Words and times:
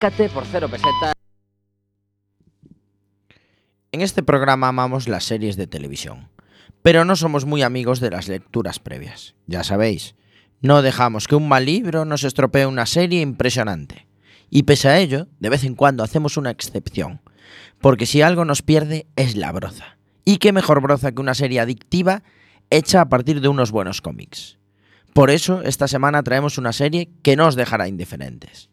Por 0.00 0.46
cero. 0.46 0.70
En 3.92 4.00
este 4.00 4.22
programa 4.22 4.68
amamos 4.68 5.08
las 5.08 5.24
series 5.24 5.58
de 5.58 5.66
televisión, 5.66 6.30
pero 6.80 7.04
no 7.04 7.16
somos 7.16 7.44
muy 7.44 7.60
amigos 7.60 8.00
de 8.00 8.08
las 8.08 8.26
lecturas 8.26 8.78
previas. 8.78 9.34
Ya 9.46 9.62
sabéis, 9.62 10.14
no 10.62 10.80
dejamos 10.80 11.28
que 11.28 11.34
un 11.34 11.48
mal 11.48 11.66
libro 11.66 12.06
nos 12.06 12.24
estropee 12.24 12.64
una 12.64 12.86
serie 12.86 13.20
impresionante. 13.20 14.06
Y 14.48 14.62
pese 14.62 14.88
a 14.88 14.98
ello, 14.98 15.28
de 15.38 15.50
vez 15.50 15.64
en 15.64 15.74
cuando 15.74 16.02
hacemos 16.02 16.38
una 16.38 16.50
excepción, 16.50 17.20
porque 17.82 18.06
si 18.06 18.22
algo 18.22 18.46
nos 18.46 18.62
pierde 18.62 19.06
es 19.16 19.36
la 19.36 19.52
broza. 19.52 19.98
Y 20.24 20.38
qué 20.38 20.52
mejor 20.52 20.80
broza 20.80 21.12
que 21.12 21.20
una 21.20 21.34
serie 21.34 21.60
adictiva 21.60 22.22
hecha 22.70 23.02
a 23.02 23.10
partir 23.10 23.42
de 23.42 23.48
unos 23.48 23.70
buenos 23.70 24.00
cómics. 24.00 24.56
Por 25.12 25.28
eso, 25.28 25.60
esta 25.60 25.88
semana 25.88 26.22
traemos 26.22 26.56
una 26.56 26.72
serie 26.72 27.10
que 27.22 27.36
no 27.36 27.46
os 27.46 27.54
dejará 27.54 27.86
indiferentes. 27.86 28.70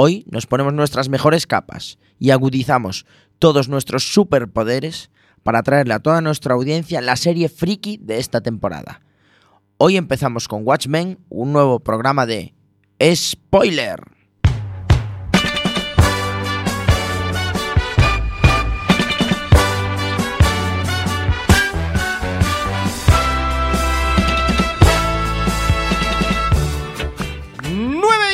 Hoy 0.00 0.24
nos 0.30 0.46
ponemos 0.46 0.72
nuestras 0.74 1.08
mejores 1.08 1.48
capas 1.48 1.98
y 2.20 2.30
agudizamos 2.30 3.04
todos 3.40 3.68
nuestros 3.68 4.04
superpoderes 4.04 5.10
para 5.42 5.64
traerle 5.64 5.92
a 5.92 5.98
toda 5.98 6.20
nuestra 6.20 6.54
audiencia 6.54 7.00
la 7.00 7.16
serie 7.16 7.48
friki 7.48 7.96
de 8.00 8.18
esta 8.18 8.40
temporada. 8.40 9.00
Hoy 9.76 9.96
empezamos 9.96 10.46
con 10.46 10.64
Watchmen, 10.64 11.18
un 11.30 11.52
nuevo 11.52 11.80
programa 11.80 12.26
de 12.26 12.54
Spoiler. 13.12 14.17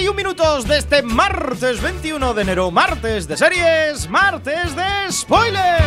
Nueve 0.05 0.07
y 0.07 0.09
un 0.09 0.17
minutos 0.17 0.69
de 0.69 0.79
este 0.79 1.03
martes 1.03 1.81
21 1.81 2.35
de 2.35 2.43
enero, 2.43 2.71
martes 2.71 3.27
de 3.27 3.37
series, 3.37 4.09
martes 4.09 4.77
de 4.77 5.11
spoiler. 5.11 5.81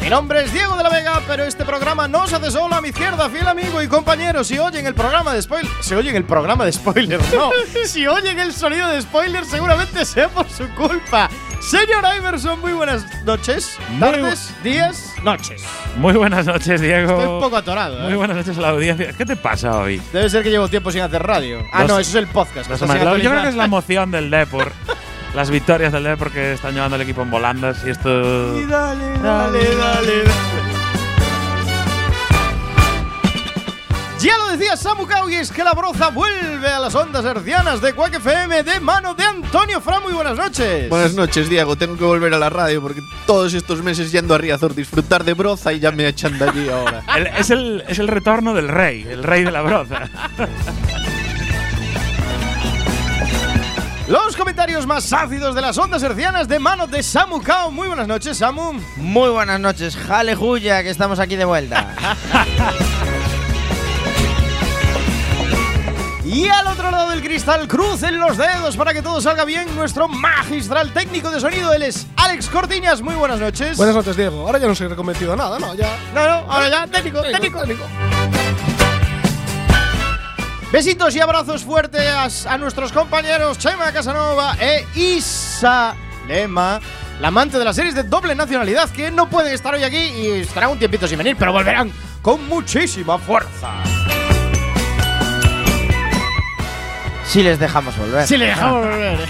Mi 0.00 0.10
nombre 0.10 0.44
es 0.44 0.52
Diego 0.52 0.76
de 0.76 0.82
la 0.82 0.90
Vega, 0.90 1.22
pero 1.26 1.44
este 1.44 1.64
programa 1.64 2.08
no 2.08 2.26
se 2.26 2.36
hace 2.36 2.50
solo 2.50 2.74
a 2.74 2.82
mi 2.82 2.88
izquierda, 2.88 3.30
fiel 3.30 3.48
amigo 3.48 3.80
y 3.82 3.88
compañero. 3.88 4.44
Si 4.44 4.58
oyen 4.58 4.86
el 4.86 4.94
programa 4.94 5.32
de 5.32 5.40
spoiler, 5.40 5.70
se 5.80 5.96
oyen 5.96 6.14
el 6.14 6.24
programa 6.24 6.66
de 6.66 6.72
spoiler, 6.72 7.20
no. 7.34 7.50
si 7.86 8.06
oyen 8.06 8.38
el 8.38 8.52
sonido 8.52 8.88
de 8.90 9.00
spoiler, 9.00 9.46
seguramente 9.46 10.04
sea 10.04 10.28
por 10.28 10.48
su 10.50 10.68
culpa. 10.74 11.30
Señor 11.64 12.04
Iverson, 12.18 12.60
muy 12.60 12.74
buenas 12.74 13.06
noches, 13.24 13.78
tardes, 13.98 14.54
días, 14.62 15.14
noches. 15.22 15.64
Muy 15.96 16.12
buenas 16.12 16.44
noches, 16.44 16.78
Diego. 16.78 17.12
Estoy 17.12 17.26
un 17.34 17.40
poco 17.40 17.56
atorado. 17.56 18.00
Muy 18.00 18.12
¿eh? 18.12 18.16
buenas 18.16 18.36
noches 18.36 18.58
a 18.58 18.60
la 18.60 18.68
audiencia. 18.68 19.14
¿Qué 19.14 19.24
te 19.24 19.34
pasa 19.34 19.78
hoy? 19.78 20.00
Debe 20.12 20.28
ser 20.28 20.42
que 20.42 20.50
llevo 20.50 20.68
tiempo 20.68 20.92
sin 20.92 21.00
hacer 21.00 21.22
radio. 21.22 21.64
Ah, 21.72 21.80
Los- 21.80 21.88
no, 21.88 21.98
eso 21.98 22.10
es 22.10 22.16
el 22.16 22.26
podcast. 22.26 22.68
Los 22.68 22.80
Yo 22.80 22.86
creo 22.86 23.42
que 23.42 23.48
es 23.48 23.54
la 23.56 23.64
emoción 23.64 24.10
del 24.10 24.30
Depor. 24.30 24.72
Las 25.34 25.50
victorias 25.50 25.90
del 25.90 26.04
Depor 26.04 26.30
que 26.30 26.52
están 26.52 26.74
llevando 26.74 26.96
el 26.96 27.02
equipo 27.02 27.22
en 27.22 27.30
volandas 27.30 27.78
y 27.84 27.90
esto. 27.90 28.58
Y 28.58 28.66
dale, 28.66 29.18
dale, 29.18 29.74
dale, 29.74 30.24
dale. 30.24 30.63
Ya 34.24 34.38
lo 34.38 34.56
decía 34.56 34.74
Samu 34.74 35.06
Cao, 35.06 35.28
y 35.28 35.34
es 35.34 35.50
que 35.52 35.62
la 35.62 35.74
broza 35.74 36.08
vuelve 36.08 36.66
a 36.68 36.78
las 36.78 36.94
ondas 36.94 37.22
hercianas 37.26 37.82
de 37.82 37.92
Quack 37.92 38.14
FM 38.14 38.62
de 38.62 38.80
mano 38.80 39.12
de 39.14 39.22
Antonio 39.22 39.82
Fra. 39.82 40.00
Muy 40.00 40.14
buenas 40.14 40.38
noches. 40.38 40.88
Buenas 40.88 41.12
noches, 41.12 41.50
Diego. 41.50 41.76
Tengo 41.76 41.98
que 41.98 42.04
volver 42.04 42.32
a 42.32 42.38
la 42.38 42.48
radio 42.48 42.80
porque 42.80 43.02
todos 43.26 43.52
estos 43.52 43.82
meses 43.82 44.12
yendo 44.12 44.34
a 44.34 44.38
Riazor 44.38 44.74
disfrutar 44.74 45.24
de 45.24 45.34
broza 45.34 45.74
y 45.74 45.80
ya 45.80 45.90
me 45.90 46.08
echan 46.08 46.38
de 46.38 46.48
allí 46.48 46.68
ahora. 46.70 47.02
El- 47.16 47.26
es, 47.26 47.50
el, 47.50 47.84
es 47.86 47.98
el 47.98 48.08
retorno 48.08 48.54
del 48.54 48.68
rey, 48.68 49.06
el 49.06 49.22
rey 49.22 49.44
de 49.44 49.50
la 49.50 49.60
broza. 49.60 50.08
Los 54.08 54.36
comentarios 54.36 54.86
más 54.86 55.12
ácidos 55.12 55.54
de 55.54 55.60
las 55.60 55.76
ondas 55.76 56.02
hercianas 56.02 56.48
de 56.48 56.58
mano 56.58 56.86
de 56.86 57.02
Samu 57.02 57.42
Cao. 57.42 57.70
Muy 57.70 57.88
buenas 57.88 58.08
noches, 58.08 58.38
Samu. 58.38 58.72
Muy 58.96 59.28
buenas 59.28 59.60
noches, 59.60 59.96
Jale 59.96 60.34
Juya, 60.34 60.82
que 60.82 60.88
estamos 60.90 61.18
aquí 61.18 61.36
de 61.36 61.44
vuelta. 61.44 61.94
Y 66.24 66.48
al 66.48 66.66
otro 66.66 66.90
lado 66.90 67.10
del 67.10 67.22
cristal, 67.22 67.68
crucen 67.68 68.18
los 68.18 68.38
dedos 68.38 68.78
para 68.78 68.94
que 68.94 69.02
todo 69.02 69.20
salga 69.20 69.44
bien. 69.44 69.74
Nuestro 69.76 70.08
magistral 70.08 70.90
técnico 70.92 71.30
de 71.30 71.38
sonido, 71.38 71.72
él 71.74 71.82
es 71.82 72.06
Alex 72.16 72.48
Cortiñas. 72.48 73.02
Muy 73.02 73.14
buenas 73.14 73.38
noches. 73.38 73.76
Buenas 73.76 73.94
noches, 73.94 74.16
Diego. 74.16 74.46
Ahora 74.46 74.58
ya 74.58 74.66
no 74.66 74.74
soy 74.74 74.88
recometido 74.88 75.34
a 75.34 75.36
nada, 75.36 75.58
¿no? 75.58 75.74
Ya. 75.74 75.94
No, 76.14 76.26
no, 76.26 76.50
ahora 76.50 76.70
ya, 76.70 76.86
técnico, 76.86 77.20
técnico. 77.20 77.60
Besitos 80.72 81.14
y 81.14 81.20
abrazos 81.20 81.62
fuertes 81.62 82.46
a 82.46 82.58
nuestros 82.58 82.90
compañeros 82.90 83.58
Chema 83.58 83.92
Casanova 83.92 84.56
e 84.58 84.84
Isa 84.96 85.94
Lema, 86.26 86.80
la 87.20 87.28
amante 87.28 87.58
de 87.58 87.64
las 87.64 87.76
series 87.76 87.94
de 87.94 88.02
doble 88.02 88.34
nacionalidad, 88.34 88.88
que 88.90 89.10
no 89.10 89.28
pueden 89.28 89.52
estar 89.52 89.74
hoy 89.74 89.84
aquí 89.84 89.98
y 89.98 90.30
estarán 90.40 90.70
un 90.70 90.78
tiempito 90.78 91.06
sin 91.06 91.18
venir, 91.18 91.36
pero 91.38 91.52
volverán 91.52 91.92
con 92.22 92.48
muchísima 92.48 93.18
fuerza. 93.18 93.74
Si 97.26 97.42
les 97.42 97.58
dejamos 97.58 97.96
volver. 97.96 98.26
Si 98.26 98.36
le 98.36 98.46
dejamos 98.46 98.86
volver. 98.86 99.18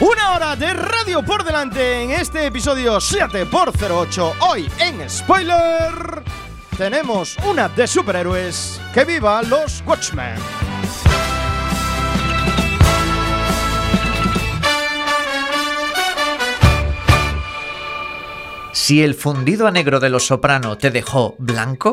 Una 0.00 0.32
hora 0.32 0.56
de 0.56 0.74
radio 0.74 1.22
por 1.22 1.42
delante 1.42 2.02
en 2.02 2.10
este 2.10 2.46
episodio 2.46 3.00
7 3.00 3.46
por 3.46 3.72
08 3.74 4.34
Hoy 4.40 4.70
en 4.78 5.08
Spoiler 5.08 6.22
tenemos 6.76 7.38
una 7.46 7.70
de 7.70 7.86
superhéroes. 7.86 8.78
¡Que 8.92 9.06
viva 9.06 9.42
los 9.42 9.82
Watchmen! 9.86 10.34
Si 18.72 19.02
el 19.02 19.14
fundido 19.14 19.66
a 19.66 19.70
negro 19.70 20.00
de 20.00 20.10
los 20.10 20.26
soprano 20.26 20.76
te 20.76 20.90
dejó 20.90 21.34
blanco, 21.38 21.92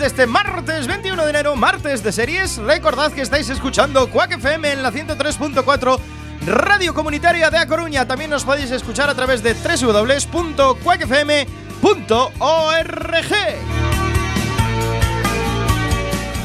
De 0.00 0.06
este 0.06 0.26
martes 0.26 0.86
21 0.86 1.22
de 1.24 1.30
enero, 1.30 1.54
martes 1.56 2.02
de 2.02 2.10
series. 2.10 2.56
Recordad 2.56 3.12
que 3.12 3.20
estáis 3.20 3.50
escuchando 3.50 4.08
Quack 4.08 4.32
FM 4.32 4.72
en 4.72 4.82
la 4.82 4.90
103.4 4.90 6.00
Radio 6.46 6.94
Comunitaria 6.94 7.50
de 7.50 7.58
A 7.58 7.66
Coruña. 7.66 8.08
También 8.08 8.30
nos 8.30 8.44
podéis 8.44 8.70
escuchar 8.70 9.10
a 9.10 9.14
través 9.14 9.42
de 9.42 9.52
www.quackfm.org. 9.52 10.14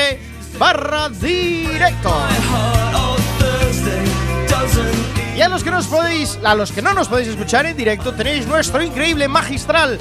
barra 0.60 1.08
directo. 1.08 2.14
Y 5.36 5.42
a 5.42 5.50
los 5.50 5.64
que 5.64 5.72
nos 5.72 5.88
podéis, 5.88 6.38
a 6.44 6.54
los 6.56 6.72
que 6.72 6.82
no 6.82 6.94
nos 6.94 7.08
podéis 7.08 7.30
escuchar 7.30 7.66
en 7.66 7.76
directo, 7.76 8.14
tenéis 8.14 8.46
nuestro 8.46 8.82
increíble 8.84 9.28
magistral 9.28 9.98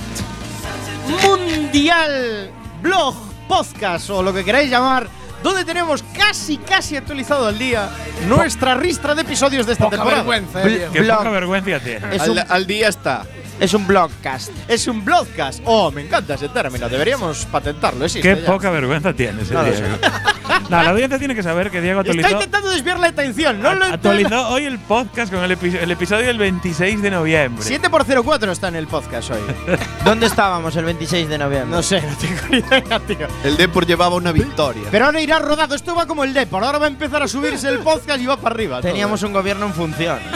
mundial 1.23 2.51
blog, 2.83 3.15
podcast 3.49 4.11
o 4.11 4.23
lo 4.23 4.33
que 4.33 4.45
queráis 4.45 4.71
llamar, 4.71 5.09
donde 5.43 5.65
tenemos 5.65 6.05
casi 6.17 6.59
casi 6.59 6.97
actualizado 6.97 7.47
al 7.47 7.59
día 7.59 7.89
nuestra 8.29 8.75
ristra 8.75 9.15
de 9.15 9.23
episodios 9.23 9.67
de 9.67 9.73
esta 9.73 9.85
Poca 9.85 9.97
temporada. 9.97 10.23
vergüenza, 10.23 10.63
eh. 10.69 10.89
Qué 10.93 11.01
Blog. 11.01 11.19
poca 11.19 11.31
vergüenza 11.31 11.81
tiene. 11.81 12.15
Es 12.17 12.23
Al, 12.23 12.31
un- 12.31 12.39
al 12.49 12.67
día 12.67 12.89
está. 12.89 13.25
Es 13.61 13.75
un 13.75 13.87
blogcast. 13.87 14.51
Es 14.69 14.87
un 14.89 15.05
blogcast. 15.05 15.61
Oh, 15.65 15.91
me 15.93 16.03
encanta 16.03 16.35
ese 16.35 16.49
término. 16.49 16.89
Deberíamos 16.89 17.45
patentarlo. 17.47 18.05
Existe 18.05 18.35
Qué 18.35 18.41
ya. 18.41 18.47
poca 18.47 18.71
vergüenza 18.71 19.13
tienes, 19.13 19.51
eh, 19.51 19.55
No 19.55 19.63
Diego. 19.65 19.87
no, 20.69 20.83
la 20.83 20.91
audiencia 20.91 21.19
tiene 21.19 21.35
que 21.35 21.43
saber 21.45 21.71
que 21.71 21.81
Diego 21.81 22.01
Está 22.01 22.11
actualizó, 22.13 22.37
intentando 22.37 22.71
desviar 22.71 22.99
la 22.99 23.07
atención. 23.09 23.63
No 23.63 23.75
lo 23.75 23.85
actualizó 23.85 24.49
hoy 24.49 24.65
el 24.65 24.79
podcast 24.81 25.33
con 25.33 25.45
el, 25.45 25.57
epi- 25.57 25.79
el 25.81 25.91
episodio 25.91 26.27
del 26.27 26.39
26 26.39 27.03
de 27.03 27.11
noviembre. 27.11 27.65
7 27.65 27.89
por 27.89 28.05
04 28.05 28.51
está 28.53 28.69
en 28.69 28.77
el 28.77 28.87
podcast 28.89 29.31
hoy. 29.31 29.41
¿Dónde 30.05 30.27
estábamos 30.27 30.75
el 30.77 30.85
26 30.85 31.29
de 31.29 31.39
noviembre? 31.39 31.71
No 31.77 31.83
sé, 31.83 32.03
no 32.03 32.17
tengo 32.17 32.41
ni 32.51 32.59
idea, 32.59 32.99
tío. 33.01 33.29
El 33.45 33.57
Depor 33.57 33.87
llevaba 33.87 34.17
una 34.17 34.33
victoria. 34.33 34.89
Pero 34.91 35.05
ahora 35.07 35.21
irá 35.21 35.39
rodado. 35.39 35.75
Esto 35.77 35.95
va 35.95 36.07
como 36.07 36.25
el 36.25 36.35
Depor. 36.35 36.65
Ahora 36.65 36.79
va 36.79 36.87
a 36.87 36.89
empezar 36.89 37.23
a 37.23 37.29
subirse 37.29 37.69
el 37.69 37.79
podcast 37.79 38.21
y 38.21 38.27
va 38.27 38.37
para 38.37 38.55
arriba. 38.55 38.81
todo. 38.81 38.91
Teníamos 38.91 39.23
un 39.23 39.33
gobierno 39.33 39.67
en 39.67 39.73
función. 39.75 40.19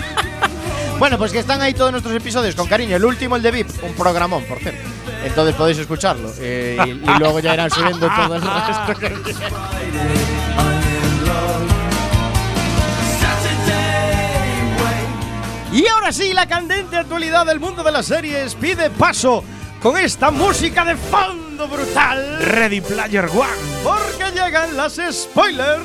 Bueno, 0.98 1.18
pues 1.18 1.30
que 1.30 1.38
están 1.40 1.60
ahí 1.60 1.74
todos 1.74 1.90
nuestros 1.92 2.14
episodios 2.14 2.54
con 2.54 2.66
cariño. 2.66 2.96
El 2.96 3.04
último, 3.04 3.36
el 3.36 3.42
de 3.42 3.50
VIP, 3.50 3.68
un 3.82 3.92
programón, 3.94 4.44
por 4.44 4.58
cierto. 4.58 4.80
Entonces 5.24 5.54
podéis 5.54 5.78
escucharlo. 5.78 6.32
eh, 6.38 6.78
y, 6.86 6.90
y 6.90 7.18
luego 7.18 7.38
ya 7.40 7.52
irán 7.54 7.70
subiendo 7.70 8.08
todo 8.08 8.36
el 8.36 8.42
resto. 8.42 8.94
que. 8.98 9.12
Y 15.72 15.86
ahora 15.88 16.12
sí, 16.12 16.32
la 16.32 16.46
candente 16.46 16.96
actualidad 16.96 17.44
del 17.44 17.60
mundo 17.60 17.82
de 17.82 17.92
las 17.92 18.06
series 18.06 18.54
pide 18.54 18.88
paso 18.90 19.44
con 19.82 19.98
esta 19.98 20.30
música 20.30 20.84
de 20.84 20.96
fondo 20.96 21.68
brutal. 21.68 22.38
Ready 22.40 22.80
Player 22.80 23.26
One. 23.26 23.50
Porque 23.84 24.30
llegan 24.32 24.76
las 24.76 24.98
spoiler 25.12 25.80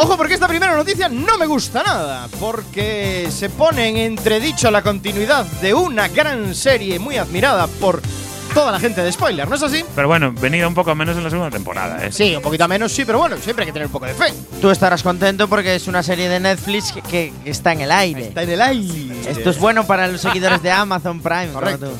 Ojo, 0.00 0.16
porque 0.16 0.34
esta 0.34 0.46
primera 0.46 0.76
noticia 0.76 1.08
no 1.08 1.36
me 1.38 1.46
gusta 1.46 1.82
nada, 1.82 2.28
porque 2.38 3.26
se 3.32 3.50
pone 3.50 3.88
en 3.88 3.96
entredicho 3.96 4.70
la 4.70 4.80
continuidad 4.80 5.44
de 5.60 5.74
una 5.74 6.06
gran 6.06 6.54
serie 6.54 7.00
muy 7.00 7.16
admirada 7.16 7.66
por 7.66 8.00
toda 8.54 8.70
la 8.70 8.78
gente 8.78 9.02
de 9.02 9.10
spoiler, 9.10 9.48
¿no 9.48 9.56
es 9.56 9.62
así? 9.64 9.84
Pero 9.96 10.06
bueno, 10.06 10.32
venida 10.40 10.68
un 10.68 10.74
poco 10.74 10.94
menos 10.94 11.16
en 11.16 11.24
la 11.24 11.30
segunda 11.30 11.50
temporada, 11.50 12.06
¿eh? 12.06 12.12
Sí, 12.12 12.36
un 12.36 12.42
poquito 12.42 12.68
menos, 12.68 12.92
sí, 12.92 13.04
pero 13.04 13.18
bueno, 13.18 13.38
siempre 13.38 13.64
hay 13.64 13.66
que 13.66 13.72
tener 13.72 13.86
un 13.86 13.92
poco 13.92 14.06
de 14.06 14.14
fe. 14.14 14.32
Tú 14.60 14.70
estarás 14.70 15.02
contento 15.02 15.48
porque 15.48 15.74
es 15.74 15.88
una 15.88 16.04
serie 16.04 16.28
de 16.28 16.38
Netflix 16.38 16.94
que, 17.10 17.32
está 17.44 17.72
en 17.72 17.80
el 17.80 17.90
aire. 17.90 18.28
Está 18.28 18.44
en 18.44 18.50
el 18.50 18.62
aire. 18.62 19.16
Esto 19.28 19.50
es 19.50 19.58
bueno 19.58 19.84
para 19.84 20.06
los 20.06 20.20
seguidores 20.20 20.62
de 20.62 20.70
Amazon 20.70 21.20
Prime. 21.20 21.48
como 21.48 21.58
Correcto. 21.58 21.86
tú. 21.88 21.96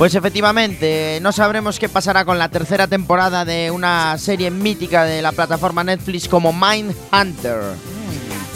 Pues 0.00 0.14
efectivamente, 0.14 1.18
no 1.20 1.30
sabremos 1.30 1.78
qué 1.78 1.90
pasará 1.90 2.24
con 2.24 2.38
la 2.38 2.48
tercera 2.48 2.86
temporada 2.86 3.44
de 3.44 3.70
una 3.70 4.16
serie 4.16 4.50
mítica 4.50 5.04
de 5.04 5.20
la 5.20 5.30
plataforma 5.30 5.84
Netflix 5.84 6.26
como 6.26 6.54
Mindhunter. 6.54 7.60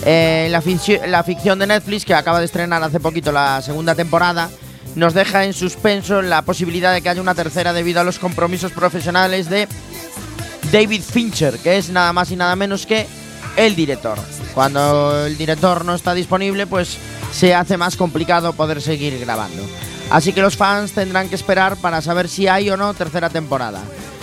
Eh, 0.06 0.48
la, 0.50 0.62
la 1.06 1.22
ficción 1.22 1.58
de 1.58 1.66
Netflix, 1.66 2.06
que 2.06 2.14
acaba 2.14 2.38
de 2.38 2.46
estrenar 2.46 2.82
hace 2.82 2.98
poquito 2.98 3.30
la 3.30 3.60
segunda 3.60 3.94
temporada, 3.94 4.48
nos 4.94 5.12
deja 5.12 5.44
en 5.44 5.52
suspenso 5.52 6.22
la 6.22 6.40
posibilidad 6.40 6.94
de 6.94 7.02
que 7.02 7.10
haya 7.10 7.20
una 7.20 7.34
tercera 7.34 7.74
debido 7.74 8.00
a 8.00 8.04
los 8.04 8.18
compromisos 8.18 8.72
profesionales 8.72 9.50
de 9.50 9.68
David 10.72 11.02
Fincher, 11.02 11.58
que 11.58 11.76
es 11.76 11.90
nada 11.90 12.14
más 12.14 12.30
y 12.30 12.36
nada 12.36 12.56
menos 12.56 12.86
que 12.86 13.06
el 13.58 13.76
director. 13.76 14.18
Cuando 14.54 15.26
el 15.26 15.36
director 15.36 15.84
no 15.84 15.94
está 15.94 16.14
disponible, 16.14 16.66
pues 16.66 16.96
se 17.34 17.54
hace 17.54 17.76
más 17.76 17.98
complicado 17.98 18.54
poder 18.54 18.80
seguir 18.80 19.18
grabando. 19.18 19.62
Así 20.10 20.32
que 20.32 20.42
los 20.42 20.56
fans 20.56 20.92
tendrán 20.92 21.28
que 21.28 21.34
esperar 21.34 21.76
para 21.76 22.00
saber 22.02 22.28
si 22.28 22.46
hay 22.46 22.70
o 22.70 22.76
no 22.76 22.94
tercera 22.94 23.30
temporada. 23.30 23.80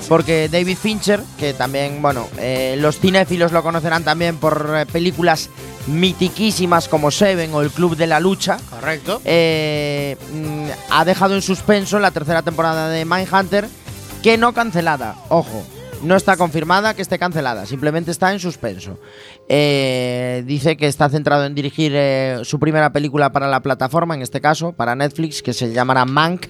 Porque 0.07 0.49
David 0.49 0.77
Fincher, 0.77 1.21
que 1.37 1.53
también, 1.53 2.01
bueno, 2.01 2.27
eh, 2.37 2.75
los 2.79 2.99
cinéfilos 2.99 3.51
lo 3.51 3.63
conocerán 3.63 4.03
también 4.03 4.37
por 4.37 4.73
eh, 4.75 4.85
películas 4.85 5.49
mitiquísimas 5.87 6.87
como 6.87 7.11
Seven 7.11 7.53
o 7.53 7.61
El 7.61 7.69
Club 7.71 7.95
de 7.95 8.07
la 8.07 8.19
Lucha, 8.19 8.57
Correcto. 8.69 9.21
eh, 9.25 10.17
mm, 10.33 10.65
ha 10.89 11.05
dejado 11.05 11.35
en 11.35 11.41
suspenso 11.41 11.99
la 11.99 12.11
tercera 12.11 12.41
temporada 12.41 12.89
de 12.89 13.05
Mindhunter, 13.05 13.67
que 14.23 14.37
no 14.37 14.53
cancelada, 14.53 15.15
ojo. 15.29 15.63
No 16.03 16.15
está 16.15 16.35
confirmada 16.35 16.95
que 16.95 17.03
esté 17.03 17.19
cancelada, 17.19 17.65
simplemente 17.65 18.09
está 18.09 18.33
en 18.33 18.39
suspenso. 18.39 18.97
Eh, 19.47 20.43
dice 20.47 20.75
que 20.75 20.87
está 20.87 21.09
centrado 21.09 21.45
en 21.45 21.53
dirigir 21.53 21.91
eh, 21.95 22.39
su 22.43 22.59
primera 22.59 22.91
película 22.91 23.31
para 23.31 23.47
la 23.47 23.61
plataforma, 23.61 24.15
en 24.15 24.23
este 24.23 24.41
caso, 24.41 24.73
para 24.73 24.95
Netflix, 24.95 25.43
que 25.43 25.53
se 25.53 25.71
llamará 25.71 26.05
Mank. 26.05 26.47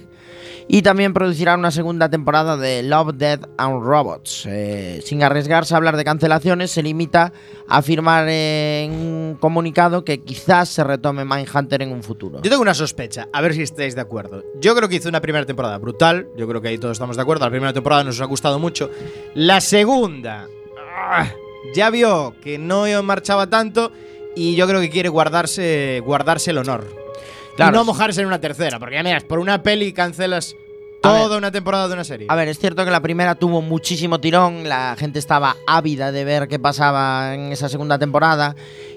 Y 0.68 0.82
también 0.82 1.12
producirá 1.12 1.54
una 1.56 1.70
segunda 1.70 2.08
temporada 2.08 2.56
de 2.56 2.82
Love, 2.82 3.14
Death 3.14 3.44
and 3.58 3.82
Robots. 3.82 4.46
Eh, 4.46 5.00
sin 5.04 5.22
arriesgarse 5.22 5.74
a 5.74 5.76
hablar 5.76 5.96
de 5.96 6.04
cancelaciones, 6.04 6.70
se 6.70 6.82
limita 6.82 7.32
a 7.68 7.78
afirmar 7.78 8.28
en 8.28 8.92
un 8.92 9.36
comunicado 9.40 10.04
que 10.04 10.22
quizás 10.22 10.68
se 10.68 10.84
retome 10.84 11.24
Mindhunter 11.24 11.82
en 11.82 11.92
un 11.92 12.02
futuro. 12.02 12.40
Yo 12.42 12.50
tengo 12.50 12.62
una 12.62 12.74
sospecha, 12.74 13.28
a 13.32 13.40
ver 13.40 13.54
si 13.54 13.62
estáis 13.62 13.94
de 13.94 14.00
acuerdo. 14.00 14.44
Yo 14.60 14.74
creo 14.74 14.88
que 14.88 14.96
hizo 14.96 15.08
una 15.08 15.20
primera 15.20 15.44
temporada 15.44 15.78
brutal, 15.78 16.28
yo 16.36 16.48
creo 16.48 16.60
que 16.60 16.68
ahí 16.68 16.78
todos 16.78 16.92
estamos 16.92 17.16
de 17.16 17.22
acuerdo. 17.22 17.44
La 17.44 17.50
primera 17.50 17.72
temporada 17.72 18.04
nos 18.04 18.20
ha 18.20 18.24
gustado 18.24 18.58
mucho. 18.58 18.90
La 19.34 19.60
segunda 19.60 20.46
ah, 20.78 21.28
ya 21.74 21.90
vio 21.90 22.34
que 22.40 22.58
no 22.58 22.84
marchaba 23.02 23.48
tanto 23.48 23.92
y 24.34 24.54
yo 24.54 24.66
creo 24.66 24.80
que 24.80 24.90
quiere 24.90 25.08
guardarse, 25.08 26.00
guardarse 26.04 26.50
el 26.50 26.58
honor. 26.58 27.01
Claro. 27.56 27.72
Y 27.72 27.74
no 27.78 27.84
mojarse 27.84 28.20
en 28.20 28.26
una 28.26 28.40
tercera, 28.40 28.78
porque 28.78 28.94
ya 28.96 29.02
miras, 29.02 29.24
por 29.24 29.38
una 29.38 29.62
peli 29.62 29.92
cancelas 29.92 30.54
ver. 30.54 31.00
toda 31.02 31.36
una 31.38 31.50
temporada 31.50 31.88
de 31.88 31.94
una 31.94 32.04
serie. 32.04 32.26
A 32.30 32.34
ver, 32.36 32.48
es 32.48 32.58
cierto 32.58 32.84
que 32.84 32.90
la 32.90 33.00
primera 33.00 33.34
tuvo 33.34 33.60
muchísimo 33.60 34.20
tirón, 34.20 34.68
la 34.68 34.94
gente 34.98 35.18
estaba 35.18 35.56
ávida 35.66 36.12
de 36.12 36.24
ver 36.24 36.48
qué 36.48 36.58
pasaba 36.58 37.34
en 37.34 37.52
esa 37.52 37.68
segunda 37.68 37.98
temporada 37.98 38.54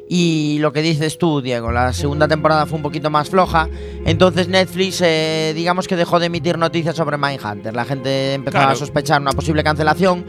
y 0.07 0.59
lo 0.59 0.71
que 0.71 0.83
dices 0.83 1.17
tú, 1.17 1.41
Diego, 1.41 1.71
la 1.71 1.91
segunda 1.91 2.27
temporada 2.27 2.67
fue 2.67 2.77
un 2.77 2.83
poquito 2.83 3.09
más 3.09 3.29
floja, 3.31 3.67
entonces 4.05 4.47
Netflix 4.47 5.01
eh, 5.03 5.51
digamos 5.55 5.87
que 5.87 5.95
dejó 5.95 6.19
de 6.19 6.27
emitir 6.27 6.59
noticias 6.59 6.95
sobre 6.95 7.17
Mindhunter, 7.17 7.73
la 7.75 7.85
gente 7.85 8.35
empezaba 8.35 8.65
Claro. 8.65 8.75
a 8.75 8.79
sospechar 8.79 9.19
una 9.19 9.31
posible 9.31 9.63
cancelación 9.63 10.23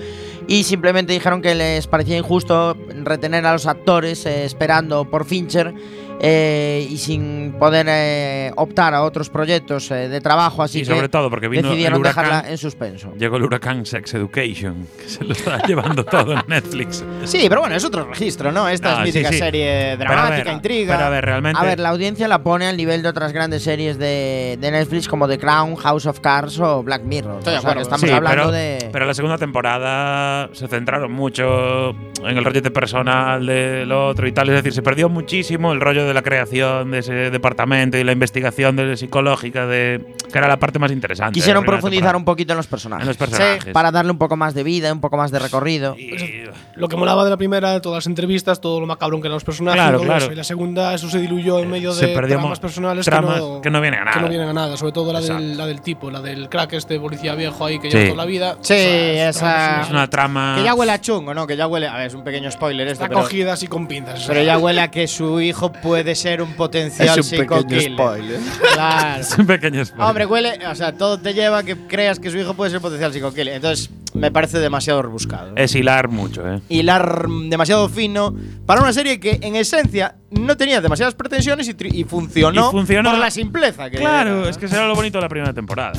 y 0.48 0.64
simplemente 0.64 1.12
dijeron 1.12 1.42
que 1.42 1.54
les 1.54 1.86
parecía 1.88 2.16
injusto 2.16 2.74
retener 3.04 3.44
a 3.44 3.52
los 3.52 3.66
actores 3.66 4.24
eh, 4.24 4.46
esperando 4.46 5.04
por 5.10 5.26
Fincher 5.26 5.74
eh, 6.20 6.86
y 6.90 6.96
sin 6.98 7.54
poder 7.58 7.86
eh, 7.88 8.50
optar 8.56 8.94
a 8.94 9.02
otros 9.02 9.28
proyectos 9.30 9.90
eh, 9.90 10.08
de 10.08 10.20
trabajo, 10.20 10.62
así 10.62 10.78
y 10.78 10.82
que 10.82 10.94
sobre 10.94 11.08
todo 11.08 11.28
porque 11.30 11.48
vino 11.48 11.62
el 11.62 11.68
decidieron 11.70 12.00
huracán. 12.00 12.24
dejarla 12.26 12.50
en 12.50 12.58
suspenso. 12.58 13.12
Llegó 13.18 13.36
el 13.36 13.42
huracán 13.44 13.84
Sex 13.86 14.14
Education, 14.14 14.86
que 15.02 15.08
se 15.08 15.24
lo 15.24 15.32
está 15.32 15.62
llevando 15.66 16.04
todo 16.04 16.32
en 16.32 16.42
Netflix. 16.46 17.04
Sí, 17.24 17.46
pero 17.48 17.60
bueno, 17.60 17.76
es 17.76 17.84
otro 17.84 18.04
registro, 18.04 18.52
¿no? 18.52 18.68
Esta 18.68 19.00
Ah, 19.00 19.04
es 19.04 19.12
sí, 19.12 19.18
mítica 19.18 19.32
sí. 19.32 19.38
serie 19.38 19.94
Pero 19.98 20.10
a 20.10 20.14
dramática, 20.14 20.44
ver, 20.44 20.54
intriga. 20.54 20.94
Pero 20.96 21.06
a 21.06 21.10
ver, 21.10 21.24
realmente. 21.24 21.60
A 21.60 21.64
ver, 21.64 21.80
la 21.80 21.88
audiencia 21.90 22.28
la 22.28 22.42
pone 22.42 22.66
al 22.66 22.76
nivel 22.76 23.02
de 23.02 23.08
otras 23.08 23.32
grandes 23.32 23.62
series 23.62 23.98
de, 23.98 24.56
de 24.60 24.70
Netflix 24.70 25.08
como 25.08 25.28
The 25.28 25.38
Crown, 25.38 25.76
House 25.76 26.06
of 26.06 26.20
Cards 26.20 26.58
o 26.60 26.82
Black 26.82 27.02
Mirror. 27.02 27.38
Estoy 27.38 27.52
de 27.54 27.58
o 27.58 27.62
sea, 27.62 27.74
que 27.74 27.80
estamos 27.82 28.00
Sí, 28.00 28.10
hablando 28.10 28.42
pero, 28.44 28.52
de. 28.52 28.88
pero 28.92 29.04
la 29.06 29.14
segunda 29.14 29.38
temporada 29.38 30.48
se 30.52 30.68
centraron 30.68 31.12
mucho 31.12 31.90
en 32.24 32.36
el 32.38 32.44
rollete 32.44 32.70
personal 32.70 33.44
del 33.44 33.90
otro 33.92 34.26
y 34.26 34.32
tal. 34.32 34.48
Es 34.48 34.56
decir, 34.56 34.72
se 34.72 34.82
perdió 34.82 35.08
muchísimo 35.08 35.72
el 35.72 35.80
rollo 35.80 36.06
de 36.06 36.14
la 36.16 36.22
creación 36.22 36.90
de 36.90 36.98
ese 36.98 37.12
departamento 37.30 37.96
y 37.96 38.02
la 38.04 38.12
investigación 38.12 38.74
de 38.76 38.96
psicológica, 38.96 39.66
de 39.66 40.04
que 40.32 40.38
era 40.38 40.48
la 40.48 40.58
parte 40.58 40.78
más 40.78 40.90
interesante. 40.90 41.32
Quisieron 41.34 41.64
profundizar 41.64 41.98
temporada. 42.00 42.16
un 42.18 42.24
poquito 42.24 42.52
en 42.52 42.56
los 42.56 42.66
personajes. 42.66 43.02
en 43.02 43.08
los 43.08 43.16
personajes. 43.16 43.72
Para 43.72 43.90
darle 43.92 44.10
un 44.12 44.18
poco 44.18 44.36
más 44.36 44.54
de 44.54 44.62
vida, 44.64 44.92
un 44.92 45.00
poco 45.00 45.16
más 45.16 45.30
de 45.30 45.38
recorrido. 45.38 45.94
Y- 45.96 46.44
Lo 46.74 46.88
que 46.88 46.96
molaba 46.96 47.24
de 47.24 47.30
la 47.30 47.36
primera, 47.36 47.80
todas 47.80 47.98
las 47.98 48.06
entrevistas, 48.06 48.60
todo 48.60 48.80
lo 48.80 48.86
macabrón 48.86 49.20
que 49.20 49.28
eran 49.28 49.36
los 49.36 49.44
personajes. 49.44 49.80
Claro, 49.80 50.00
claro. 50.00 50.24
eso. 50.24 50.32
Y 50.32 50.36
la 50.36 50.44
segunda, 50.44 50.92
eso 50.94 51.08
se 51.08 51.18
diluyó 51.20 51.58
en 51.60 51.70
medio 51.70 51.92
Se 51.92 52.06
de 52.06 52.14
tramas 52.14 52.58
personales 52.60 53.04
tramas 53.04 53.34
que, 53.34 53.40
no, 53.40 53.60
que 53.60 53.70
no 53.70 53.80
vienen 53.80 54.00
a 54.00 54.04
Que 54.04 54.08
nada. 54.10 54.22
no 54.22 54.28
vienen 54.28 54.48
a 54.48 54.52
nada. 54.52 54.76
Sobre 54.76 54.92
todo 54.92 55.12
la 55.12 55.20
del, 55.20 55.56
la 55.56 55.66
del 55.66 55.80
tipo, 55.80 56.10
la 56.10 56.20
del 56.20 56.48
crack, 56.48 56.72
este 56.74 56.98
policía 56.98 57.34
viejo 57.34 57.64
ahí 57.64 57.78
que 57.78 57.90
Sí. 57.90 57.96
lleva 57.96 58.10
toda 58.10 58.24
la 58.24 58.26
vida. 58.30 58.56
Sí, 58.62 58.74
Esas 58.74 59.36
esa- 59.36 59.54
tramas 59.56 59.86
es 59.86 59.90
una 59.92 60.10
trama. 60.10 60.54
Que 60.58 60.64
ya 60.64 60.74
huele 60.74 60.92
a 60.92 61.00
chungo, 61.00 61.34
¿no? 61.34 61.46
Que 61.46 61.56
ya 61.56 61.66
huele. 61.66 61.86
A 61.88 61.96
ver, 61.98 62.06
es 62.08 62.14
un 62.14 62.24
pequeño 62.24 62.50
spoiler 62.50 62.86
esto, 62.88 63.04
Está 63.04 63.08
pero, 63.08 63.20
cogida 63.22 63.52
así 63.52 63.66
con 63.66 63.86
pinzas. 63.86 64.24
pero 64.26 64.42
ya 64.42 64.58
huele 64.58 64.80
a 64.80 64.90
que 64.90 65.06
su 65.08 65.40
hijo 65.40 65.72
puede 65.72 65.95
ser 66.14 66.42
un 66.42 66.52
potencial 66.54 67.18
Es 67.18 67.32
un 67.32 67.38
pequeño 67.46 67.80
spoiler. 67.94 68.40
Claro. 68.74 69.20
Es 69.20 69.38
un 69.38 69.46
pequeño 69.46 69.84
spoiler. 69.84 70.06
Hombre, 70.08 70.26
huele. 70.26 70.66
O 70.70 70.74
sea, 70.74 70.92
todo 70.92 71.18
te 71.18 71.32
lleva 71.34 71.58
a 71.58 71.62
que 71.62 71.76
creas 71.76 72.18
que 72.18 72.30
su 72.30 72.38
hijo 72.38 72.54
puede 72.54 72.70
ser 72.70 72.80
potencial 72.80 73.12
psico-killer. 73.12 73.54
Entonces, 73.54 73.90
me 74.14 74.30
parece 74.30 74.58
demasiado 74.58 75.02
rebuscado. 75.02 75.52
Es 75.56 75.74
hilar 75.74 76.08
mucho, 76.08 76.46
¿eh? 76.50 76.60
Hilar 76.68 77.26
demasiado 77.48 77.88
fino 77.88 78.34
para 78.66 78.80
una 78.80 78.92
serie 78.92 79.20
que, 79.20 79.38
en 79.42 79.56
esencia, 79.56 80.16
no 80.30 80.56
tenía 80.56 80.80
demasiadas 80.80 81.14
pretensiones 81.14 81.68
y, 81.68 81.74
y 82.00 82.04
funcionó, 82.04 82.68
Y 82.68 82.72
funcionó. 82.72 83.10
por 83.10 83.18
la 83.18 83.30
simpleza 83.30 83.90
que 83.90 83.98
Claro, 83.98 84.40
era, 84.42 84.50
es 84.50 84.58
que 84.58 84.68
será 84.68 84.86
lo 84.88 84.94
bonito 84.94 85.18
de 85.18 85.22
la 85.22 85.28
primera 85.28 85.52
temporada. 85.52 85.92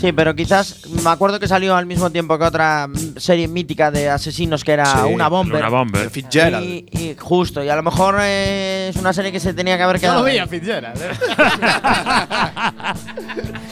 Sí, 0.00 0.12
pero 0.12 0.34
quizás 0.34 0.86
me 1.02 1.10
acuerdo 1.10 1.40
que 1.40 1.48
salió 1.48 1.74
al 1.74 1.86
mismo 1.86 2.10
tiempo 2.10 2.38
que 2.38 2.44
otra 2.44 2.88
serie 3.16 3.48
mítica 3.48 3.90
de 3.90 4.10
asesinos 4.10 4.62
que 4.64 4.72
era 4.72 4.84
Sí, 4.86 4.98
una 5.12 5.28
bomber. 5.28 5.60
Una 5.60 5.68
bomber. 5.70 6.10
Fitzgerald. 6.10 6.64
Y, 6.64 6.86
y 6.92 7.16
justo, 7.18 7.64
y 7.64 7.68
a 7.68 7.76
lo 7.76 7.82
mejor 7.82 8.16
eh, 8.20 8.88
es 8.90 8.96
una 8.96 9.12
serie 9.12 9.32
que 9.32 9.40
se 9.40 9.54
tenía 9.54 9.76
que 9.76 9.82
haber 9.84 9.96
No 9.96 10.00
quedado. 10.00 10.20
lo 10.20 10.26
ahí. 10.26 10.32
veía 10.32 10.46
Fitzgerald. 10.46 11.00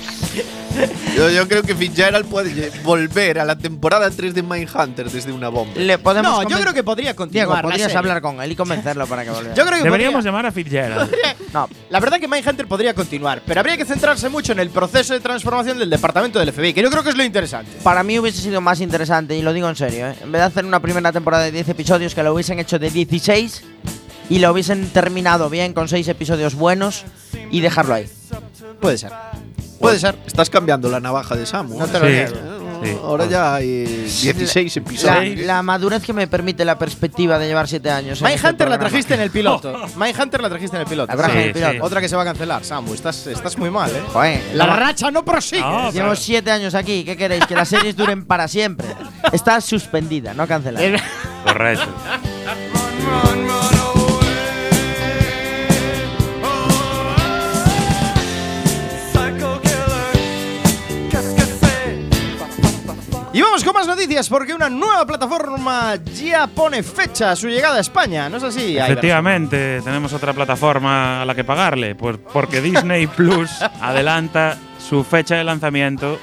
Yo, 1.17 1.31
yo 1.31 1.47
creo 1.47 1.63
que 1.63 1.75
Fitzgerald 1.77 2.27
puede 2.27 2.71
volver 2.83 3.39
a 3.39 3.45
la 3.45 3.57
temporada 3.57 4.11
3 4.11 4.35
de 4.35 4.43
Mindhunter 4.43 5.09
desde 5.09 5.31
una 5.33 5.49
bomba. 5.49 5.73
Le 5.77 5.99
podemos 5.99 6.43
No, 6.43 6.49
yo 6.49 6.59
creo 6.61 6.75
que 6.75 6.83
podría 6.83 7.15
continuar. 7.15 7.47
Diego, 7.47 7.55
la 7.55 7.63
podrías 7.63 7.83
serie. 7.83 7.99
hablar 7.99 8.21
con 8.21 8.43
él 8.43 8.51
y 8.53 8.57
convencerlo 8.57 9.07
para 9.07 9.23
que 9.25 9.31
volviera. 9.31 9.55
Yo 9.55 9.65
creo 9.65 9.79
que 9.79 9.85
Deberíamos 9.85 10.15
podría- 10.19 10.31
llamar 10.31 10.47
a 10.47 10.53
Fitzgerald. 10.53 11.15
No, 11.55 11.69
La 11.91 12.01
verdad 12.01 12.19
que 12.19 12.27
Mindhunter 12.27 12.67
podría 12.67 12.95
continuar, 12.95 13.41
pero 13.47 13.61
habría 13.61 13.77
que 13.77 13.85
centrarse 13.85 14.29
mucho 14.29 14.51
en 14.51 14.59
el 14.59 14.71
proceso 14.71 15.15
de 15.15 15.21
transformación 15.21 15.79
del 15.79 15.89
departamento 15.89 16.41
del 16.41 16.53
FBI, 16.53 16.75
que 16.75 16.83
yo 16.83 16.91
creo 16.91 17.05
que 17.05 17.11
es 17.11 17.17
lo 17.17 17.23
interesante. 17.23 17.71
para 17.85 18.03
mí 18.03 18.19
hubiese 18.19 18.41
sido 18.43 18.61
más 18.61 18.81
interesante, 18.81 19.37
y 19.37 19.43
lo 19.43 19.53
digo 19.53 19.69
en 19.69 19.77
serio, 19.77 20.09
¿eh? 20.09 20.17
en 20.21 20.33
vez 20.33 20.41
de 20.41 20.47
hacer 20.47 20.65
una 20.65 20.81
primera 20.81 21.13
temporada 21.13 21.45
de 21.45 21.53
10 21.53 21.69
episodios, 21.69 22.13
que 22.17 22.25
lo 22.25 22.35
hubiesen 22.35 22.59
hecho 22.59 22.81
de 22.81 22.91
16 22.91 23.63
y 24.31 24.39
lo 24.41 24.51
hubiesen 24.51 24.89
terminado 24.89 25.49
bien 25.49 25.73
con 25.75 25.87
6 25.87 26.09
episodios 26.09 26.57
buenos 26.57 27.05
y 27.53 27.61
dejarlo 27.61 27.95
ahí. 27.95 28.09
Puede 28.81 28.99
ser. 28.99 29.13
Puede 29.85 29.99
ser. 29.99 30.17
Estás 30.27 30.51
cambiando 30.51 30.89
la 30.89 31.01
navaja 31.01 31.35
de 31.37 31.47
Samu. 31.47 31.79
No 31.79 31.87
te 31.87 31.99
lo 32.01 32.07
Sí. 32.07 32.13
niego. 32.13 32.35
Sí. 32.83 32.91
Ahora 33.03 33.25
ya 33.27 33.55
hay 33.55 33.85
16 33.87 34.77
La, 34.77 34.83
episodios. 34.83 35.47
la 35.47 35.63
madurez 35.63 36.03
que 36.03 36.13
me 36.13 36.27
permite 36.27 36.65
la 36.67 36.77
perspectiva 36.79 37.39
de 37.39 37.47
llevar 37.47 37.67
7 37.67 37.91
años. 37.91 38.21
en 38.21 38.27
este 38.27 38.39
Mindhunter 38.43 38.69
la 38.69 38.79
trajiste 38.79 39.15
en 39.15 39.21
el 39.21 39.31
piloto. 39.31 39.73
Mindhunter 39.97 40.41
la 40.43 40.49
trajiste 40.51 40.77
en 40.77 40.81
el 40.83 40.87
piloto. 40.89 41.15
La 41.17 41.25
Sí, 41.27 41.31
en 41.33 41.39
el 41.39 41.53
piloto. 41.53 41.73
sí. 41.73 41.79
Otra 41.81 42.01
que 42.03 42.09
se 42.09 42.17
va 42.17 42.23
a 42.23 42.25
cancelar, 42.27 42.63
Samu. 42.65 42.93
Estás, 42.93 43.27
estás 43.27 43.57
muy 43.57 43.71
mal, 43.71 43.91
¿eh? 43.91 44.03
Joder, 44.13 44.43
La 44.55 44.65
llevo- 44.67 44.77
racha 44.77 45.11
no 45.11 45.25
prosigue. 45.25 45.63
No, 45.63 45.91
Llevo 45.93 46.15
7 46.15 46.51
años 46.51 46.75
aquí. 46.75 47.05
¿Qué 47.05 47.17
queréis? 47.17 47.47
Que 47.47 47.55
las 47.55 47.69
series 47.69 47.97
duren 47.97 48.27
para 48.27 48.49
siempre. 48.49 48.89
Está 49.33 49.61
suspendida, 49.63 50.35
no 50.35 50.47
cancelada. 50.47 50.85
Eh, 50.85 50.97
Correcto. 51.47 51.87
Noticias 63.95 64.29
porque 64.29 64.53
una 64.53 64.69
nueva 64.69 65.07
plataforma 65.07 65.95
ya 66.15 66.49
pone 66.49 66.83
fecha 66.83 67.31
a 67.31 67.37
su 67.37 67.49
llegada 67.49 67.77
a 67.77 67.81
España. 67.81 68.29
¿No 68.29 68.39
es 68.39 68.43
así? 68.43 68.77
Efectivamente, 68.77 69.81
tenemos 69.83 70.13
otra 70.13 70.33
plataforma 70.33 71.23
a 71.23 71.25
la 71.25 71.35
que 71.35 71.45
pagarle, 71.45 71.95
pues 71.95 72.19
porque 72.33 72.61
Disney 72.61 73.07
Plus 73.17 73.51
adelanta 73.81 74.59
su 74.79 75.05
fecha 75.05 75.37
de 75.37 75.45
lanzamiento 75.45 76.19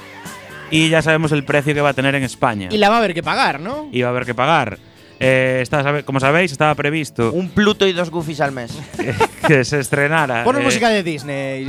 y 0.70 0.90
ya 0.90 1.02
sabemos 1.02 1.32
el 1.32 1.46
precio 1.46 1.74
que 1.74 1.82
va 1.82 1.90
a 1.90 1.94
tener 1.94 2.14
en 2.16 2.24
España. 2.24 2.68
Y 2.72 2.78
la 2.78 2.90
va 2.90 2.96
a 2.96 2.98
haber 3.00 3.14
que 3.14 3.24
pagar, 3.24 3.62
¿no? 3.62 3.88
Y 3.92 4.02
va 4.02 4.10
a 4.10 4.12
haber 4.12 4.26
que 4.26 4.36
pagar. 4.36 4.78
Eh, 5.24 5.60
está- 5.62 6.02
como 6.04 6.20
sabéis, 6.20 6.52
estaba 6.52 6.74
previsto 6.74 7.32
Un 7.32 7.50
Pluto 7.50 7.86
y 7.88 7.94
dos 7.94 8.10
Goofies 8.10 8.42
al 8.42 8.52
mes. 8.52 8.72
que, 8.98 9.14
que 9.48 9.64
se 9.66 9.80
estrenara. 9.80 10.44
Pon 10.44 10.58
eh, 10.58 10.64
música 10.64 10.90
de 10.90 11.04
Disney 11.04 11.64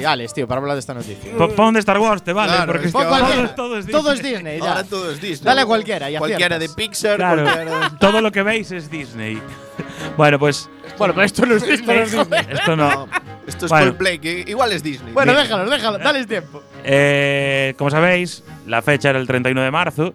y 0.00 0.04
Alex, 0.04 0.32
tío, 0.34 0.48
para 0.48 0.60
hablar 0.60 0.74
de 0.76 0.80
esta 0.80 0.94
noticia. 0.94 1.32
po- 1.36 1.50
Pon 1.50 1.74
de 1.74 1.80
Star 1.80 1.98
Wars, 1.98 2.22
te 2.22 2.32
vale, 2.32 2.52
Claro, 2.52 2.72
porque 2.72 2.86
es 2.88 2.92
que 2.94 3.04
cualquiera. 3.04 3.54
todo, 3.54 3.68
todo 3.68 3.78
es 3.78 3.86
Todo 3.86 4.12
es 4.12 4.22
Disney. 4.22 4.32
Disney, 4.34 4.58
ya. 4.60 4.68
Ahora 4.70 4.84
todo 4.84 5.10
es 5.10 5.20
Disney. 5.20 5.44
Dale 5.44 5.60
a 5.60 5.66
cualquiera 5.66 6.10
y 6.10 6.16
Cualquiera 6.16 6.58
de 6.58 6.64
aciertas. 6.64 6.76
Pixar, 6.76 7.16
Claro, 7.16 7.42
cualquiera 7.42 7.78
de- 7.90 7.96
todo 8.00 8.20
lo 8.20 8.32
que 8.32 8.42
veis 8.42 8.70
es 8.72 8.90
Disney. 8.90 9.38
bueno, 10.16 10.38
pues 10.38 10.68
Bueno, 10.98 11.12
pero 11.14 11.26
esto 11.26 11.44
no 11.46 11.56
es 11.56 11.66
Disney. 11.66 12.06
esto 12.50 12.76
no. 12.76 12.88
No, 12.88 13.08
esto 13.46 13.66
es 13.66 13.70
Bueno. 13.70 13.86
Coldplay, 13.88 14.18
que 14.18 14.44
igual 14.46 14.72
es 14.72 14.82
Disney. 14.82 15.12
Bueno, 15.12 15.34
déjalo, 15.34 15.68
déjalo, 15.68 15.98
dale 15.98 16.24
tiempo. 16.24 16.62
Eh, 16.84 17.74
como 17.76 17.90
sabéis, 17.90 18.42
la 18.66 18.80
fecha 18.80 19.10
era 19.10 19.18
el 19.18 19.26
31 19.26 19.60
de 19.62 19.70
marzo. 19.70 20.14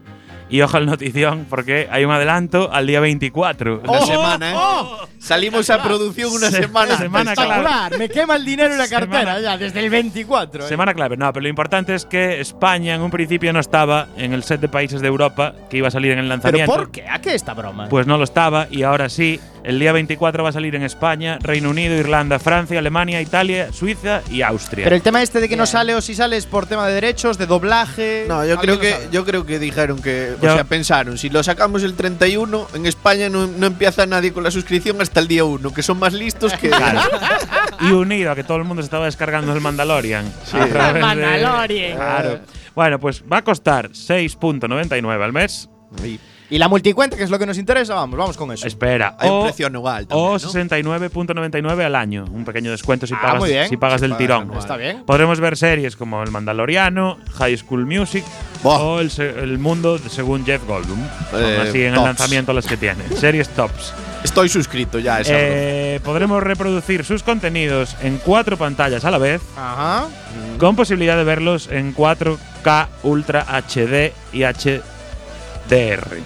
Y 0.50 0.62
ojo 0.62 0.78
al 0.78 0.86
notición, 0.88 1.46
porque 1.50 1.88
hay 1.92 2.06
un 2.06 2.12
adelanto 2.12 2.70
al 2.74 2.88
día 2.88 3.00
24. 3.00 3.82
Una 3.84 3.92
¡Oh! 4.00 4.06
semana, 4.06 4.52
¿eh? 4.52 4.56
¡Oh! 4.58 5.08
Salimos 5.20 5.70
a 5.70 5.84
producción 5.84 6.32
una 6.32 6.50
Se- 6.50 6.62
semana. 6.64 6.98
semana 6.98 7.34
clave. 7.36 7.50
Espectacular, 7.54 7.98
me 8.00 8.10
quema 8.10 8.36
el 8.36 8.46
dinero 8.46 8.72
en 8.72 8.78
la 8.80 8.88
Semana- 8.88 9.08
cartera 9.12 9.42
ya, 9.42 9.58
desde 9.58 9.80
el 9.82 9.90
24. 9.90 10.66
¿eh? 10.66 10.68
Semana 10.68 10.94
clave. 10.94 11.18
No, 11.18 11.32
pero 11.34 11.44
lo 11.44 11.50
importante 11.50 11.94
es 11.94 12.06
que 12.06 12.40
España 12.40 12.96
en 12.96 13.02
un 13.02 13.12
principio 13.12 13.52
no 13.54 13.60
estaba 13.60 14.08
en 14.18 14.34
el 14.34 14.44
set 14.44 14.60
de 14.62 14.70
países 14.70 15.02
de 15.02 15.08
Europa 15.08 15.54
que 15.70 15.78
iba 15.78 15.90
a 15.90 15.92
salir 15.92 16.14
en 16.14 16.20
el 16.20 16.26
¿Pero 16.26 16.34
lanzamiento. 16.36 16.74
por 16.74 16.90
qué? 16.92 17.06
¿A 17.08 17.20
qué 17.20 17.36
esta 17.36 17.54
broma? 17.54 17.88
Pues 17.90 18.08
no 18.08 18.18
lo 18.18 18.24
estaba 18.24 18.68
y 18.72 18.84
ahora 18.84 19.10
sí. 19.10 19.40
El 19.62 19.78
día 19.78 19.92
24 19.92 20.42
va 20.42 20.50
a 20.50 20.54
salir 20.54 20.74
en 20.76 20.84
España, 20.84 21.38
Reino 21.42 21.70
Unido, 21.70 21.94
Irlanda, 21.94 22.40
Francia, 22.40 22.80
Alemania, 22.80 23.22
Italia, 23.22 23.74
Suiza 23.74 24.22
y 24.32 24.42
Austria. 24.42 24.86
Pero 24.86 24.96
el 24.96 25.02
tema 25.02 25.22
este 25.22 25.42
de 25.42 25.50
que 25.50 25.58
no 25.58 25.66
sale 25.66 25.94
o 25.96 26.02
si 26.02 26.16
sale 26.16 26.38
es 26.38 26.46
por 26.46 26.66
tema 26.66 26.88
de 26.88 26.94
derechos, 26.94 27.38
de 27.38 27.46
doblaje. 27.46 28.24
No, 28.30 28.36
yo 28.46 28.58
¿Alguien 28.58 28.60
creo 28.62 28.80
que 28.80 28.92
sabe? 28.94 29.08
yo 29.12 29.26
creo 29.26 29.46
que 29.46 29.60
dijeron 29.60 30.02
que, 30.02 30.36
Yo- 30.42 30.52
o 30.52 30.54
sea, 30.56 30.64
pensaron, 30.64 31.18
si 31.18 31.30
lo 31.30 31.44
sacamos 31.44 31.84
el 31.84 31.94
31, 31.96 32.68
en 32.74 32.86
España 32.86 33.30
no, 33.30 33.48
no 33.48 33.68
empieza 33.68 34.06
nadie 34.06 34.32
con 34.34 34.44
la 34.44 34.52
suscripción 34.52 35.02
hasta 35.02 35.20
el 35.20 35.28
día 35.28 35.44
1, 35.44 35.74
que 35.74 35.84
son 35.84 36.00
más 36.00 36.14
listos 36.14 36.54
que 36.54 36.72
y 37.82 37.92
unido 37.92 38.32
a 38.32 38.36
que 38.36 38.44
todo 38.44 38.58
el 38.58 38.64
mundo 38.64 38.82
se 38.82 38.86
estaba 38.86 39.06
descargando 39.06 39.54
el 39.54 39.62
Mandalorian. 39.62 40.26
a 40.54 40.66
través 40.68 40.94
de- 40.94 41.00
Mandalorian. 41.02 41.96
Claro. 41.98 42.40
Bueno, 42.76 43.00
pues 43.00 43.24
va 43.32 43.38
a 43.38 43.44
costar 43.44 43.90
6.99 43.94 45.24
al 45.24 45.34
mes. 45.34 45.70
Y 46.52 46.58
la 46.58 46.68
multicuenta, 46.68 47.16
que 47.16 47.22
es 47.24 47.30
lo 47.30 47.38
que 47.38 47.46
nos 47.46 47.60
interesa, 47.60 47.94
vamos, 47.94 48.18
vamos 48.18 48.36
con 48.38 48.52
eso. 48.52 48.66
Espera. 48.66 49.16
Hay 49.20 49.30
un 49.30 49.36
o- 49.36 49.44
precio 49.44 49.68
anual 49.68 50.08
O 50.10 50.40
también, 50.40 50.80
¿no? 50.88 51.00
69.99 51.20 51.84
al 51.86 51.96
año. 51.96 52.26
Un 52.32 52.44
pequeño 52.44 52.72
descuento 52.72 53.06
si 53.06 53.14
Ah, 53.14 53.20
pagas, 53.22 53.40
muy 53.40 53.50
bien. 53.52 53.70
si 53.70 53.78
pagas 53.78 54.02
del 54.02 54.12
pagas 54.12 54.20
tirón. 54.24 54.42
anual. 54.44 54.60
Está 54.60 54.76
bien. 54.76 55.04
Podremos 55.06 55.40
ver 55.40 55.58
series 55.58 55.96
como 55.96 56.24
El 56.24 56.32
Mandaloriano, 56.32 57.20
High 57.38 57.58
School 57.58 57.86
Music 57.86 58.24
O 58.64 59.00
el, 59.00 59.58
Mundo 59.58 59.98
según 60.10 60.46
Jeff 60.46 60.66
Goldblum. 60.68 61.00
Son 61.32 61.42
Eh, 61.44 61.66
así 61.68 61.84
en 61.84 61.94
el 61.94 62.04
lanzamiento 62.04 62.52
las 62.54 62.66
que 62.66 62.78
tiene. 62.78 63.04
Series 63.16 63.50
tops. 63.50 63.94
Estoy 64.24 64.50
suscrito 64.50 65.00
ya 65.00 65.16
a 65.16 65.22
esa. 65.22 65.32
Eh, 65.34 66.02
podremos 66.04 66.44
reproducir 66.44 67.06
sus 67.06 67.24
contenidos 67.24 67.96
en 68.02 68.18
cuatro 68.18 68.58
pantallas 68.58 69.06
a 69.06 69.12
la 69.12 69.18
vez, 69.18 69.42
Ajá. 69.56 70.08
con 70.58 70.76
posibilidad 70.76 71.16
de 71.16 71.24
verlos 71.24 71.70
en 71.72 71.96
4K 71.96 72.88
Ultra 73.04 73.46
HD 73.50 74.12
y 74.34 74.44
HDR. 74.44 76.18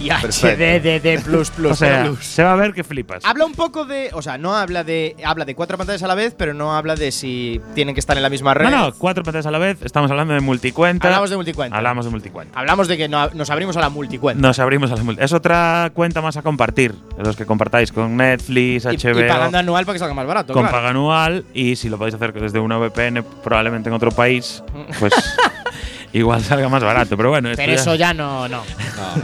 Y. 0.00 0.10
HDDD 0.10 1.22
plus 1.24 1.50
plus. 1.50 1.72
O 1.72 1.74
sea, 1.74 2.02
Pero- 2.02 2.16
se 2.20 2.42
va 2.42 2.52
a 2.52 2.56
ver 2.56 2.72
que 2.72 2.84
flipas. 2.84 3.24
Habla 3.24 3.44
un 3.46 3.52
poco 3.54 3.84
de, 3.84 4.10
o 4.12 4.22
sea, 4.22 4.38
no 4.38 4.54
habla 4.54 4.84
de 4.84 5.16
habla 5.24 5.44
de 5.44 5.54
cuatro 5.54 5.76
pantallas 5.76 6.02
a 6.02 6.06
la 6.06 6.14
vez, 6.14 6.34
pero 6.36 6.54
no 6.54 6.76
habla 6.76 6.94
de 6.94 7.10
si 7.12 7.60
tienen 7.74 7.94
que 7.94 8.00
estar 8.00 8.16
en 8.16 8.22
la 8.22 8.30
misma 8.30 8.54
red. 8.54 8.64
No, 8.70 8.70
no, 8.70 8.92
cuatro 8.94 9.24
pantallas 9.24 9.46
a 9.46 9.50
la 9.50 9.58
vez. 9.58 9.78
Estamos 9.82 10.10
hablando 10.10 10.34
de 10.34 10.40
multicuenta. 10.40 11.08
Hablamos 11.08 11.30
de 11.30 11.36
multicuenta. 11.36 11.76
Hablamos 11.76 12.04
de 12.04 12.10
multicuenta. 12.10 12.58
Hablamos 12.58 12.88
de 12.88 12.96
que 12.96 13.08
no- 13.08 13.30
nos 13.30 13.50
abrimos 13.50 13.76
a 13.76 13.80
la 13.80 13.88
multicuenta. 13.90 14.40
Nos 14.40 14.58
abrimos 14.58 14.90
a 14.92 14.96
la 14.96 15.02
multi. 15.02 15.22
Es 15.22 15.32
otra 15.32 15.90
cuenta 15.94 16.20
más 16.22 16.36
a 16.36 16.42
compartir. 16.42 16.94
Los 17.18 17.36
que 17.36 17.46
compartáis 17.46 17.90
con 17.92 18.16
Netflix, 18.16 18.84
Y, 18.84 18.88
HBO. 18.96 19.20
y 19.20 19.28
pagando 19.28 19.58
anual 19.58 19.84
para 19.86 19.94
que 19.94 19.98
salga 20.00 20.14
más 20.14 20.26
barato. 20.26 20.52
con 20.52 20.62
claro. 20.62 20.76
paga 20.76 20.90
anual. 20.90 21.44
Y 21.54 21.76
si 21.76 21.88
lo 21.88 21.98
podéis 21.98 22.14
hacer 22.14 22.32
desde 22.32 22.58
una 22.58 22.78
VPN, 22.78 23.22
probablemente 23.42 23.88
en 23.88 23.94
otro 23.94 24.10
país, 24.10 24.62
pues 25.00 25.12
igual 26.18 26.42
salga 26.42 26.68
más 26.68 26.82
barato. 26.82 27.16
Pero 27.16 27.30
bueno, 27.30 27.50
Pero 27.56 27.72
ya- 27.74 27.80
eso 27.80 27.94
ya 27.94 28.14
no, 28.14 28.48
no. 28.48 28.62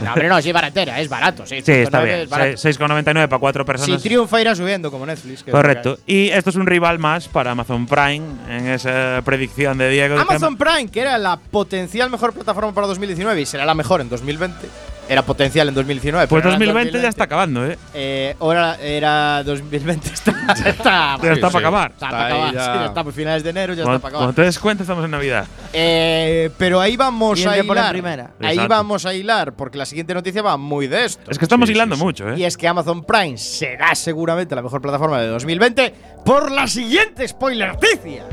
No, 0.03 0.09
hombre, 0.11 0.27
no, 0.29 0.41
sí, 0.41 0.51
baratera, 0.51 0.99
es 0.99 1.09
barato. 1.09 1.45
Sí, 1.45 1.55
Sí, 1.61 1.71
está 1.71 1.99
109 2.01 2.05
bien. 2.09 2.19
es 2.21 2.29
barato. 2.29 2.57
Se- 2.57 2.69
6,99 2.73 3.27
para 3.27 3.39
cuatro 3.39 3.63
Si 3.63 3.67
personas. 3.67 4.01
triunfa, 4.03 4.41
irá 4.41 4.55
subiendo 4.55 4.91
como 4.91 5.05
Netflix. 5.05 5.43
que 5.43 5.49
es 5.49 5.55
Correcto. 5.55 5.97
Y 6.05 6.29
esto 6.29 6.49
es 6.49 6.55
un 6.55 6.65
rival 6.67 6.99
más 6.99 7.27
para 7.27 7.51
Amazon 7.51 7.85
Prime 7.87 8.21
en 8.49 8.67
esa 8.67 9.21
predicción 9.25 9.77
de 9.77 9.89
Diego. 9.89 10.17
Amazon 10.19 10.57
Prime, 10.57 10.87
que 10.87 11.01
era 11.01 11.17
la 11.17 11.37
potencial 11.37 12.09
mejor 12.09 12.33
plataforma 12.33 12.73
para 12.73 12.87
2019 12.87 13.41
y 13.41 13.45
será 13.45 13.65
la 13.65 13.73
mejor 13.73 14.01
en 14.01 14.09
2020. 14.09 14.67
Era 15.09 15.21
potencial 15.21 15.67
en 15.67 15.75
2019. 15.75 16.27
Pues 16.27 16.41
pero 16.41 16.49
era 16.55 16.55
en 16.55 16.59
2020 16.69 17.01
ya 17.01 17.09
está 17.09 17.25
acabando, 17.25 17.65
¿eh? 17.65 17.77
Eh, 17.93 18.35
ahora 18.39 18.77
era 18.81 19.43
2020. 19.43 20.07
Está, 20.13 20.31
está, 20.69 21.17
Ya 21.21 21.33
está 21.33 21.49
para 21.49 21.59
acabar. 21.59 21.91
Está 21.91 22.09
para 22.09 22.25
acabar. 22.27 22.53
ya. 22.53 22.59
sí, 22.65 22.79
ya 22.79 22.85
está 22.85 23.03
por 23.03 23.13
finales 23.13 23.43
de 23.43 23.49
enero, 23.49 23.73
ya 23.73 23.83
Cuando, 23.83 23.97
está 23.97 24.01
para 24.01 24.11
cuando 24.13 24.29
acabar. 24.29 24.35
te 24.35 24.41
des 24.43 24.59
cuenta, 24.59 24.83
estamos 24.83 25.03
en 25.05 25.11
Navidad. 25.11 25.45
Eh, 25.73 26.49
pero 26.57 26.79
ahí 26.79 26.95
vamos 26.95 27.39
Y 27.39 27.45
a 27.47 27.57
hilar. 27.57 27.91
primera. 27.91 28.31
Ahí 28.39 28.51
Exacto. 28.55 28.69
vamos 28.69 29.05
a 29.05 29.13
hilar, 29.13 29.53
porque 29.53 29.77
la 29.77 29.85
siguiente 29.85 30.13
noticia 30.13 30.41
va 30.41 30.55
muy 30.57 30.87
de 30.87 31.05
esto. 31.05 31.29
Es 31.29 31.37
que 31.37 31.45
estamos 31.45 31.67
Sí, 31.67 31.73
hilando 31.73 31.95
sí, 31.95 31.99
sí. 31.99 32.05
mucho, 32.05 32.29
¿eh? 32.29 32.35
Y 32.37 32.43
es 32.45 32.55
que 32.57 32.67
Amazon 32.67 33.03
Prime 33.03 33.37
será 33.37 33.93
seguramente 33.95 34.55
la 34.55 34.61
mejor 34.61 34.81
plataforma 34.81 35.19
de 35.21 35.27
2020 35.27 35.93
por 36.25 36.49
la 36.51 36.67
siguiente 36.67 37.27
spoiler 37.27 37.69
noticia. 37.73 38.23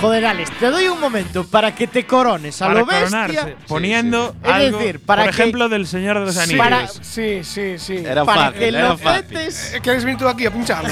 Joder, 0.00 0.24
Alex, 0.24 0.50
te 0.58 0.70
doy 0.70 0.88
un 0.88 0.98
momento 0.98 1.44
para 1.44 1.74
que 1.74 1.86
te 1.86 2.06
corones 2.06 2.60
a 2.62 2.66
para 2.68 2.80
lo 2.80 2.86
bestia. 2.86 3.04
coronarse, 3.26 3.56
poniendo 3.68 4.34
Es 4.42 4.50
algo, 4.50 4.78
decir, 4.78 5.00
para 5.00 5.24
por 5.24 5.34
que- 5.34 5.42
ejemplo, 5.42 5.68
del 5.68 5.86
Señor 5.86 6.18
de 6.20 6.26
los 6.26 6.36
Anillos. 6.38 6.58
Para- 6.58 6.88
Sí, 6.88 7.40
sí, 7.44 7.78
sí. 7.78 7.96
Era 7.98 8.24
para 8.24 8.44
fácil, 8.46 8.58
que 8.60 8.68
era 8.68 8.88
lo 8.88 8.96
fácil. 8.98 9.38
¿Quieres 9.82 10.04
venir 10.04 10.18
tú 10.18 10.26
aquí 10.26 10.46
a 10.46 10.50
pinchar? 10.52 10.84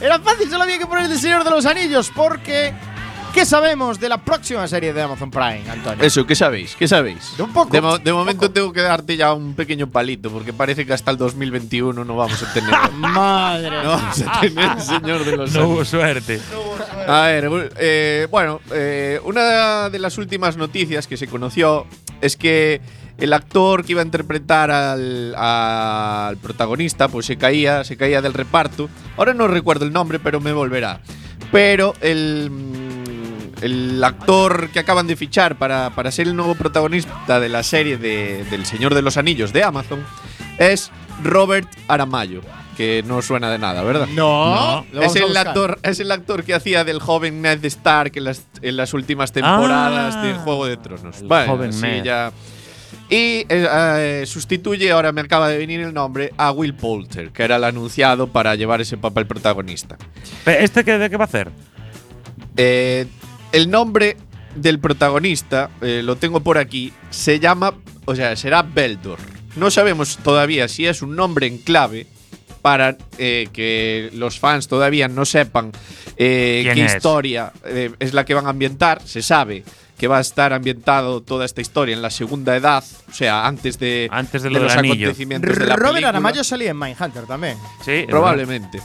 Era 0.00 0.18
fácil, 0.20 0.48
solo 0.50 0.62
había 0.62 0.78
que 0.78 0.86
poner 0.86 1.10
el 1.10 1.18
Señor 1.18 1.44
de 1.44 1.50
los 1.50 1.66
Anillos, 1.66 2.10
porque 2.14 2.72
¿qué 3.34 3.44
sabemos 3.44 3.98
de 4.00 4.08
la 4.08 4.16
próxima 4.18 4.66
serie 4.68 4.92
de 4.94 5.02
Amazon 5.02 5.30
Prime, 5.30 5.64
Antonio? 5.70 6.02
Eso, 6.04 6.24
¿qué 6.26 6.34
sabéis? 6.36 6.74
¿Qué 6.78 6.86
sabéis? 6.88 7.36
De 7.36 7.42
un 7.42 7.52
poco. 7.52 7.70
De, 7.70 7.80
mo- 7.80 7.98
de 7.98 8.12
Un 8.12 8.18
momento 8.20 8.42
poco. 8.42 8.52
tengo 8.52 8.72
que 8.72 8.80
darte 8.80 9.16
ya 9.16 9.32
un 9.34 9.54
pequeño 9.54 9.88
palito, 9.88 10.30
porque 10.30 10.52
parece 10.52 10.86
que 10.86 10.92
hasta 10.94 11.10
el 11.10 11.16
2021 11.18 12.04
no 12.04 12.16
vamos 12.16 12.42
a 12.42 12.52
tener. 12.54 12.70
Madre. 12.94 13.70
no 13.82 13.90
vamos 13.90 14.22
a 14.26 14.40
tener 14.40 14.70
el 14.70 14.80
Señor 14.82 15.24
de 15.24 15.36
los 15.36 15.52
No 15.52 15.60
Anillos. 15.60 15.76
hubo 15.78 15.84
suerte. 15.84 16.40
A 17.08 17.22
ver, 17.22 17.72
eh, 17.78 18.28
bueno, 18.30 18.60
eh, 18.70 19.18
una 19.24 19.88
de 19.88 19.98
las 19.98 20.18
últimas 20.18 20.58
noticias 20.58 21.06
que 21.06 21.16
se 21.16 21.26
conoció 21.26 21.86
es 22.20 22.36
que 22.36 22.82
el 23.16 23.32
actor 23.32 23.82
que 23.82 23.92
iba 23.92 24.02
a 24.02 24.04
interpretar 24.04 24.70
al, 24.70 26.36
protagonista, 26.42 27.08
pues 27.08 27.24
se 27.24 27.38
caía, 27.38 27.82
se 27.84 27.96
caía 27.96 28.20
del 28.20 28.34
reparto. 28.34 28.90
Ahora 29.16 29.32
no 29.32 29.48
recuerdo 29.48 29.86
el 29.86 29.92
nombre, 29.94 30.18
pero 30.18 30.38
me 30.38 30.52
volverá. 30.52 31.00
Pero 31.50 31.94
el, 32.02 32.50
mm, 32.50 34.04
actor 34.04 34.68
que 34.68 34.80
acaban 34.80 35.06
de 35.06 35.16
fichar 35.16 35.56
para, 35.56 35.88
para 35.94 36.12
ser 36.12 36.28
el 36.28 36.36
nuevo 36.36 36.56
protagonista 36.56 37.40
de 37.40 37.48
la 37.48 37.62
serie 37.62 37.96
de, 37.96 38.44
del 38.50 38.66
Señor 38.66 38.94
de 38.94 39.00
los 39.00 39.16
Anillos 39.16 39.54
de 39.54 39.64
Amazon 39.64 40.04
es 40.58 40.90
Robert 41.24 41.68
Aramayo, 41.88 42.42
que 42.78 43.02
no 43.04 43.20
suena 43.22 43.50
de 43.50 43.58
nada, 43.58 43.82
¿verdad? 43.82 44.06
No, 44.06 44.84
vamos 44.92 45.16
Es 45.16 45.16
el, 45.16 45.36
actor, 45.36 45.80
es 45.82 45.98
el 45.98 46.12
actor 46.12 46.44
que 46.44 46.54
hacía 46.54 46.84
del 46.84 47.00
joven 47.00 47.42
Ned 47.42 47.64
Stark 47.64 48.12
en 48.14 48.22
las, 48.24 48.44
en 48.62 48.76
las 48.76 48.94
últimas 48.94 49.32
temporadas 49.32 50.14
Ah, 50.16 50.22
de 50.22 50.32
Juego 50.34 50.64
de 50.66 50.76
Tronos. 50.76 51.20
el 51.20 51.28
joven 51.46 51.72
sí, 51.72 51.82
Ned. 51.82 52.04
ya. 52.04 52.32
Y 53.10 53.16
eh, 53.16 53.46
eh, 53.48 54.24
sustituye, 54.26 54.92
ahora 54.92 55.10
me 55.10 55.22
acaba 55.22 55.48
de 55.48 55.58
venir 55.58 55.80
el 55.80 55.92
nombre, 55.92 56.32
a 56.38 56.52
Will 56.52 56.72
Poulter, 56.74 57.32
que 57.32 57.42
era 57.42 57.56
el 57.56 57.64
anunciado 57.64 58.28
para 58.28 58.54
llevar 58.54 58.80
ese 58.80 58.96
papel 58.96 59.26
protagonista. 59.26 59.96
¿Este 60.46 60.84
qué, 60.84 60.98
de 60.98 61.10
qué 61.10 61.16
va 61.16 61.24
a 61.24 61.26
hacer? 61.26 61.50
Eh, 62.56 63.06
el 63.50 63.70
nombre 63.70 64.16
del 64.54 64.78
protagonista, 64.78 65.70
eh, 65.80 66.02
lo 66.04 66.14
tengo 66.16 66.40
por 66.40 66.58
aquí, 66.58 66.92
se 67.10 67.40
llama, 67.40 67.74
o 68.04 68.14
sea, 68.14 68.36
será 68.36 68.62
Beldor. 68.62 69.18
No 69.56 69.70
sabemos 69.72 70.18
todavía 70.22 70.68
si 70.68 70.86
es 70.86 71.02
un 71.02 71.16
nombre 71.16 71.48
en 71.48 71.58
clave 71.58 72.06
para 72.60 72.96
eh, 73.18 73.48
que 73.52 74.10
los 74.14 74.38
fans 74.38 74.68
todavía 74.68 75.08
no 75.08 75.24
sepan 75.24 75.72
eh, 76.16 76.60
¿Quién 76.64 76.74
qué 76.74 76.84
es? 76.86 76.96
historia 76.96 77.52
eh, 77.64 77.92
es 77.98 78.12
la 78.14 78.24
que 78.24 78.34
van 78.34 78.46
a 78.46 78.50
ambientar. 78.50 79.00
Se 79.04 79.22
sabe 79.22 79.64
que 79.98 80.06
va 80.06 80.18
a 80.18 80.20
estar 80.20 80.52
ambientado 80.52 81.22
toda 81.22 81.44
esta 81.44 81.60
historia 81.60 81.94
en 81.94 82.02
la 82.02 82.10
segunda 82.10 82.54
edad, 82.56 82.84
o 83.10 83.12
sea, 83.12 83.46
antes 83.46 83.78
de, 83.80 84.08
Antes 84.12 84.42
de 84.44 84.50
lo 84.50 84.60
los 84.60 84.72
acontecimientos 84.76 85.58
de 85.58 85.66
la 85.66 85.74
Robert 85.74 85.94
película. 85.94 86.08
Aramayo 86.10 86.44
salía 86.44 86.70
en 86.70 86.78
Mindhunter 86.78 87.24
también. 87.26 87.56
Sí, 87.84 88.04
Probablemente. 88.08 88.80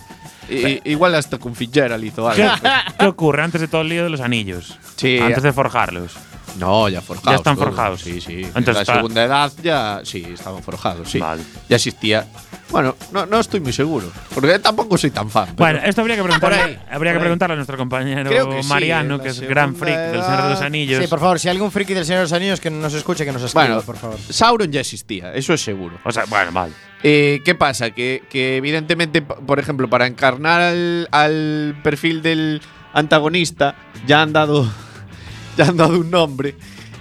I- 0.50 0.82
igual 0.86 1.14
hasta 1.16 1.38
con 1.38 1.56
Fitzgerald 1.56 2.04
hizo 2.04 2.28
algo. 2.28 2.44
¿Qué, 2.62 2.70
qué 3.00 3.06
ocurre 3.06 3.44
antes 3.44 3.62
de 3.62 3.68
todo 3.68 3.82
el 3.82 3.90
lío 3.90 4.04
de 4.04 4.10
los 4.10 4.22
anillos? 4.22 4.78
Sí. 4.96 5.20
Antes 5.20 5.44
de 5.44 5.54
forjarlos. 5.54 6.14
No, 6.58 6.90
ya 6.90 7.02
forjados. 7.02 7.32
Ya 7.32 7.36
están 7.38 7.56
todos. 7.56 7.70
forjados. 7.70 8.02
Sí, 8.02 8.20
sí. 8.20 8.42
Entonces 8.44 8.68
en 8.68 8.74
la 8.76 8.82
está- 8.82 8.96
segunda 8.96 9.24
edad 9.24 9.52
ya 9.64 10.02
sí, 10.04 10.26
estaban 10.34 10.62
forjados, 10.64 11.10
sí. 11.10 11.20
Vale. 11.20 11.44
Ya 11.70 11.76
existía. 11.78 12.26
Bueno, 12.74 12.96
no, 13.12 13.28
no 13.28 13.40
estoy 13.40 13.60
muy 13.60 13.72
seguro. 13.72 14.12
Porque 14.34 14.58
tampoco 14.58 14.98
soy 14.98 15.12
tan 15.12 15.30
fan. 15.30 15.50
Bueno, 15.56 15.80
esto 15.86 16.02
habría 16.02 16.16
que 16.16 16.24
preguntarle, 16.24 16.58
Por 16.58 16.68
ahí, 16.68 16.80
habría 16.90 17.12
que 17.12 17.18
ahí. 17.18 17.22
preguntarle 17.22 17.54
a 17.54 17.56
nuestro 17.56 17.78
compañero 17.78 18.28
Creo 18.28 18.50
que 18.50 18.64
sí, 18.64 18.70
Mariano, 18.70 19.18
la 19.18 19.24
que 19.24 19.30
es 19.30 19.40
gran 19.42 19.76
freak 19.76 19.96
del 20.12 20.24
Señor 20.24 20.44
de 20.44 20.50
los 20.50 20.62
Anillos. 20.62 21.02
Sí, 21.04 21.08
por 21.08 21.20
favor, 21.20 21.40
si 21.40 21.48
hay 21.50 21.56
algún 21.56 21.72
friki 21.72 21.94
del 21.94 22.04
Señor 22.04 22.22
de 22.22 22.24
los 22.24 22.34
Anillos 22.34 22.60
que 22.60 22.72
nos 22.72 22.94
escuche, 22.96 23.26
que 23.26 23.32
nos 23.32 23.44
escriba, 23.44 23.68
bueno, 23.68 23.82
por 23.84 23.96
favor. 23.96 24.18
Sauron 24.28 24.72
ya 24.72 24.80
existía, 24.80 25.34
eso 25.36 25.54
es 25.54 25.62
seguro. 25.62 26.00
O 26.04 26.12
sea, 26.12 26.26
bueno, 26.26 26.52
vale. 26.52 26.74
Eh, 27.04 27.42
¿Qué 27.46 27.54
pasa? 27.54 27.92
Que, 27.92 28.24
que 28.28 28.58
evidentemente, 28.58 29.22
por 29.22 29.60
ejemplo, 29.60 29.88
para 29.88 30.08
encarnar 30.08 30.60
al, 30.60 31.08
al 31.12 31.76
perfil 31.84 32.24
del 32.24 32.60
antagonista, 32.94 33.76
ya 34.08 34.24
han 34.24 34.34
dado, 34.34 34.68
ya 35.58 35.66
han 35.66 35.78
dado 35.78 36.00
un 36.00 36.10
nombre 36.10 36.56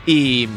y, 0.05 0.49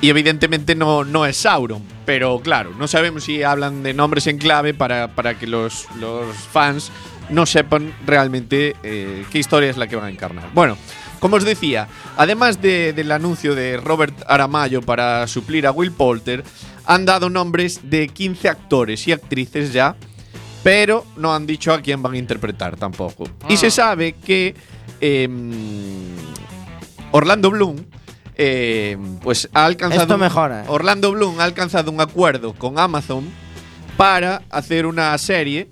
y 0.00 0.08
evidentemente 0.10 0.74
no, 0.74 1.04
no 1.04 1.26
es 1.26 1.36
Sauron. 1.36 1.82
Pero 2.06 2.40
claro, 2.40 2.70
no 2.78 2.86
sabemos 2.88 3.24
si 3.24 3.42
hablan 3.42 3.82
de 3.82 3.94
nombres 3.94 4.26
en 4.26 4.38
clave 4.38 4.74
para, 4.74 5.08
para 5.08 5.38
que 5.38 5.46
los, 5.46 5.86
los 6.00 6.34
fans 6.36 6.90
no 7.30 7.44
sepan 7.46 7.92
realmente 8.06 8.74
eh, 8.82 9.24
qué 9.30 9.38
historia 9.38 9.68
es 9.70 9.76
la 9.76 9.86
que 9.88 9.96
van 9.96 10.06
a 10.06 10.10
encarnar. 10.10 10.50
Bueno, 10.54 10.78
como 11.20 11.36
os 11.36 11.44
decía, 11.44 11.88
además 12.16 12.62
de- 12.62 12.92
del 12.94 13.12
anuncio 13.12 13.54
de 13.54 13.76
Robert 13.76 14.14
Aramayo 14.26 14.80
para 14.82 15.26
suplir 15.26 15.66
a 15.66 15.72
Will 15.72 15.92
Poulter, 15.92 16.44
han 16.86 17.04
dado 17.04 17.28
nombres 17.28 17.80
de 17.90 18.08
15 18.08 18.48
actores 18.48 19.06
y 19.08 19.12
actrices 19.12 19.72
ya, 19.74 19.96
pero 20.62 21.04
no 21.16 21.34
han 21.34 21.46
dicho 21.46 21.72
a 21.74 21.82
quién 21.82 22.02
van 22.02 22.14
a 22.14 22.18
interpretar 22.18 22.76
tampoco. 22.76 23.24
Y 23.48 23.54
Ah. 23.54 23.56
se 23.58 23.70
sabe 23.70 24.12
que 24.14 24.54
em, 25.00 25.50
Orlando 27.12 27.50
Bloom 27.50 27.76
eh, 28.38 28.96
pues 29.22 29.48
ha 29.52 29.64
alcanzado 29.66 30.02
Esto 30.02 30.18
mejora, 30.18 30.62
¿eh? 30.62 30.66
Orlando 30.68 31.10
Bloom 31.12 31.40
ha 31.40 31.44
alcanzado 31.44 31.90
un 31.90 32.00
acuerdo 32.00 32.54
con 32.54 32.78
Amazon 32.78 33.28
para 33.96 34.42
hacer 34.50 34.86
una 34.86 35.16
serie 35.18 35.68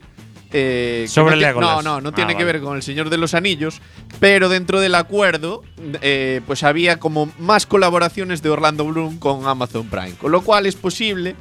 eh, 0.52 1.02
que 1.04 1.08
Sobre 1.08 1.37
no, 1.37 1.40
Legolas. 1.42 1.70
no, 1.76 1.82
no, 1.82 2.00
no 2.00 2.08
Ah, 2.11 2.14
tiene 2.14 2.32
que 2.37 2.44
vale. 2.44 2.52
ver 2.58 2.62
con 2.62 2.76
El 2.76 2.83
Señor 2.83 3.09
de 3.11 3.18
los 3.18 3.35
Anillos, 3.35 3.81
pero 4.20 4.48
dentro 4.48 4.81
del 4.81 4.94
acuerdo, 4.94 5.62
eh, 6.02 6.40
pues 6.46 6.62
había 6.62 6.98
como 6.98 7.31
más 7.38 7.66
colaboraciones 7.66 8.42
de 8.42 8.50
Orlando 8.50 8.85
Bloom 8.85 9.18
con 9.18 9.46
Amazon 9.46 9.87
Prime, 9.88 10.14
con 10.20 10.33
lo 10.33 10.42
cual 10.42 10.66
es 10.66 10.74
posible 10.76 11.35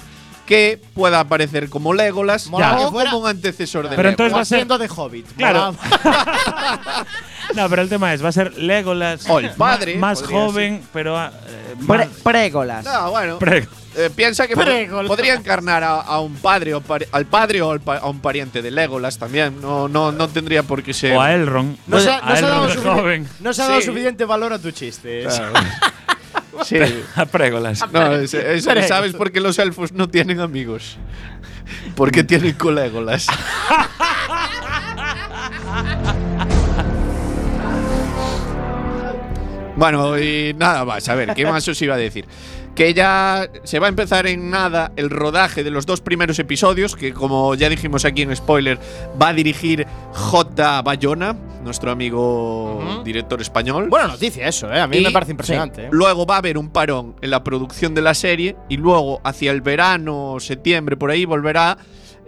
que 0.45 0.79
pueda 0.93 1.19
aparecer 1.21 1.69
como 1.69 1.93
Legolas 1.93 2.47
Mola 2.47 2.77
o 2.79 2.86
que 2.86 2.91
fuera- 2.91 3.12
como 3.12 3.23
un 3.23 3.29
antecesor 3.29 3.89
de 3.89 3.95
Pero 3.95 4.10
Legolas. 4.10 4.12
entonces 4.13 4.38
va 4.38 4.41
a 4.41 4.79
ser- 4.79 4.89
de 4.89 4.93
Hobbit. 5.01 5.27
Claro. 5.38 5.75
No, 7.55 7.69
pero 7.69 7.84
el 7.84 7.89
tema 7.89 8.12
es, 8.13 8.23
va 8.23 8.29
a 8.29 8.31
ser 8.31 8.58
Legolas. 8.58 9.29
O 9.29 9.39
el 9.39 9.51
padre, 9.51 9.95
Más 9.97 10.19
podría 10.21 10.39
joven, 10.39 10.84
pero. 10.91 11.17
ah, 11.17 11.31
eh, 11.47 11.75
Pre- 11.88 11.97
más- 11.99 12.08
prégolas. 12.23 12.84
No, 12.86 13.12
bueno. 13.12 13.39
pre- 13.39 13.67
Eh, 13.97 14.10
piensa 14.13 14.45
que 14.45 14.58
pod- 14.58 15.08
podría 15.08 15.36
encarnar 15.36 15.81
a, 15.81 16.01
a 16.01 16.19
un 16.19 16.36
padre 16.36 16.73
o 16.73 16.81
pari- 16.81 17.08
al 17.13 17.25
padre 17.27 17.62
o 17.62 17.71
al 17.71 17.79
pa- 17.79 17.99
a 17.99 18.10
un 18.10 18.19
pariente 18.19 18.62
de 18.62 18.69
Legolas 18.69 19.17
también. 19.17 19.62
No, 19.62 19.88
no, 19.88 20.12
no 20.12 20.27
tendría 20.27 20.63
por 20.63 20.84
qué 20.84 20.93
ser. 20.93 21.15
o 21.15 21.21
a 21.21 21.34
Elrond. 21.34 21.77
No 21.88 21.99
se, 22.01 22.10
ha- 22.10 22.17
a 22.17 22.29
no 22.31 22.36
se 22.36 22.43
ha 22.43 22.47
dado 22.49 22.65
Elrond 22.65 22.75
de 22.84 22.89
sufici- 22.89 22.99
joven. 23.01 23.29
no 23.39 23.53
se 23.53 23.62
ha 23.62 23.67
dado 23.69 23.79
Sí. 23.79 23.86
suficiente 23.86 24.25
valor 24.25 24.51
a 24.51 24.60
tu 24.60 24.71
chiste. 24.71 25.25
Sí. 26.63 26.77
A 27.15 27.25
Pregolas. 27.25 27.83
No, 27.91 28.13
es- 28.15 28.33
es- 28.33 28.63
Pregolas. 28.65 28.87
¿sabes 28.87 29.13
por 29.13 29.31
qué 29.31 29.39
los 29.41 29.59
elfos 29.59 29.91
no 29.91 30.07
tienen 30.09 30.39
amigos? 30.39 30.97
Porque 31.95 32.23
tienen 32.23 32.53
colégolas. 32.53 33.27
Bueno, 39.77 40.17
y 40.19 40.53
nada 40.57 40.85
más, 40.85 41.07
a 41.09 41.15
ver, 41.15 41.33
¿qué 41.33 41.45
más 41.51 41.67
os 41.67 41.81
iba 41.81 41.95
a 41.95 41.97
decir? 41.97 42.25
Que 42.75 42.93
ya 42.93 43.49
se 43.63 43.79
va 43.79 43.85
a 43.88 43.89
empezar 43.89 44.27
en 44.27 44.49
nada 44.49 44.91
el 44.97 45.09
rodaje 45.09 45.63
de 45.63 45.71
los 45.71 45.85
dos 45.85 46.01
primeros 46.01 46.39
episodios, 46.39 46.95
que 46.95 47.13
como 47.13 47.55
ya 47.55 47.69
dijimos 47.69 48.03
aquí 48.03 48.21
en 48.23 48.35
spoiler, 48.35 48.77
va 49.21 49.29
a 49.29 49.33
dirigir 49.33 49.88
J. 50.13 50.81
Bayona, 50.81 51.35
nuestro 51.63 51.91
amigo 51.91 53.01
director 53.05 53.39
español. 53.41 53.88
Buena 53.89 54.07
noticia 54.07 54.47
eso, 54.47 54.71
¿eh? 54.73 54.79
A 54.79 54.88
mí 54.88 54.97
Y- 54.97 55.03
me 55.03 55.11
parece 55.11 55.31
impresionante. 55.31 55.85
¿eh? 55.85 55.89
Luego 55.91 56.25
va 56.25 56.35
a 56.35 56.39
haber 56.39 56.57
un 56.57 56.69
parón 56.69 57.15
en 57.21 57.29
la 57.31 57.43
producción 57.45 57.95
de 57.95 58.01
la 58.01 58.13
serie 58.13 58.57
y 58.67 58.75
luego 58.77 59.21
hacia 59.23 59.51
el 59.51 59.61
verano, 59.61 60.38
septiembre, 60.39 60.97
por 60.97 61.11
ahí 61.11 61.23
volverá 61.23 61.77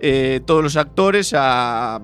eh, 0.01 0.39
todos 0.45 0.63
los 0.63 0.77
actores 0.77 1.33
a 1.35 1.99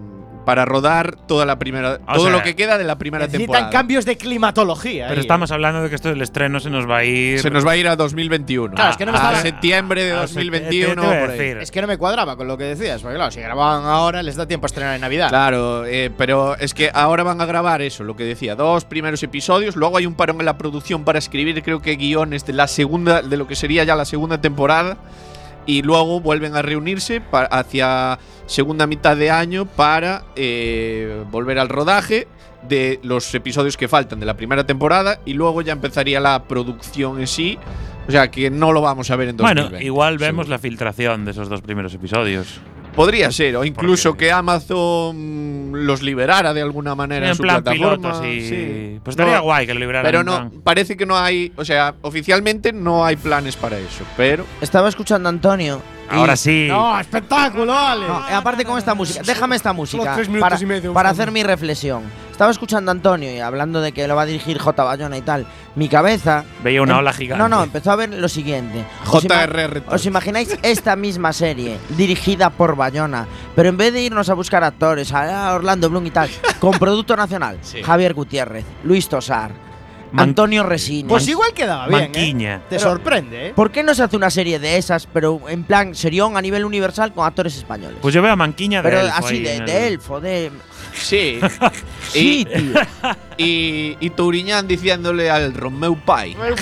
para 0.46 0.66
rodar 0.66 1.16
toda 1.16 1.46
la 1.46 1.58
primera 1.60 2.00
O 2.08 2.14
todo 2.16 2.24
sea, 2.26 2.32
lo 2.34 2.44
que 2.44 2.56
queda 2.56 2.78
de 2.78 2.84
la 2.84 2.98
primera 2.98 3.26
Necesitan 3.26 3.46
temporada. 3.46 3.70
cambios 3.70 4.06
de 4.06 4.18
climatología. 4.18 5.06
Pero 5.08 5.20
ahí, 5.20 5.22
estamos 5.22 5.52
hablando 5.52 5.82
de 5.84 5.90
que 5.90 5.96
esto 5.96 6.10
del 6.10 6.22
estreno 6.22 6.60
se 6.60 6.70
nos 6.70 6.90
va 6.90 6.98
a 6.98 7.04
ir. 7.06 7.40
Se 7.40 7.50
nos 7.50 7.66
va 7.66 7.72
a 7.72 7.78
ir 7.78 7.88
a 7.88 7.96
2021. 7.96 8.76
Claro, 8.76 8.92
es 8.92 8.98
que 8.98 9.06
no 9.06 9.12
me 9.12 9.18
a 9.18 9.22
estaba- 9.22 9.42
septiembre 9.42 10.04
de 10.04 10.12
a 10.12 10.22
2021 10.22 11.02
te- 11.02 11.02
te 11.02 11.06
iba 11.08 11.16
a 11.18 11.20
por 11.22 11.30
ahí. 11.32 11.38
decir. 11.38 11.58
Es 11.58 11.72
que 11.72 11.82
no 11.82 11.88
me 11.88 11.98
cuadraba 11.98 12.36
con 12.36 12.48
lo 12.48 12.58
que 12.58 12.66
decías, 12.66 13.02
porque 13.02 13.16
claro, 13.16 13.32
si 13.32 13.40
grababan 13.42 13.86
ahora 13.86 14.22
les 14.24 14.36
da 14.36 14.48
tiempo 14.48 14.66
a 14.66 14.68
estrenar 14.68 14.96
en 14.96 15.02
Navidad. 15.02 15.30
Claro, 15.30 15.86
eh, 15.86 16.12
pero 16.18 16.56
es 16.58 16.74
que 16.74 16.92
ahora 16.94 17.24
van 17.24 17.40
a 17.42 17.46
grabar 17.46 17.82
eso, 17.82 18.04
lo 18.04 18.16
que 18.16 18.24
decía, 18.24 18.56
dos 18.56 18.86
primeros 18.86 19.24
episodios, 19.24 19.76
luego 19.76 19.98
hay 19.98 20.06
un 20.06 20.16
parón 20.16 20.40
en 20.40 20.46
la 20.46 20.58
producción 20.58 21.04
para 21.04 21.20
escribir, 21.20 21.62
creo 21.64 21.82
que 21.82 21.96
guiones 21.96 22.46
de 22.46 22.54
la 22.54 22.68
segunda, 22.68 23.22
de 23.22 23.38
lo 23.38 23.48
que 23.48 23.56
sería 23.56 23.84
ya 23.84 23.96
la 23.96 24.06
segunda 24.06 24.40
temporada, 24.42 24.98
y 25.66 25.82
luego 25.82 26.20
vuelven 26.20 26.56
a 26.56 26.62
reunirse 26.62 27.22
hacia 27.32 28.20
segunda 28.46 28.88
mitad 28.88 29.16
de 29.16 29.32
año 29.32 29.66
para 29.66 30.26
eh, 30.36 31.24
volver 31.32 31.60
al 31.60 31.70
rodaje 31.70 32.28
de 32.68 33.00
los 33.04 33.34
episodios 33.36 33.78
que 33.78 33.88
faltan 33.88 34.20
de 34.20 34.26
la 34.26 34.36
primera 34.36 34.66
temporada 34.66 35.20
y 35.26 35.34
luego 35.34 35.62
ya 35.62 35.74
empezaría 35.74 36.20
la 36.20 36.44
producción 36.44 37.20
en 37.20 37.28
sí, 37.28 37.58
o 38.08 38.12
sea 38.12 38.32
que 38.32 38.50
no 38.50 38.72
lo 38.72 38.82
vamos 38.82 39.12
a 39.12 39.16
ver 39.16 39.30
en 39.30 39.38
2020. 39.38 39.70
Bueno, 39.70 39.86
igual 39.86 40.18
vemos 40.18 40.46
seguro. 40.46 40.50
la 40.50 40.60
filtración 40.60 41.26
de 41.26 41.32
esos 41.32 41.50
dos 41.50 41.62
primeros 41.62 41.94
episodios. 41.94 42.62
Podría 42.96 43.32
ser, 43.32 43.56
o 43.58 43.64
incluso 43.66 44.10
Porque- 44.12 44.26
que 44.26 44.32
Amazon 44.32 45.72
los 45.86 46.02
liberara 46.02 46.54
de 46.54 46.62
alguna 46.62 46.96
manera 46.96 47.26
en, 47.26 47.32
En 47.32 47.36
su 47.36 47.44
plan 47.44 47.64
plataforma. 47.64 48.12
piloto, 48.12 48.24
sí. 48.24 48.48
sí. 48.48 49.00
Pues 49.04 49.14
estaría 49.14 49.38
No, 49.38 49.44
guay 49.44 49.66
que 49.66 49.74
lo 49.74 49.80
liberaran. 49.80 50.06
Pero 50.06 50.24
no, 50.24 50.32
plan. 50.50 50.52
parece 50.64 50.96
que 50.96 51.06
no 51.06 51.18
hay, 51.18 51.52
o 51.56 51.66
sea, 51.66 51.96
oficialmente 52.02 52.72
no 52.74 53.04
hay 53.06 53.16
planes 53.16 53.56
para 53.56 53.78
eso, 53.80 54.04
pero 54.16 54.46
Estaba 54.62 54.90
escuchando 54.90 55.28
a 55.28 55.32
Antonio. 55.32 55.82
Ahora 56.14 56.36
sí. 56.36 56.68
No, 56.70 57.00
espectáculo, 57.00 57.78
Ale. 57.78 58.08
No, 58.08 58.22
y 58.30 58.34
aparte 58.34 58.66
con 58.66 58.78
esta 58.78 58.94
música, 58.94 59.22
déjame 59.26 59.56
esta 59.56 59.74
música 59.74 60.14
tres 60.16 60.28
minutos 60.30 60.50
para, 60.50 60.62
y 60.62 60.66
medio, 60.66 60.94
para 60.94 61.10
hacer 61.10 61.32
mi 61.32 61.44
reflexión. 61.44 62.04
Estaba 62.32 62.50
escuchando 62.50 62.90
a 62.90 62.94
Antonio 62.94 63.32
y 63.32 63.40
hablando 63.40 63.80
de 63.80 63.92
que 63.92 64.08
lo 64.08 64.16
va 64.16 64.24
a 64.24 64.26
dirigir 64.26 64.58
J. 64.58 64.84
Bayona 64.84 65.16
y 65.18 65.22
tal. 65.22 65.46
Mi 65.76 65.88
cabeza. 65.88 66.44
Veía 66.64 66.82
una 66.82 66.94
em- 66.94 67.00
ola 67.00 67.14
gigante. 67.14 67.42
No, 67.42 67.48
no, 67.48 67.64
empezó 67.64 67.92
a 67.92 67.96
ver 67.96 68.10
lo 68.10 68.28
siguiente. 68.28 68.84
¿Os 69.08 69.24
ima- 69.24 69.46
JRR. 69.46 69.84
¿Os 69.88 70.06
imagináis 70.08 70.58
esta 70.64 70.96
misma 70.96 71.32
serie 71.32 71.78
dirigida 71.96 72.50
por 72.50 72.76
Bayona, 72.76 73.28
pero 73.56 73.70
en 73.70 73.78
vez 73.78 73.94
de 73.94 74.02
irnos 74.02 74.30
a 74.30 74.34
buscar 74.34 74.64
actores, 74.64 75.12
a 75.14 75.54
Orlando 75.54 75.90
Bloom 75.92 76.08
y 76.08 76.12
tal, 76.12 76.30
con 76.60 76.72
producto 76.80 77.16
nacional, 77.16 77.60
Sí. 77.62 77.84
Javier 77.84 78.16
Gutiérrez, 78.16 78.66
Luis 78.84 79.08
Tosar, 79.08 79.52
Man- 80.14 80.30
Antonio 80.30 80.64
Resines. 80.64 81.10
Pues 81.10 81.28
igual 81.28 81.54
quedaba 81.54 81.88
bien. 81.88 82.02
¿eh? 82.04 82.06
Manquiña. 82.06 82.62
Te 82.70 82.80
sorprende, 82.80 83.48
¿eh? 83.50 83.54
¿Por 83.56 83.72
qué 83.72 83.84
no 83.84 83.94
se 83.94 84.04
hace 84.04 84.16
una 84.16 84.30
serie 84.30 84.60
de 84.60 84.78
esas, 84.78 85.08
pero 85.12 85.42
en 85.50 85.64
plan 85.64 85.94
serión 85.96 86.38
a 86.38 86.42
nivel 86.42 86.64
universal 86.66 87.12
con 87.14 87.26
actores 87.26 87.58
españoles? 87.58 87.98
Pues 88.02 88.14
yo 88.16 88.22
veo 88.22 88.32
a 88.32 88.36
Manquiña 88.36 88.82
de 88.82 88.90
pero 88.90 89.02
elfo 89.02 89.26
así, 89.28 89.40
de, 89.42 89.56
en 89.56 89.66
de 89.66 89.88
el- 89.88 89.94
elfo, 89.94 90.22
de. 90.22 90.52
Sí. 90.94 91.40
Sí, 92.14 92.42
y, 92.42 92.46
tío. 92.46 92.82
y, 93.38 93.98
y 94.00 94.10
Touriñán 94.12 94.68
diciéndole 94.68 95.32
al 95.32 95.52
Romeu 95.56 95.96
Pai. 95.98 96.36
Bueno, 96.36 96.56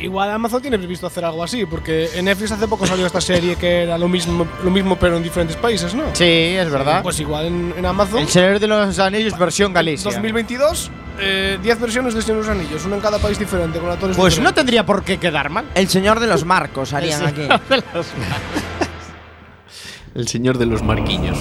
igual 0.00 0.30
Amazon 0.30 0.60
tiene 0.62 0.78
previsto 0.78 1.06
hacer 1.06 1.24
algo 1.24 1.44
así, 1.44 1.64
porque 1.66 2.08
en 2.14 2.24
Netflix 2.24 2.52
hace 2.52 2.66
poco 2.66 2.86
salió 2.86 3.06
esta 3.06 3.20
serie 3.20 3.54
que 3.56 3.82
era 3.84 3.96
lo 3.98 4.08
mismo, 4.08 4.46
lo 4.64 4.70
mismo 4.70 4.96
pero 4.96 5.16
en 5.16 5.22
diferentes 5.22 5.56
países, 5.56 5.94
¿no? 5.94 6.02
Sí, 6.14 6.24
es 6.24 6.68
verdad. 6.70 7.02
Pues 7.02 7.20
igual 7.20 7.46
en, 7.46 7.74
en 7.76 7.86
Amazon. 7.86 8.18
El 8.20 8.28
Señor 8.28 8.58
de 8.58 8.66
los 8.66 8.98
Anillos 8.98 9.38
versión 9.38 9.72
Galicia. 9.72 10.10
2022, 10.10 10.90
eh, 11.18 11.58
10 11.62 11.80
versiones 11.80 12.14
de 12.14 12.22
Señor 12.22 12.42
de 12.42 12.48
los 12.48 12.58
Anillos, 12.58 12.84
una 12.84 12.96
en 12.96 13.00
cada 13.02 13.18
país 13.18 13.38
diferente, 13.38 13.78
con 13.78 13.90
actores 13.90 14.16
Pues 14.16 14.34
no 14.34 14.40
diferentes. 14.40 14.54
tendría 14.54 14.86
por 14.86 15.02
qué 15.04 15.18
quedar 15.18 15.50
mal. 15.50 15.64
El 15.74 15.88
señor 15.88 16.20
de 16.20 16.26
los 16.26 16.44
marcos 16.44 16.92
harían 16.92 17.20
El 17.22 17.26
aquí. 17.28 17.42
Señor 17.42 17.60
de 17.68 17.76
los- 17.94 18.06
El 20.14 20.28
señor 20.28 20.58
de 20.58 20.66
los 20.66 20.82
marquiños. 20.82 21.38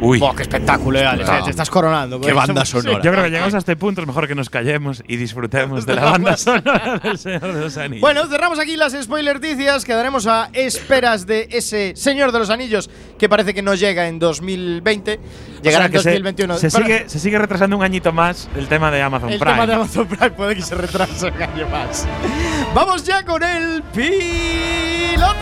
Uy. 0.00 0.18
Buah, 0.18 0.34
qué 0.34 0.42
espectáculo, 0.42 0.98
eh, 0.98 1.04
Alex. 1.06 1.28
Ah. 1.28 1.42
Te 1.44 1.50
estás 1.50 1.68
coronando. 1.68 2.18
Qué 2.20 2.32
pues. 2.32 2.46
banda 2.46 2.64
sonora. 2.64 3.02
Yo 3.02 3.10
creo 3.12 3.24
que 3.24 3.30
llegamos 3.30 3.54
a 3.54 3.58
este 3.58 3.76
punto, 3.76 4.00
es 4.00 4.06
mejor 4.06 4.26
que 4.26 4.34
nos 4.34 4.48
callemos 4.48 5.02
y 5.06 5.16
disfrutemos 5.16 5.84
de 5.86 5.94
la 5.94 6.04
banda 6.10 6.36
sonora 6.36 6.98
del 7.02 7.18
Señor 7.18 7.52
de 7.52 7.60
los 7.60 7.76
Anillos. 7.76 8.00
Bueno, 8.00 8.26
cerramos 8.26 8.58
aquí 8.58 8.76
las 8.76 8.92
spoilerticias. 9.00 9.84
Quedaremos 9.84 10.26
a 10.26 10.48
esperas 10.52 11.26
de 11.26 11.48
ese 11.50 11.92
Señor 11.96 12.32
de 12.32 12.38
los 12.38 12.50
Anillos 12.50 12.88
que 13.18 13.28
parece 13.28 13.52
que 13.52 13.62
no 13.62 13.74
llega 13.74 14.08
en 14.08 14.18
2020. 14.18 15.20
Llegará 15.62 15.68
O 15.68 15.70
sea, 15.78 15.86
en 15.86 15.92
que 15.92 15.98
se- 15.98 16.08
2021. 16.10 16.56
Se, 16.58 16.70
Para- 16.70 16.86
sigue, 16.86 17.08
se 17.08 17.18
sigue 17.18 17.38
retrasando 17.38 17.76
un 17.76 17.82
añito 17.82 18.12
más 18.12 18.48
el 18.56 18.68
tema 18.68 18.90
de 18.90 19.02
Amazon 19.02 19.30
El 19.30 19.38
Prime. 19.38 19.52
tema 19.52 19.66
de 19.66 19.74
Amazon 19.74 20.06
Prime 20.06 20.30
puede 20.30 20.54
que 20.56 20.62
se 20.62 20.74
retrase 20.74 21.26
un 21.26 21.42
año 21.42 21.68
más. 21.68 22.06
Vamos 22.74 23.04
ya 23.04 23.24
con 23.24 23.42
el 23.42 23.82
piloto. 23.94 25.40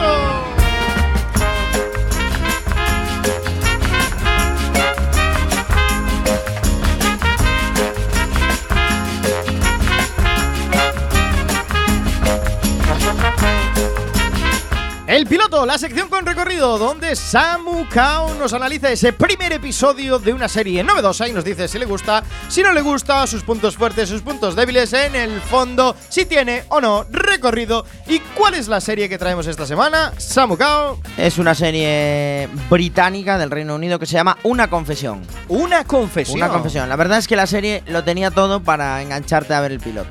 El 15.08 15.24
piloto, 15.26 15.64
la 15.64 15.78
sección 15.78 16.10
con 16.10 16.26
recorrido, 16.26 16.76
donde 16.76 17.16
Samu 17.16 17.86
Kao 17.88 18.34
nos 18.34 18.52
analiza 18.52 18.92
ese 18.92 19.14
primer 19.14 19.54
episodio 19.54 20.18
de 20.18 20.34
una 20.34 20.48
serie 20.48 20.84
novedosa 20.84 21.26
y 21.26 21.32
nos 21.32 21.44
dice 21.46 21.66
si 21.66 21.78
le 21.78 21.86
gusta, 21.86 22.22
si 22.50 22.62
no 22.62 22.74
le 22.74 22.82
gusta, 22.82 23.26
sus 23.26 23.42
puntos 23.42 23.74
fuertes, 23.74 24.10
sus 24.10 24.20
puntos 24.20 24.54
débiles, 24.54 24.92
en 24.92 25.14
el 25.14 25.40
fondo, 25.40 25.96
si 26.10 26.26
tiene 26.26 26.64
o 26.68 26.82
no 26.82 27.06
recorrido. 27.10 27.86
¿Y 28.06 28.18
cuál 28.34 28.52
es 28.52 28.68
la 28.68 28.82
serie 28.82 29.08
que 29.08 29.16
traemos 29.16 29.46
esta 29.46 29.64
semana? 29.66 30.12
Samu 30.18 30.58
Kao, 30.58 31.00
Es 31.16 31.38
una 31.38 31.54
serie 31.54 32.46
británica 32.68 33.38
del 33.38 33.50
Reino 33.50 33.76
Unido 33.76 33.98
que 33.98 34.04
se 34.04 34.12
llama 34.12 34.36
Una 34.42 34.68
confesión. 34.68 35.22
una 35.48 35.84
confesión. 35.84 36.36
Una 36.36 36.48
confesión. 36.50 36.86
La 36.86 36.96
verdad 36.96 37.16
es 37.16 37.26
que 37.26 37.34
la 37.36 37.46
serie 37.46 37.82
lo 37.86 38.04
tenía 38.04 38.30
todo 38.30 38.60
para 38.62 39.00
engancharte 39.00 39.54
a 39.54 39.60
ver 39.62 39.72
el 39.72 39.80
piloto. 39.80 40.10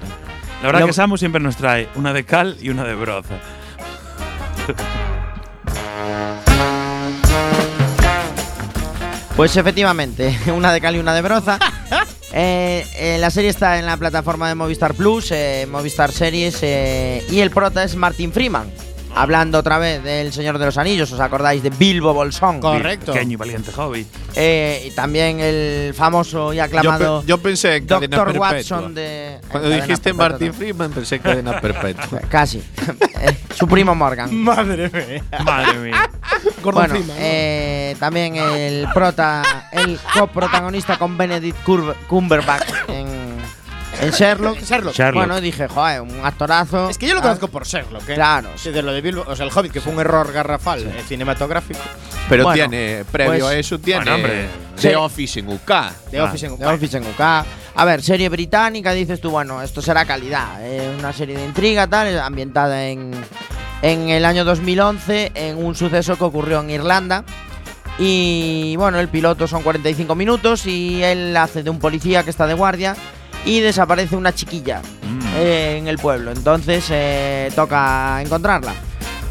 La 0.64 0.70
verdad 0.70 0.80
Lo- 0.82 0.88
que 0.88 0.94
Samu 0.94 1.18
siempre 1.18 1.40
nos 1.40 1.56
trae 1.56 1.88
una 1.94 2.14
de 2.14 2.26
cal 2.26 2.58
y 2.60 2.70
una 2.72 2.84
de 2.84 2.96
broza. 2.96 3.36
Pues 9.38 9.56
efectivamente, 9.56 10.36
una 10.56 10.74
de 10.74 10.82
cal 10.82 10.96
y 10.96 11.00
una 11.00 11.14
de 11.14 11.22
broza. 11.22 11.60
Eh, 12.34 12.86
eh, 12.98 13.18
la 13.20 13.32
serie 13.32 13.50
está 13.50 13.80
en 13.80 13.86
la 13.86 13.96
plataforma 13.96 14.50
de 14.50 14.54
Movistar 14.54 14.94
Plus, 14.94 15.32
eh, 15.32 15.66
Movistar 15.72 16.12
Series, 16.12 16.62
y 16.62 17.40
el 17.40 17.50
prota 17.52 17.84
es 17.86 17.96
Martin 17.96 18.34
Freeman. 18.34 18.70
Hablando 19.22 19.58
otra 19.60 19.78
vez 19.80 20.04
del 20.04 20.32
Señor 20.32 20.58
de 20.60 20.66
los 20.66 20.78
Anillos, 20.78 21.12
¿os 21.12 21.20
acordáis 21.20 21.64
de 21.64 21.70
Bilbo 21.72 22.14
Bolsón? 22.14 22.60
Correcto. 22.60 23.14
Pequeño 23.14 23.34
y 23.34 23.36
valiente 23.36 23.72
hobbit. 23.76 24.08
Eh, 24.36 24.84
y 24.88 24.92
también 24.92 25.40
el 25.40 25.94
famoso 25.96 26.54
y 26.54 26.58
Yo, 26.58 26.64
aclamado 26.64 27.22
pe- 27.22 27.28
yo 27.28 27.38
pensé 27.40 27.78
en 27.78 27.88
cadena 27.88 28.16
Doctor 28.18 28.34
perpetua. 28.34 28.50
Watson 28.52 28.94
de. 28.94 29.40
Cuando 29.50 29.70
dijiste 29.70 30.14
Perpetua 30.14 30.30
Martin 30.30 30.54
Freeman, 30.54 30.92
pensé 30.92 31.20
cadena 31.20 31.60
perpetua. 31.62 32.20
Casi. 32.30 32.60
Eh, 32.60 33.38
Su 33.56 33.68
primo 33.68 33.96
Morgan. 33.96 34.34
Madre 34.44 34.90
mía. 34.90 35.24
Madre 35.44 35.80
mía. 35.80 36.10
Gordon 36.62 36.74
Bueno, 36.84 36.94
Freeman, 36.96 37.08
¿no? 37.08 37.14
eh, 37.18 37.96
también 38.00 38.36
el 38.36 38.88
prota, 38.94 39.42
el 39.72 40.00
coprotagonista 40.14 40.98
con 41.00 41.18
Benedict 41.18 41.58
Cumberbatch 42.08 42.68
en, 42.90 43.08
en 44.02 44.12
Sherlock. 44.12 44.60
Sherlock. 44.62 44.94
Sherlock. 44.94 45.14
Bueno, 45.16 45.42
dije, 45.42 45.68
joder, 45.68 46.02
un 46.02 46.20
actorazo. 46.24 46.90
Es 46.90 46.98
que 46.98 47.08
yo 47.08 47.14
lo 47.14 47.20
Ah, 47.20 47.24
conozco 47.24 47.48
por 47.48 47.66
Sherlock, 47.66 48.08
¿eh? 48.10 48.16
Claro, 48.16 48.50
Sí, 48.56 48.72
de 48.72 48.82
lo 48.82 48.92
de 48.94 49.02
Bilbo, 49.02 49.24
o 49.28 49.36
sea, 49.36 49.46
el 49.46 49.52
Hobbit, 49.56 49.72
que 49.72 49.82
fue 49.82 49.94
un 49.94 50.00
error 50.00 50.32
garrafal 50.32 50.84
eh, 50.84 51.04
cinematográfico. 51.08 51.80
Pero 52.30 52.44
Bueno, 52.44 52.56
tiene, 52.70 53.06
previo 53.12 53.46
pues- 53.46 53.56
a 53.56 53.58
eso, 53.58 53.80
tiene 53.80 54.02
Bueno, 54.02 54.16
hombre. 54.16 54.48
The 54.76 54.90
Sí. 54.90 54.96
Office 54.96 55.40
en 55.40 55.48
UK. 55.50 55.72
De 56.12 56.20
Ah, 56.20 56.26
Office 56.26 56.46
en 56.46 56.58
The 56.58 56.66
Office 56.66 56.98
en 56.98 57.04
UK. 57.08 57.22
A 57.76 57.86
ver, 57.86 58.02
serie 58.02 58.30
británica, 58.30 58.92
dices 58.92 59.22
tú, 59.22 59.30
bueno, 59.32 59.62
esto 59.62 59.82
será 59.82 60.06
calidad. 60.06 60.58
eh, 60.62 60.94
una 60.98 61.14
serie 61.14 61.38
de 61.38 61.46
intriga, 61.46 61.88
tal, 61.88 62.20
ambientada 62.20 62.88
en, 62.88 63.12
en 63.82 64.10
el 64.10 64.26
año 64.26 64.44
2011, 64.46 65.32
en 65.36 65.64
un 65.64 65.76
suceso 65.76 66.16
que 66.18 66.24
ocurrió 66.24 66.60
en 66.62 66.70
Irlanda. 66.72 67.24
Y 68.00 68.76
bueno, 68.78 69.00
el 69.00 69.08
piloto 69.10 69.48
son 69.48 69.64
45 69.64 70.14
minutos 70.16 70.66
y 70.68 71.02
él 71.04 71.36
hace 71.36 71.64
de 71.64 71.70
un 71.70 71.80
policía 71.80 72.24
que 72.24 72.30
está 72.30 72.46
de 72.46 72.54
guardia 72.54 72.96
y 73.46 73.60
desaparece 73.62 74.16
una 74.16 74.34
chiquilla 74.34 74.82
Mm. 75.04 75.20
eh, 75.38 75.78
en 75.78 75.88
el 75.88 75.98
pueblo. 75.98 76.32
Entonces 76.32 76.86
eh, 76.90 77.50
toca 77.56 78.22
encontrarla. 78.22 78.74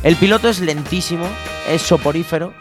El 0.06 0.14
piloto 0.14 0.48
es 0.48 0.60
lentísimo, 0.60 1.26
es 1.68 1.82
soporífero. 1.82 2.52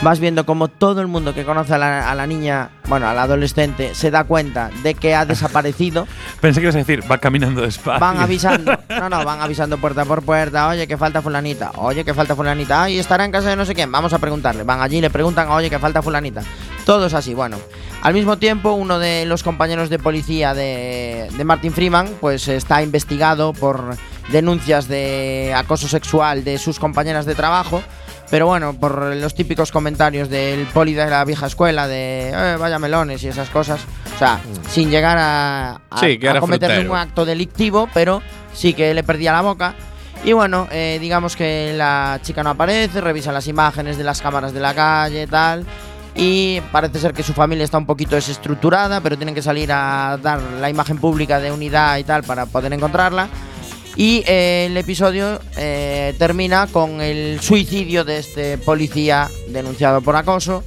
Vas 0.00 0.20
viendo 0.20 0.46
como 0.46 0.68
todo 0.68 1.02
el 1.02 1.06
mundo 1.06 1.34
que 1.34 1.44
conoce 1.44 1.74
a 1.74 1.78
la, 1.78 2.10
a 2.10 2.14
la 2.14 2.26
niña, 2.26 2.70
bueno, 2.88 3.06
al 3.06 3.18
adolescente, 3.18 3.94
se 3.94 4.10
da 4.10 4.24
cuenta 4.24 4.70
de 4.82 4.94
que 4.94 5.14
ha 5.14 5.26
desaparecido. 5.26 6.08
Pensé 6.40 6.60
que 6.60 6.64
ibas 6.64 6.76
a 6.76 6.78
decir, 6.78 7.02
va 7.10 7.18
caminando 7.18 7.60
despacio. 7.60 8.00
Van 8.00 8.20
avisando, 8.20 8.72
no, 8.88 9.10
no, 9.10 9.22
van 9.22 9.42
avisando 9.42 9.76
puerta 9.76 10.06
por 10.06 10.22
puerta. 10.22 10.66
Oye, 10.68 10.86
que 10.86 10.96
falta 10.96 11.20
fulanita. 11.20 11.72
Oye, 11.76 12.06
que 12.06 12.14
falta 12.14 12.34
fulanita. 12.34 12.84
Ay, 12.84 12.98
estará 12.98 13.26
en 13.26 13.32
casa 13.32 13.50
de 13.50 13.56
no 13.56 13.66
sé 13.66 13.74
quién. 13.74 13.92
Vamos 13.92 14.14
a 14.14 14.18
preguntarle. 14.18 14.62
Van 14.62 14.80
allí, 14.80 15.02
le 15.02 15.10
preguntan, 15.10 15.50
oye, 15.50 15.68
que 15.68 15.78
falta 15.78 16.00
fulanita. 16.00 16.42
Todos 16.86 17.12
así, 17.12 17.34
bueno. 17.34 17.58
Al 18.00 18.14
mismo 18.14 18.38
tiempo, 18.38 18.72
uno 18.72 18.98
de 18.98 19.26
los 19.26 19.42
compañeros 19.42 19.90
de 19.90 19.98
policía 19.98 20.54
de, 20.54 21.28
de 21.36 21.44
Martin 21.44 21.74
Freeman, 21.74 22.08
pues 22.18 22.48
está 22.48 22.82
investigado 22.82 23.52
por 23.52 23.94
denuncias 24.30 24.88
de 24.88 25.52
acoso 25.56 25.88
sexual 25.88 26.44
de 26.44 26.58
sus 26.58 26.78
compañeras 26.78 27.26
de 27.26 27.34
trabajo. 27.34 27.82
Pero 28.30 28.46
bueno, 28.46 28.72
por 28.74 29.14
los 29.14 29.34
típicos 29.34 29.70
comentarios 29.70 30.28
del 30.30 30.66
poli 30.66 30.94
de 30.94 31.08
la 31.08 31.24
vieja 31.24 31.46
escuela, 31.46 31.86
de 31.86 32.30
"Eh, 32.34 32.56
vaya 32.58 32.78
melones 32.78 33.22
y 33.22 33.28
esas 33.28 33.50
cosas. 33.50 33.80
O 34.14 34.18
sea, 34.18 34.40
sin 34.70 34.90
llegar 34.90 35.18
a, 35.18 35.80
a- 35.90 35.98
Sí, 36.00 36.18
a 36.26 36.40
cometer 36.40 36.68
frutero. 36.70 36.82
ningún 36.82 36.96
acto 36.98 37.24
delictivo, 37.24 37.88
pero 37.92 38.22
sí 38.54 38.72
que 38.74 38.94
le 38.94 39.02
perdía 39.04 39.32
la 39.32 39.42
boca. 39.42 39.74
Y 40.24 40.32
bueno, 40.32 40.66
eh, 40.72 40.96
digamos 41.02 41.36
que 41.36 41.74
la 41.76 42.18
chica 42.22 42.42
no 42.42 42.50
aparece, 42.50 43.00
revisa 43.02 43.30
las 43.30 43.46
imágenes 43.46 43.98
de 43.98 44.04
las 44.04 44.22
cámaras 44.22 44.54
de 44.54 44.60
la 44.60 44.74
calle, 44.74 45.26
tal. 45.26 45.66
Y 46.16 46.60
parece 46.72 46.98
ser 47.00 47.12
que 47.12 47.22
su 47.22 47.34
familia 47.34 47.64
está 47.64 47.76
un 47.76 47.86
poquito 47.86 48.14
desestructurada, 48.14 49.00
pero 49.02 49.16
tienen 49.16 49.34
que 49.34 49.42
salir 49.42 49.70
a 49.70 50.16
dar 50.22 50.40
la 50.60 50.70
imagen 50.70 50.96
pública 50.96 51.40
de 51.40 51.52
unidad 51.52 51.98
y 51.98 52.04
tal 52.04 52.22
para 52.22 52.46
poder 52.46 52.72
encontrarla. 52.72 53.28
Y 53.96 54.24
eh, 54.26 54.66
el 54.68 54.76
episodio 54.76 55.40
eh, 55.56 56.14
termina 56.18 56.66
con 56.66 57.00
el 57.00 57.40
suicidio 57.40 58.04
de 58.04 58.18
este 58.18 58.58
policía 58.58 59.30
denunciado 59.48 60.00
por 60.00 60.16
acoso, 60.16 60.64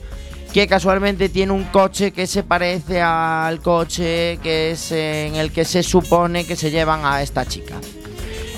que 0.54 0.66
casualmente 0.66 1.28
tiene 1.28 1.52
un 1.52 1.66
coche 1.66 2.14
que 2.14 2.26
se 2.26 2.44
parece 2.44 3.02
al 3.02 3.60
coche 3.60 4.40
que 4.42 4.72
es 4.72 4.92
en 4.94 5.36
el 5.36 5.52
que 5.52 5.66
se 5.66 5.84
supone 5.84 6.46
que 6.46 6.56
se 6.56 6.72
llevan 6.72 7.02
a 7.06 7.22
esta 7.22 7.46
chica. 7.46 7.76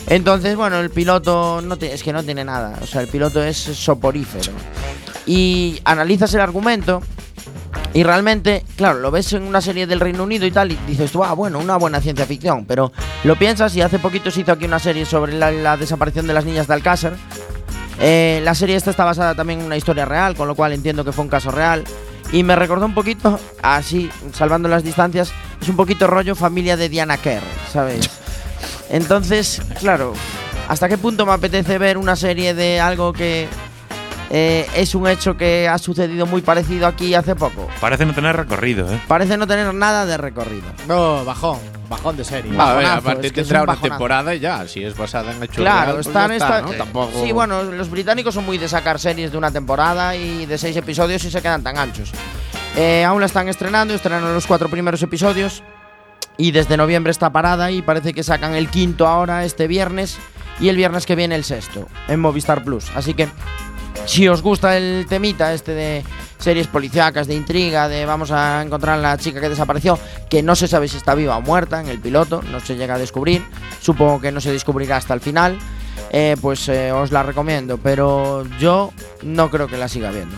Entonces, 0.07 0.55
bueno, 0.55 0.79
el 0.79 0.91
piloto 0.91 1.61
no 1.61 1.77
te- 1.77 1.93
es 1.93 2.03
que 2.03 2.13
no 2.13 2.23
tiene 2.23 2.45
nada, 2.45 2.77
o 2.81 2.85
sea, 2.85 3.01
el 3.01 3.07
piloto 3.07 3.43
es 3.43 3.57
soporífero. 3.57 4.51
Y 5.25 5.79
analizas 5.83 6.33
el 6.35 6.41
argumento 6.41 7.01
y 7.93 8.03
realmente, 8.03 8.63
claro, 8.75 8.99
lo 8.99 9.09
ves 9.09 9.33
en 9.33 9.43
una 9.43 9.61
serie 9.61 9.87
del 9.87 9.99
Reino 9.99 10.23
Unido 10.23 10.45
y 10.45 10.51
tal, 10.51 10.71
y 10.71 10.79
dices 10.87 11.11
tú, 11.11 11.23
ah, 11.23 11.33
bueno, 11.33 11.59
una 11.59 11.75
buena 11.77 11.99
ciencia 11.99 12.25
ficción. 12.25 12.65
Pero 12.65 12.91
lo 13.23 13.35
piensas 13.35 13.75
y 13.75 13.81
hace 13.81 13.97
poquito 13.97 14.29
se 14.29 14.41
hizo 14.41 14.51
aquí 14.51 14.65
una 14.65 14.79
serie 14.79 15.05
sobre 15.05 15.33
la, 15.33 15.51
la 15.51 15.75
desaparición 15.75 16.27
de 16.27 16.33
las 16.33 16.45
niñas 16.45 16.67
de 16.67 16.73
Alcázar. 16.75 17.13
Eh, 17.99 18.41
la 18.43 18.55
serie 18.55 18.75
esta 18.75 18.91
está 18.91 19.05
basada 19.05 19.35
también 19.35 19.59
en 19.59 19.65
una 19.65 19.77
historia 19.77 20.05
real, 20.05 20.35
con 20.35 20.47
lo 20.47 20.55
cual 20.55 20.73
entiendo 20.73 21.03
que 21.03 21.11
fue 21.11 21.23
un 21.23 21.29
caso 21.29 21.51
real. 21.51 21.83
Y 22.31 22.43
me 22.43 22.55
recordó 22.55 22.85
un 22.85 22.93
poquito, 22.93 23.39
así, 23.63 24.09
salvando 24.33 24.69
las 24.69 24.83
distancias, 24.83 25.33
es 25.59 25.67
un 25.67 25.75
poquito 25.75 26.05
rollo 26.05 26.35
familia 26.35 26.77
de 26.77 26.89
Diana 26.89 27.17
Kerr, 27.17 27.41
¿sabes? 27.73 28.07
Entonces, 28.91 29.61
claro, 29.79 30.13
¿hasta 30.67 30.87
qué 30.87 30.97
punto 30.97 31.25
me 31.25 31.31
apetece 31.31 31.79
ver 31.79 31.97
una 31.97 32.15
serie 32.15 32.53
de 32.53 32.79
algo 32.79 33.13
que 33.13 33.47
eh, 34.29 34.67
es 34.75 34.93
un 34.95 35.07
hecho 35.07 35.35
que 35.37 35.67
ha 35.67 35.77
sucedido 35.77 36.25
muy 36.25 36.41
parecido 36.41 36.85
aquí 36.87 37.13
hace 37.15 37.35
poco. 37.35 37.67
Parece 37.81 38.05
no 38.05 38.13
tener 38.13 38.35
recorrido, 38.35 38.91
¿eh? 38.91 38.99
Parece 39.07 39.37
no 39.37 39.47
tener 39.47 39.73
nada 39.73 40.05
de 40.05 40.17
recorrido. 40.17 40.67
No, 40.87 41.23
bajón. 41.25 41.57
Bajón 41.89 42.17
de 42.17 42.23
serie. 42.23 42.51
A 42.55 42.73
ver, 42.75 42.85
aparte 42.85 43.27
es 43.27 43.33
que 43.33 43.41
tendrá 43.41 43.63
un 43.63 43.69
una 43.69 43.81
temporada 43.81 44.35
y 44.35 44.39
ya, 44.39 44.67
si 44.67 44.83
es 44.83 44.95
basada 44.95 45.31
en 45.31 45.41
hechos 45.41 45.55
Claro, 45.57 45.85
reales, 45.93 45.95
pues 45.95 46.07
están 46.07 46.31
está, 46.31 46.45
esta- 46.57 46.61
¿no? 46.61 46.73
eh, 46.73 46.77
Tampoco 46.77 47.23
Sí, 47.25 47.31
bueno, 47.31 47.63
los 47.63 47.89
británicos 47.89 48.35
son 48.35 48.45
muy 48.45 48.59
de 48.59 48.67
sacar 48.67 48.99
series 48.99 49.31
de 49.31 49.37
una 49.39 49.49
temporada 49.49 50.15
y 50.15 50.45
de 50.45 50.57
seis 50.59 50.75
episodios 50.77 51.23
y 51.25 51.31
se 51.31 51.41
quedan 51.41 51.63
tan 51.63 51.79
anchos. 51.79 52.11
Eh, 52.75 53.03
aún 53.03 53.19
la 53.19 53.25
están 53.25 53.49
estrenando, 53.49 53.95
estrenaron 53.95 54.31
los 54.35 54.45
cuatro 54.45 54.69
primeros 54.69 55.01
episodios 55.01 55.63
y 56.37 56.51
desde 56.51 56.77
noviembre 56.77 57.09
está 57.09 57.31
parada 57.31 57.71
y 57.71 57.81
parece 57.81 58.13
que 58.13 58.21
sacan 58.23 58.53
el 58.53 58.69
quinto 58.69 59.07
ahora 59.07 59.43
este 59.43 59.65
viernes 59.67 60.19
y 60.59 60.69
el 60.69 60.75
viernes 60.77 61.07
que 61.07 61.15
viene 61.15 61.33
el 61.33 61.43
sexto 61.43 61.87
en 62.07 62.19
Movistar 62.19 62.63
Plus. 62.63 62.91
Así 62.95 63.15
que 63.15 63.27
si 64.09 64.27
os 64.27 64.41
gusta 64.41 64.75
el 64.75 65.05
temita 65.07 65.53
este 65.53 65.73
de 65.75 66.03
series 66.39 66.65
policíacas, 66.65 67.27
de 67.27 67.35
intriga, 67.35 67.87
de 67.87 68.07
vamos 68.07 68.31
a 68.31 68.63
encontrar 68.63 68.97
a 68.97 69.01
la 69.01 69.17
chica 69.19 69.39
que 69.39 69.49
desapareció, 69.49 69.99
que 70.31 70.41
no 70.41 70.55
se 70.55 70.67
sabe 70.67 70.87
si 70.87 70.97
está 70.97 71.13
viva 71.13 71.37
o 71.37 71.41
muerta 71.41 71.79
en 71.79 71.89
el 71.89 71.99
piloto, 71.99 72.41
no 72.41 72.59
se 72.59 72.75
llega 72.75 72.95
a 72.95 72.97
descubrir, 72.97 73.43
supongo 73.79 74.19
que 74.19 74.31
no 74.31 74.41
se 74.41 74.51
descubrirá 74.51 74.97
hasta 74.97 75.13
el 75.13 75.19
final, 75.19 75.59
eh, 76.09 76.35
pues 76.41 76.67
eh, 76.69 76.91
os 76.91 77.11
la 77.11 77.21
recomiendo, 77.21 77.77
pero 77.77 78.47
yo 78.59 78.91
no 79.21 79.51
creo 79.51 79.67
que 79.67 79.77
la 79.77 79.87
siga 79.87 80.09
viendo. 80.09 80.35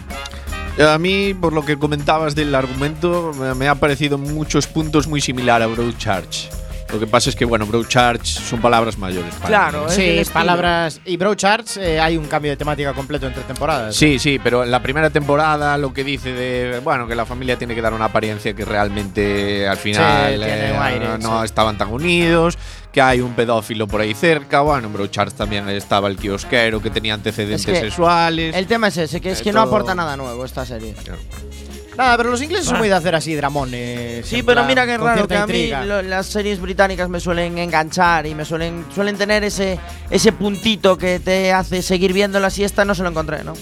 A 0.86 0.98
mí, 0.98 1.34
por 1.34 1.54
lo 1.54 1.64
que 1.64 1.78
comentabas 1.78 2.36
del 2.36 2.54
argumento, 2.54 3.32
me, 3.56 3.70
ha 3.70 3.76
parecido 3.76 4.18
muchos 4.18 4.68
puntos 4.68 5.08
muy 5.08 5.22
similar 5.22 5.62
a 5.62 5.68
Broadchurch. 5.68 6.61
Lo 6.92 7.00
que 7.00 7.08
pasa 7.08 7.30
es 7.30 7.36
que, 7.36 7.46
bueno, 7.46 7.66
Broadchurch 7.66 8.26
son 8.26 8.60
palabras 8.60 8.98
mayores. 8.98 9.34
para 9.36 9.48
Claro, 9.48 9.80
mí. 9.82 9.86
es 9.90 9.96
Sí, 9.96 10.02
estilo. 10.20 10.34
palabras. 10.34 11.00
Y 11.06 11.16
Broadcharts, 11.18 11.78
eh, 11.78 12.00
hay 12.00 12.18
un 12.18 12.26
cambio 12.28 12.52
de 12.52 12.58
temática 12.58 12.94
completo 12.94 13.28
entre 13.28 13.44
temporadas. 13.44 13.96
Sí, 13.96 14.20
sí, 14.20 14.40
pero 14.44 14.64
en 14.64 14.72
la 14.72 14.82
primera 14.82 15.10
temporada 15.10 15.78
lo 15.78 15.94
que 15.94 16.04
dice 16.04 16.34
de, 16.34 16.80
bueno, 16.84 17.08
que 17.08 17.16
la 17.16 17.26
familia 17.26 17.58
tiene 17.58 17.74
que 17.76 17.82
dar 17.82 17.94
una 17.94 18.06
apariencia 18.06 18.54
que 18.54 18.66
realmente 18.66 19.68
al 19.68 19.78
final 19.78 20.44
eh, 20.44 20.78
aire, 20.82 21.18
no 21.20 21.40
sí. 21.40 21.46
estaban 21.46 21.78
tan 21.78 21.90
unidos, 21.94 22.58
que 22.92 23.02
hay 23.02 23.22
un 23.22 23.34
pedófilo 23.36 23.88
por 23.88 24.02
ahí 24.02 24.14
cerca, 24.14 24.60
bueno, 24.62 24.88
en 24.88 24.94
Broadchurch 24.94 25.34
también 25.34 25.70
estaba 25.70 26.10
el 26.10 26.18
kiosquero 26.18 26.82
que 26.82 26.90
tenía 26.90 27.14
antecedentes 27.14 27.62
Es 27.62 27.66
que 27.66 27.80
sexuales. 27.80 28.54
El 28.56 28.68
tema 28.68 28.90
es 28.90 28.98
ese, 28.98 29.22
que 29.22 29.32
es 29.32 29.42
que 29.42 29.54
no 29.54 29.62
aporta 29.62 29.96
nada 29.96 30.18
nuevo 30.18 30.44
esta 30.44 30.66
serie. 30.66 30.94
Nada, 31.98 32.16
pero 32.18 32.30
los 32.32 32.42
ingleses 32.42 32.68
son 32.68 32.78
muy 32.78 32.88
de 32.88 32.96
hacer 32.96 33.14
así 33.16 33.36
dramones. 33.36 34.26
Sí, 34.26 34.44
pero 34.44 34.56
plan, 34.62 34.68
mira 34.68 34.86
qué 34.86 34.98
raro 34.98 35.28
que 35.28 35.36
a 35.36 35.46
mí 35.46 35.70
lo- 35.86 36.02
las 36.02 36.26
series 36.28 36.60
británicas 36.60 37.10
me 37.10 37.20
suelen 37.20 37.58
enganchar 37.58 38.26
y 38.26 38.34
me 38.34 38.46
suelen 38.46 38.86
suelen 38.96 39.18
tener 39.18 39.44
ese 39.44 39.78
ese 40.10 40.32
puntito 40.32 40.98
que 40.98 41.20
te 41.20 41.52
hace 41.52 41.82
seguir 41.82 42.14
viéndolas 42.14 42.58
y 42.60 42.64
esta 42.64 42.86
no 42.86 42.96
se 42.96 43.04
lo 43.04 43.10
encontré, 43.10 43.44
¿no? 43.44 43.54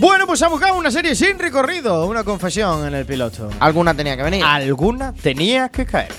Bueno, 0.00 0.26
pues 0.26 0.42
ha 0.42 0.48
buscado 0.48 0.76
una 0.76 0.90
serie 0.92 1.14
sin 1.16 1.38
recorrido. 1.38 2.06
Una 2.06 2.22
confesión 2.22 2.86
en 2.86 2.94
el 2.94 3.04
piloto. 3.04 3.50
Alguna 3.58 3.94
tenía 3.94 4.16
que 4.16 4.22
venir. 4.22 4.44
Alguna 4.44 5.12
tenía 5.12 5.70
que 5.70 5.86
caer. 5.86 6.12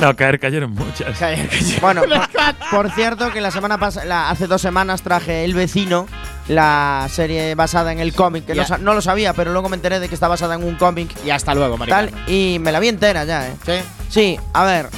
No, 0.00 0.16
caer 0.16 0.40
cayeron 0.40 0.72
muchas. 0.72 1.18
Caer. 1.18 1.48
Bueno, 1.80 2.02
por, 2.02 2.84
por 2.84 2.90
cierto 2.92 3.30
que 3.32 3.40
la 3.40 3.50
semana 3.50 3.78
pasada, 3.78 4.30
hace 4.30 4.46
dos 4.46 4.60
semanas 4.62 5.02
traje 5.02 5.44
El 5.44 5.54
Vecino, 5.54 6.06
la 6.48 7.06
serie 7.10 7.54
basada 7.54 7.92
en 7.92 8.00
el 8.00 8.12
cómic, 8.14 8.46
que 8.46 8.54
no, 8.80 8.94
lo 8.94 9.00
sabía, 9.02 9.32
pero 9.34 9.52
luego 9.52 9.68
me 9.68 9.76
enteré 9.76 10.00
de 10.00 10.08
que 10.08 10.14
está 10.14 10.28
basada 10.28 10.54
en 10.54 10.64
un 10.64 10.76
cómic 10.76 11.10
Y 11.24 11.30
hasta 11.30 11.54
luego, 11.54 11.76
tal, 11.78 12.10
Mariano. 12.10 12.16
y 12.26 12.58
me 12.60 12.72
la 12.72 12.80
vi 12.80 12.88
entera 12.88 13.24
ya, 13.24 13.48
¿eh? 13.48 13.52
Sí. 13.64 13.72
Sí, 14.08 14.40
a 14.52 14.64
ver, 14.64 14.88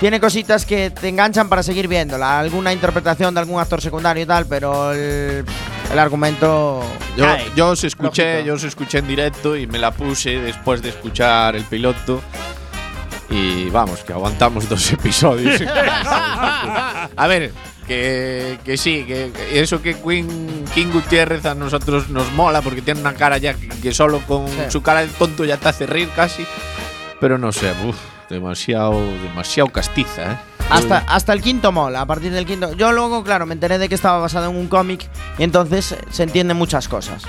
tiene 0.00 0.18
cositas 0.20 0.64
que 0.66 0.90
te 0.90 1.08
enganchan 1.08 1.48
para 1.48 1.62
seguir 1.62 1.88
viéndola, 1.88 2.38
alguna 2.40 2.72
interpretación 2.72 3.34
de 3.34 3.40
algún 3.40 3.60
actor 3.60 3.80
secundario 3.82 4.22
y 4.22 4.26
tal, 4.26 4.46
pero 4.46 4.92
el, 4.92 5.44
el 5.92 5.98
argumento... 5.98 6.82
Yo, 7.16 7.24
Cae. 7.24 7.44
yo 7.54 7.68
os 7.70 7.84
escuché, 7.84 8.32
Lógico. 8.34 8.46
yo 8.46 8.54
os 8.54 8.64
escuché 8.64 8.98
en 8.98 9.06
directo 9.08 9.56
y 9.56 9.66
me 9.66 9.78
la 9.78 9.90
puse 9.92 10.30
después 10.40 10.80
de 10.82 10.88
escuchar 10.90 11.54
el 11.56 11.64
piloto. 11.64 12.22
Y 13.36 13.68
vamos, 13.70 14.00
que 14.04 14.12
aguantamos 14.12 14.68
dos 14.68 14.92
episodios. 14.92 15.60
a 17.16 17.26
ver, 17.26 17.52
que, 17.86 18.58
que 18.64 18.76
sí, 18.76 19.04
que, 19.06 19.32
que 19.32 19.60
eso 19.60 19.82
que 19.82 19.94
Queen, 19.96 20.64
King 20.74 20.92
Gutiérrez 20.92 21.44
a 21.46 21.54
nosotros 21.54 22.08
nos 22.10 22.30
mola 22.32 22.62
porque 22.62 22.80
tiene 22.82 23.00
una 23.00 23.14
cara 23.14 23.38
ya 23.38 23.54
que, 23.54 23.68
que 23.68 23.92
solo 23.92 24.20
con 24.26 24.46
Sí. 24.48 24.54
su 24.68 24.82
cara 24.82 25.00
de 25.00 25.08
tonto 25.08 25.44
ya 25.44 25.56
te 25.56 25.68
hace 25.68 25.86
reír 25.86 26.08
casi. 26.14 26.46
Pero 27.20 27.36
no 27.38 27.50
sé, 27.52 27.72
uf, 27.86 27.96
demasiado, 28.30 29.00
demasiado 29.22 29.68
castiza, 29.70 30.32
¿eh? 30.32 30.36
Hasta, 30.70 30.98
hasta 31.08 31.32
el 31.34 31.42
quinto 31.42 31.72
mola, 31.72 32.00
a 32.00 32.06
partir 32.06 32.32
del 32.32 32.46
quinto. 32.46 32.72
Yo 32.74 32.90
luego, 32.92 33.22
claro, 33.22 33.44
me 33.46 33.52
enteré 33.52 33.76
de 33.78 33.88
que 33.88 33.94
estaba 33.94 34.18
basado 34.18 34.48
en 34.50 34.56
un 34.56 34.66
cómic 34.68 35.06
y 35.38 35.42
entonces 35.42 35.94
se 36.10 36.22
entienden 36.22 36.56
muchas 36.56 36.88
cosas. 36.88 37.22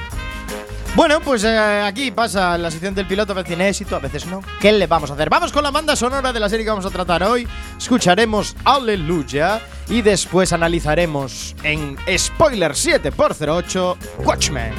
Bueno, 0.95 1.19
pues 1.19 1.43
eh, 1.43 1.81
aquí 1.85 2.09
pasa 2.11 2.57
la 2.57 2.71
sección 2.71 2.95
del 2.95 3.05
piloto, 3.05 3.33
a 3.33 3.35
veces 3.35 3.49
tiene 3.49 3.67
éxito, 3.67 3.97
a 3.97 3.99
veces 3.99 4.25
no. 4.27 4.39
¿Qué 4.61 4.71
le 4.71 4.87
vamos 4.87 5.11
a 5.11 5.13
hacer? 5.13 5.29
Vamos 5.29 5.51
con 5.51 5.61
la 5.61 5.69
banda 5.69 5.93
sonora 5.93 6.31
de 6.31 6.39
la 6.39 6.47
serie 6.47 6.63
que 6.63 6.69
vamos 6.69 6.85
a 6.85 6.89
tratar 6.89 7.21
hoy. 7.23 7.45
Escucharemos 7.77 8.55
Aleluya 8.63 9.61
y 9.89 10.01
después 10.01 10.53
analizaremos 10.53 11.53
en 11.63 11.97
Spoiler 12.17 12.73
7 12.73 13.09
x 13.09 13.41
08 13.41 13.97
Watchmen. 14.19 14.73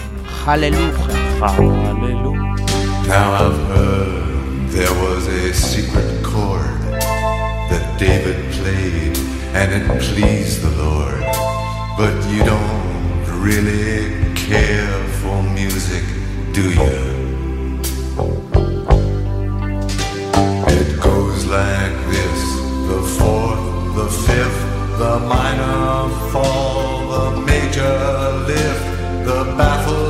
Aleluya. 0.47 0.95
Now 3.07 3.35
I've 3.35 3.69
heard 3.69 4.71
there 4.71 4.93
was 4.93 5.29
a 5.29 5.53
secret 5.53 6.23
chord 6.25 6.81
that 7.69 7.99
David 7.99 8.37
played 8.53 9.19
and 9.53 9.71
it 9.71 10.01
pleased 10.01 10.63
the 10.63 10.71
Lord. 10.83 11.21
But 11.99 12.15
you 12.31 12.43
don't 12.43 13.43
really 13.43 14.26
care 14.47 15.03
for 15.21 15.43
music, 15.43 16.05
do 16.53 16.71
you? 16.71 16.93
It 20.79 21.01
goes 21.03 21.47
like 21.47 21.97
this 22.15 22.43
the 22.91 23.03
fourth, 23.19 23.65
the 23.97 24.09
fifth, 24.27 24.63
the 25.03 25.19
minor 25.35 26.09
fall, 26.31 27.09
the 27.15 27.41
major 27.41 27.99
lift, 28.47 28.87
the 29.27 29.41
baffled 29.59 30.06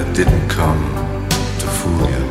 Didn't 0.00 0.48
come 0.48 0.82
to 1.60 1.66
fool 1.66 2.10
you. 2.10 2.24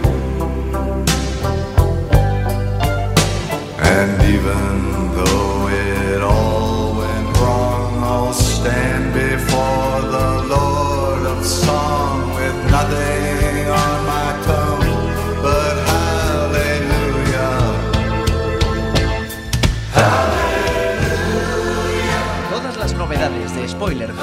And 3.80 4.22
even 4.36 5.14
though 5.16 5.59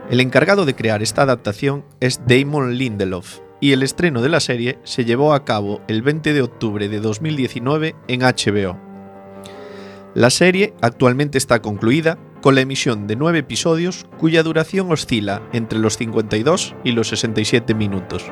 El 0.09 0.21
encargado 0.21 0.65
de 0.65 0.75
crear 0.75 1.03
esta 1.03 1.21
adaptación 1.21 1.85
es 2.01 2.23
Damon 2.27 2.79
Lindelof 2.79 3.41
y 3.61 3.73
el 3.73 3.83
estreno 3.83 4.23
de 4.23 4.31
la 4.31 4.41
serie 4.41 4.79
se 4.85 5.05
llevó 5.05 5.35
a 5.35 5.45
cabo 5.45 5.83
el 5.87 6.01
20 6.01 6.33
de 6.33 6.41
octubre 6.41 6.89
de 6.89 6.99
2019 6.99 7.95
en 8.09 8.21
HBO. 8.21 8.79
La 10.15 10.31
serie 10.31 10.73
actualmente 10.81 11.37
está 11.37 11.61
concluida 11.61 12.17
con 12.41 12.55
la 12.55 12.63
emisión 12.63 13.07
de 13.07 13.17
nueve 13.17 13.41
episodios 13.41 14.07
cuya 14.17 14.43
duración 14.43 14.91
oscila 14.91 15.43
entre 15.53 15.79
los 15.79 15.99
52 15.99 16.75
y 16.85 16.93
los 16.93 17.09
67 17.09 17.75
minutos. 17.75 18.25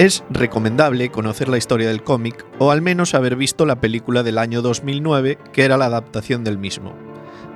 Es 0.00 0.24
recomendable 0.30 1.10
conocer 1.10 1.50
la 1.50 1.58
historia 1.58 1.88
del 1.88 2.02
cómic 2.02 2.46
o 2.58 2.70
al 2.70 2.80
menos 2.80 3.12
haber 3.12 3.36
visto 3.36 3.66
la 3.66 3.82
película 3.82 4.22
del 4.22 4.38
año 4.38 4.62
2009 4.62 5.36
que 5.52 5.62
era 5.62 5.76
la 5.76 5.84
adaptación 5.84 6.42
del 6.42 6.56
mismo. 6.56 6.94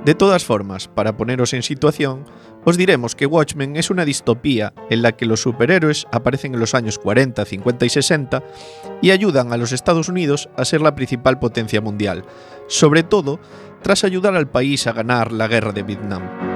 De 0.04 0.14
todas 0.14 0.44
formas, 0.44 0.86
para 0.86 1.16
poneros 1.16 1.54
en 1.54 1.62
situación, 1.62 2.26
os 2.66 2.76
diremos 2.76 3.14
que 3.14 3.24
Watchmen 3.24 3.76
es 3.76 3.88
una 3.88 4.04
distopía 4.04 4.74
en 4.90 5.00
la 5.00 5.12
que 5.12 5.24
los 5.24 5.40
superhéroes 5.40 6.06
aparecen 6.12 6.52
en 6.52 6.60
los 6.60 6.74
años 6.74 6.98
40, 6.98 7.42
50 7.46 7.86
y 7.86 7.88
60 7.88 8.42
y 9.00 9.10
ayudan 9.10 9.50
a 9.54 9.56
los 9.56 9.72
Estados 9.72 10.10
Unidos 10.10 10.50
a 10.58 10.66
ser 10.66 10.82
la 10.82 10.94
principal 10.94 11.38
potencia 11.38 11.80
mundial, 11.80 12.26
sobre 12.68 13.04
todo 13.04 13.40
tras 13.80 14.04
ayudar 14.04 14.36
al 14.36 14.50
país 14.50 14.86
a 14.86 14.92
ganar 14.92 15.32
la 15.32 15.48
guerra 15.48 15.72
de 15.72 15.82
Vietnam. 15.82 16.53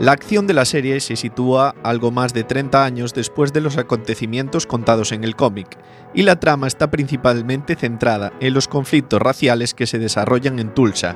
La 0.00 0.10
acción 0.10 0.48
de 0.48 0.54
la 0.54 0.64
serie 0.64 0.98
se 0.98 1.14
sitúa 1.14 1.76
algo 1.84 2.10
más 2.10 2.34
de 2.34 2.42
30 2.42 2.84
años 2.84 3.14
después 3.14 3.52
de 3.52 3.60
los 3.60 3.78
acontecimientos 3.78 4.66
contados 4.66 5.12
en 5.12 5.22
el 5.22 5.36
cómic, 5.36 5.78
y 6.12 6.22
la 6.22 6.40
trama 6.40 6.66
está 6.66 6.90
principalmente 6.90 7.76
centrada 7.76 8.32
en 8.40 8.54
los 8.54 8.66
conflictos 8.66 9.22
raciales 9.22 9.72
que 9.72 9.86
se 9.86 10.00
desarrollan 10.00 10.58
en 10.58 10.74
Tulsa, 10.74 11.14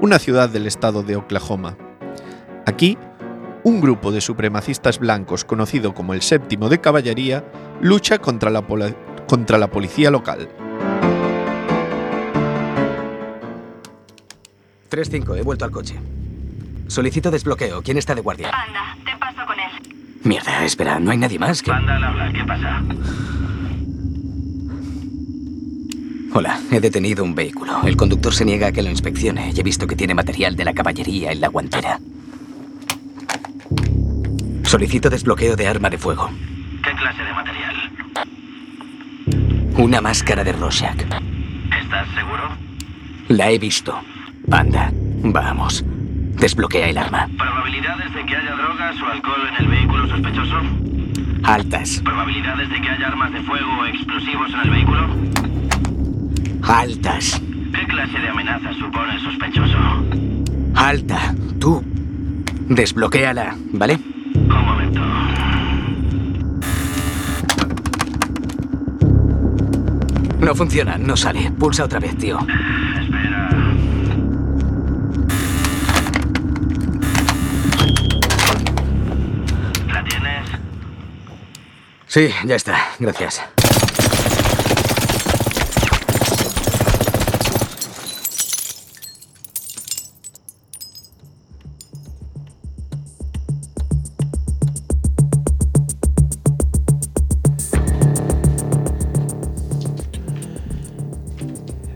una 0.00 0.18
ciudad 0.18 0.48
del 0.48 0.66
estado 0.66 1.04
de 1.04 1.14
Oklahoma. 1.14 1.76
Aquí, 2.66 2.98
un 3.62 3.80
grupo 3.80 4.10
de 4.10 4.20
supremacistas 4.20 4.98
blancos 4.98 5.44
conocido 5.44 5.94
como 5.94 6.12
el 6.12 6.20
Séptimo 6.20 6.68
de 6.68 6.80
Caballería 6.80 7.44
lucha 7.80 8.18
contra 8.18 8.50
la, 8.50 8.66
contra 9.28 9.56
la 9.56 9.70
policía 9.70 10.10
local. 10.10 10.48
3-5, 14.90 15.38
he 15.38 15.42
vuelto 15.42 15.64
al 15.64 15.70
coche. 15.70 15.96
Solicito 16.88 17.30
desbloqueo. 17.30 17.82
¿Quién 17.82 17.98
está 17.98 18.14
de 18.14 18.20
guardia? 18.20 18.50
Anda, 18.50 18.96
te 19.04 19.16
paso 19.18 19.44
con 19.46 19.58
él. 19.58 19.70
Mierda, 20.22 20.64
espera, 20.64 20.98
no 20.98 21.10
hay 21.10 21.18
nadie 21.18 21.38
más 21.38 21.62
que. 21.62 21.70
Anda 21.70 21.96
al 21.96 22.04
habla, 22.04 22.32
¿qué 22.32 22.44
pasa? 22.44 22.82
Hola, 26.32 26.60
he 26.70 26.80
detenido 26.80 27.24
un 27.24 27.34
vehículo. 27.34 27.80
El 27.84 27.96
conductor 27.96 28.34
se 28.34 28.44
niega 28.44 28.68
a 28.68 28.72
que 28.72 28.82
lo 28.82 28.90
inspeccione 28.90 29.52
y 29.54 29.60
he 29.60 29.62
visto 29.62 29.86
que 29.86 29.96
tiene 29.96 30.14
material 30.14 30.54
de 30.54 30.64
la 30.64 30.74
caballería 30.74 31.32
en 31.32 31.40
la 31.40 31.48
guantera. 31.48 31.98
Solicito 34.64 35.08
desbloqueo 35.08 35.56
de 35.56 35.66
arma 35.66 35.88
de 35.88 35.96
fuego. 35.96 36.28
¿Qué 36.84 36.90
clase 36.92 37.22
de 37.22 37.32
material? 37.32 37.76
Una 39.78 40.00
máscara 40.00 40.44
de 40.44 40.52
Rorschach. 40.52 41.00
¿Estás 41.00 42.08
seguro? 42.14 42.48
La 43.28 43.50
he 43.50 43.58
visto. 43.58 43.98
Anda, 44.50 44.90
vamos. 44.92 45.84
Desbloquea 46.38 46.88
el 46.88 46.98
arma. 46.98 47.28
¿Probabilidades 47.36 48.12
de 48.14 48.26
que 48.26 48.36
haya 48.36 48.54
drogas 48.54 48.96
o 49.02 49.06
alcohol 49.06 49.48
en 49.48 49.64
el 49.64 49.70
vehículo 49.70 50.06
sospechoso? 50.08 50.56
Altas, 51.44 52.00
¿Probabilidades 52.04 52.68
de 52.70 52.80
que 52.80 52.88
haya 52.90 53.06
armas 53.08 53.32
de 53.32 53.40
fuego 53.42 53.70
o 53.80 53.86
explosivos 53.86 54.50
en 54.52 54.60
el 54.60 54.70
vehículo? 54.70 55.06
altas, 56.62 57.40
¿Qué 57.72 57.86
clase 57.86 58.18
de 58.18 58.28
amenaza 58.28 58.72
supone 58.74 59.14
el 59.14 59.20
sospechoso? 59.20 59.78
alta. 60.74 61.34
Tú. 61.60 61.82
Desbloquéala, 62.68 63.54
¿vale? 63.72 63.98
Un 64.34 64.48
momento. 64.48 65.00
No 70.40 70.54
funciona, 70.54 70.98
no 70.98 71.16
sale. 71.16 71.50
Pulsa 71.52 71.84
otra 71.84 71.98
vez, 72.00 72.16
tío. 72.18 72.38
Espera. 72.40 73.48
¿La 79.92 80.04
tienes? 80.04 80.48
Sí, 82.16 82.30
ya 82.46 82.54
está. 82.54 82.78
Gracias. 82.98 83.42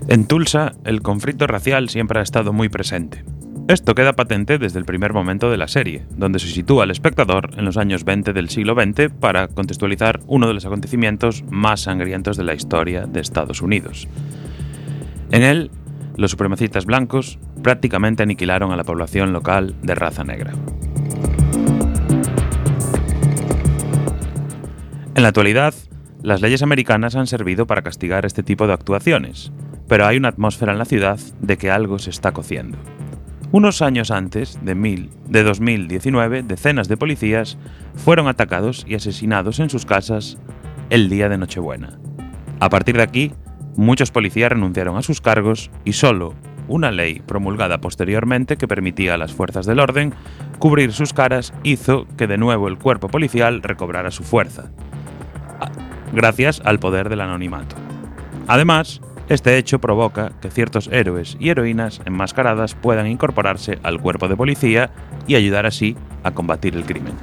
En 0.06 0.26
Tulsa, 0.26 0.74
el 0.84 1.00
conflicto 1.00 1.46
racial 1.46 1.88
siempre 1.88 2.18
ha 2.20 2.22
estado 2.22 2.52
muy 2.52 2.68
presente. 2.68 3.24
Esto 3.70 3.94
queda 3.94 4.14
patente 4.14 4.58
desde 4.58 4.80
el 4.80 4.84
primer 4.84 5.12
momento 5.12 5.48
de 5.48 5.56
la 5.56 5.68
serie, 5.68 6.02
donde 6.16 6.40
se 6.40 6.48
sitúa 6.48 6.82
al 6.82 6.90
espectador 6.90 7.50
en 7.56 7.64
los 7.64 7.76
años 7.76 8.02
20 8.02 8.32
del 8.32 8.48
siglo 8.48 8.74
XX 8.74 9.12
para 9.12 9.46
contextualizar 9.46 10.18
uno 10.26 10.48
de 10.48 10.54
los 10.54 10.66
acontecimientos 10.66 11.44
más 11.50 11.82
sangrientos 11.82 12.36
de 12.36 12.42
la 12.42 12.54
historia 12.54 13.06
de 13.06 13.20
Estados 13.20 13.62
Unidos. 13.62 14.08
En 15.30 15.44
él, 15.44 15.70
los 16.16 16.32
supremacistas 16.32 16.84
blancos 16.84 17.38
prácticamente 17.62 18.24
aniquilaron 18.24 18.72
a 18.72 18.76
la 18.76 18.82
población 18.82 19.32
local 19.32 19.76
de 19.82 19.94
raza 19.94 20.24
negra. 20.24 20.52
En 25.14 25.22
la 25.22 25.28
actualidad, 25.28 25.74
las 26.24 26.40
leyes 26.40 26.62
americanas 26.62 27.14
han 27.14 27.28
servido 27.28 27.68
para 27.68 27.82
castigar 27.82 28.26
este 28.26 28.42
tipo 28.42 28.66
de 28.66 28.72
actuaciones, 28.72 29.52
pero 29.86 30.06
hay 30.06 30.16
una 30.16 30.30
atmósfera 30.30 30.72
en 30.72 30.78
la 30.78 30.86
ciudad 30.86 31.20
de 31.40 31.56
que 31.56 31.70
algo 31.70 32.00
se 32.00 32.10
está 32.10 32.32
cociendo. 32.32 32.76
Unos 33.52 33.82
años 33.82 34.12
antes 34.12 34.60
de, 34.62 34.76
mil, 34.76 35.10
de 35.26 35.42
2019, 35.42 36.44
decenas 36.44 36.86
de 36.86 36.96
policías 36.96 37.58
fueron 37.96 38.28
atacados 38.28 38.84
y 38.86 38.94
asesinados 38.94 39.58
en 39.58 39.68
sus 39.68 39.84
casas 39.84 40.38
el 40.88 41.08
día 41.08 41.28
de 41.28 41.36
Nochebuena. 41.36 41.98
A 42.60 42.68
partir 42.68 42.96
de 42.96 43.02
aquí, 43.02 43.32
muchos 43.74 44.12
policías 44.12 44.52
renunciaron 44.52 44.96
a 44.96 45.02
sus 45.02 45.20
cargos 45.20 45.72
y 45.84 45.94
solo 45.94 46.36
una 46.68 46.92
ley 46.92 47.22
promulgada 47.26 47.80
posteriormente 47.80 48.56
que 48.56 48.68
permitía 48.68 49.14
a 49.14 49.18
las 49.18 49.32
fuerzas 49.32 49.66
del 49.66 49.80
orden 49.80 50.14
cubrir 50.60 50.92
sus 50.92 51.12
caras 51.12 51.52
hizo 51.64 52.06
que 52.16 52.28
de 52.28 52.38
nuevo 52.38 52.68
el 52.68 52.78
cuerpo 52.78 53.08
policial 53.08 53.62
recobrara 53.62 54.12
su 54.12 54.22
fuerza, 54.22 54.70
gracias 56.12 56.62
al 56.64 56.78
poder 56.78 57.08
del 57.08 57.22
anonimato. 57.22 57.74
Además, 58.46 59.00
este 59.30 59.56
hecho 59.58 59.78
provoca 59.80 60.32
que 60.40 60.50
ciertos 60.50 60.88
héroes 60.88 61.36
y 61.38 61.50
heroínas 61.50 62.00
enmascaradas 62.04 62.74
puedan 62.74 63.06
incorporarse 63.06 63.78
al 63.84 64.00
cuerpo 64.00 64.26
de 64.26 64.36
policía 64.36 64.90
y 65.28 65.36
ayudar 65.36 65.66
así 65.66 65.96
a 66.24 66.32
combatir 66.32 66.74
el 66.74 66.84
crimen. 66.84 67.14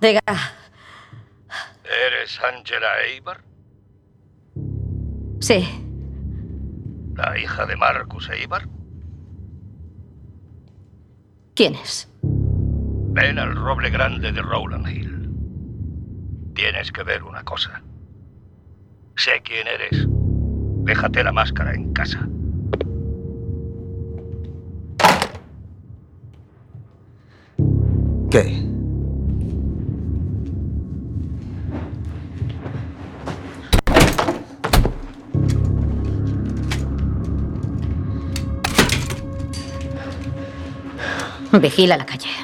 Diga, 0.00 0.20
¿Eres 1.84 2.38
Angela 2.42 2.88
Eibar? 3.08 3.40
sí, 5.40 5.66
¿La 7.14 7.38
hija 7.38 7.64
de 7.66 7.76
Marcus 7.76 8.28
Eibar? 8.30 8.68
¿quién 11.54 11.74
es? 11.74 12.08
Ven 13.16 13.38
al 13.38 13.56
roble 13.56 13.88
grande 13.88 14.30
de 14.30 14.42
Rowland 14.42 14.86
Hill. 14.86 15.30
Tienes 16.54 16.92
que 16.92 17.02
ver 17.02 17.22
una 17.22 17.42
cosa. 17.44 17.82
Sé 19.16 19.40
quién 19.42 19.66
eres. 19.66 20.06
Déjate 20.84 21.24
la 21.24 21.32
máscara 21.32 21.72
en 21.74 21.94
casa. 21.94 22.28
¿Qué? 28.30 28.62
Vigila 41.58 41.96
la 41.96 42.04
calle. 42.04 42.35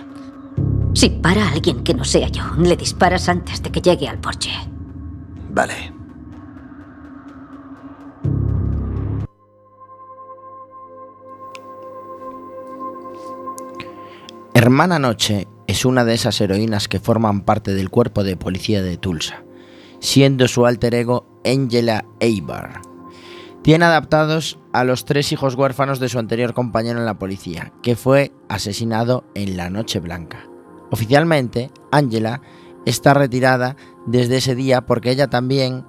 Si 1.03 1.11
para 1.11 1.48
a 1.48 1.50
alguien 1.50 1.82
que 1.82 1.94
no 1.94 2.05
sea 2.05 2.28
yo, 2.28 2.44
le 2.57 2.76
disparas 2.76 3.28
antes 3.28 3.61
de 3.61 3.72
que 3.72 3.80
llegue 3.80 4.07
al 4.07 4.20
porche. 4.20 4.53
Vale. 5.50 5.92
Hermana 14.55 15.00
Noche 15.00 15.48
es 15.66 15.84
una 15.84 16.05
de 16.05 16.14
esas 16.14 16.40
heroínas 16.40 16.86
que 16.86 17.00
forman 17.00 17.40
parte 17.40 17.74
del 17.74 17.90
cuerpo 17.90 18.22
de 18.22 18.36
policía 18.36 18.80
de 18.80 18.96
Tulsa, 18.96 19.42
siendo 19.98 20.46
su 20.46 20.66
alter 20.66 20.94
ego 20.94 21.26
Angela 21.44 22.05
Eibar. 22.20 22.80
Tiene 23.62 23.86
adaptados 23.86 24.61
a 24.72 24.84
los 24.84 25.05
tres 25.05 25.32
hijos 25.32 25.57
huérfanos 25.57 25.98
de 25.98 26.09
su 26.09 26.20
anterior 26.20 26.55
compañero 26.55 27.00
en 27.00 27.07
la 27.07 27.18
policía, 27.18 27.72
que 27.82 27.96
fue 27.96 28.30
asesinado 28.48 29.24
en 29.34 29.57
la 29.57 29.68
Noche 29.68 29.98
Blanca. 29.98 30.46
Oficialmente, 30.93 31.70
Angela 31.90 32.43
está 32.84 33.14
retirada 33.14 33.76
desde 34.07 34.36
ese 34.36 34.55
día 34.55 34.82
porque 34.82 35.11
ella 35.11 35.28
también, 35.28 35.86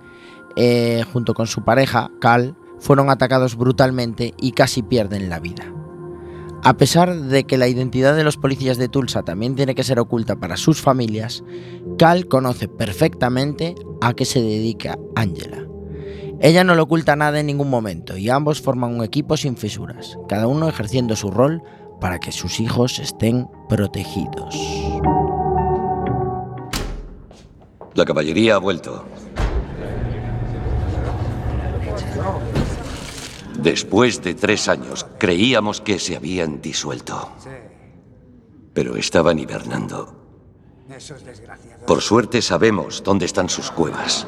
eh, 0.56 1.04
junto 1.12 1.34
con 1.34 1.46
su 1.46 1.66
pareja, 1.66 2.10
Cal, 2.22 2.56
fueron 2.80 3.10
atacados 3.10 3.58
brutalmente 3.58 4.34
y 4.40 4.54
casi 4.54 4.82
pierden 4.82 5.30
la 5.30 5.42
vida. 5.42 5.66
A 6.64 6.78
pesar 6.78 7.14
de 7.14 7.44
que 7.44 7.58
la 7.58 7.68
identidad 7.68 8.16
de 8.16 8.24
los 8.24 8.38
policías 8.38 8.78
de 8.78 8.88
Tulsa 8.88 9.24
también 9.24 9.56
tiene 9.56 9.76
que 9.76 9.84
ser 9.84 10.00
oculta 10.00 10.38
para 10.38 10.56
sus 10.56 10.82
familias, 10.82 11.44
Cal 11.98 12.30
conoce 12.30 12.70
perfectamente 12.70 13.76
a 14.00 14.14
qué 14.14 14.24
se 14.24 14.42
dedica 14.42 14.98
Angela. 15.16 15.68
Ella 16.40 16.64
no 16.64 16.76
le 16.76 16.82
oculta 16.82 17.18
nada 17.18 17.42
en 17.42 17.48
ningún 17.48 17.70
momento 17.70 18.16
y 18.16 18.30
ambos 18.30 18.62
forman 18.62 18.96
un 18.96 19.04
equipo 19.04 19.36
sin 19.36 19.58
fisuras, 19.58 20.18
cada 20.30 20.48
uno 20.48 20.70
ejerciendo 20.70 21.18
su 21.18 21.30
rol 21.30 21.62
para 22.04 22.20
que 22.20 22.34
sus 22.34 22.60
hijos 22.60 23.00
estén 23.00 23.48
protegidos. 23.70 24.54
La 27.94 28.04
caballería 28.04 28.56
ha 28.56 28.58
vuelto. 28.58 29.06
Después 33.58 34.22
de 34.22 34.34
tres 34.34 34.68
años, 34.68 35.06
creíamos 35.18 35.80
que 35.80 35.98
se 35.98 36.18
habían 36.18 36.62
disuelto. 36.62 37.32
Pero 38.74 38.98
estaban 38.98 39.40
hibernando. 39.40 40.14
Por 41.88 42.02
suerte 42.02 42.42
sabemos 42.42 43.02
dónde 43.02 43.28
están 43.28 43.48
sus 43.48 43.72
cuevas. 43.72 44.28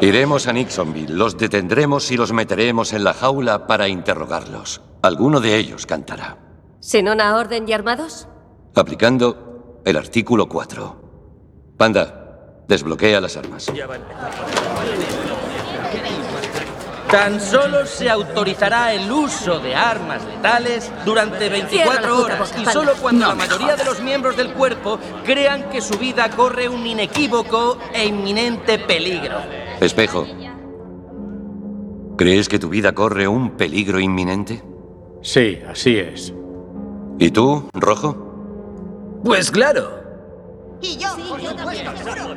Iremos 0.00 0.48
a 0.48 0.52
Nixonville, 0.52 1.14
los 1.14 1.38
detendremos 1.38 2.10
y 2.10 2.16
los 2.16 2.32
meteremos 2.32 2.92
en 2.92 3.04
la 3.04 3.14
jaula 3.14 3.68
para 3.68 3.86
interrogarlos. 3.86 4.80
Alguno 5.04 5.38
de 5.38 5.58
ellos 5.58 5.84
cantará, 5.84 6.38
¿Sin 6.80 7.10
una 7.10 7.36
orden 7.36 7.68
y 7.68 7.74
armados? 7.74 8.26
aplicando 8.74 9.82
el 9.84 9.98
artículo 9.98 10.48
4. 10.48 11.74
Panda, 11.76 12.64
desbloquea 12.66 13.20
las 13.20 13.36
armas. 13.36 13.70
Tan 17.10 17.38
solo 17.38 17.84
se 17.84 18.08
autorizará 18.08 18.94
el 18.94 19.12
uso 19.12 19.60
de 19.60 19.74
armas 19.74 20.24
letales 20.24 20.90
durante 21.04 21.50
Cierra 21.68 22.00
la 22.00 22.00
24 22.00 22.16
puta 22.16 22.24
horas 22.24 22.54
y 22.58 22.64
solo 22.64 22.92
cuando 22.98 23.26
la 23.28 23.34
mayoría 23.34 23.76
de 23.76 23.84
los 23.84 24.00
miembros 24.00 24.38
del 24.38 24.54
cuerpo 24.54 24.98
crean 25.22 25.68
que 25.68 25.82
su 25.82 25.98
vida 25.98 26.30
corre 26.30 26.66
un 26.66 26.86
inequívoco 26.86 27.76
e 27.92 28.06
inminente 28.06 28.78
peligro. 28.78 29.36
Espejo. 29.80 30.26
¿Crees 32.16 32.48
que 32.48 32.58
tu 32.58 32.70
vida 32.70 32.94
corre 32.94 33.28
un 33.28 33.50
peligro 33.58 34.00
inminente? 34.00 34.62
Sí, 35.24 35.58
así 35.66 35.98
es. 35.98 36.34
¿Y 37.18 37.30
tú, 37.30 37.70
Rojo? 37.72 38.14
Pues 39.24 39.50
claro. 39.50 39.88
Y 40.82 40.98
yo, 40.98 41.16
por 41.16 41.40
supuesto, 41.40 41.96
seguro. 41.96 42.34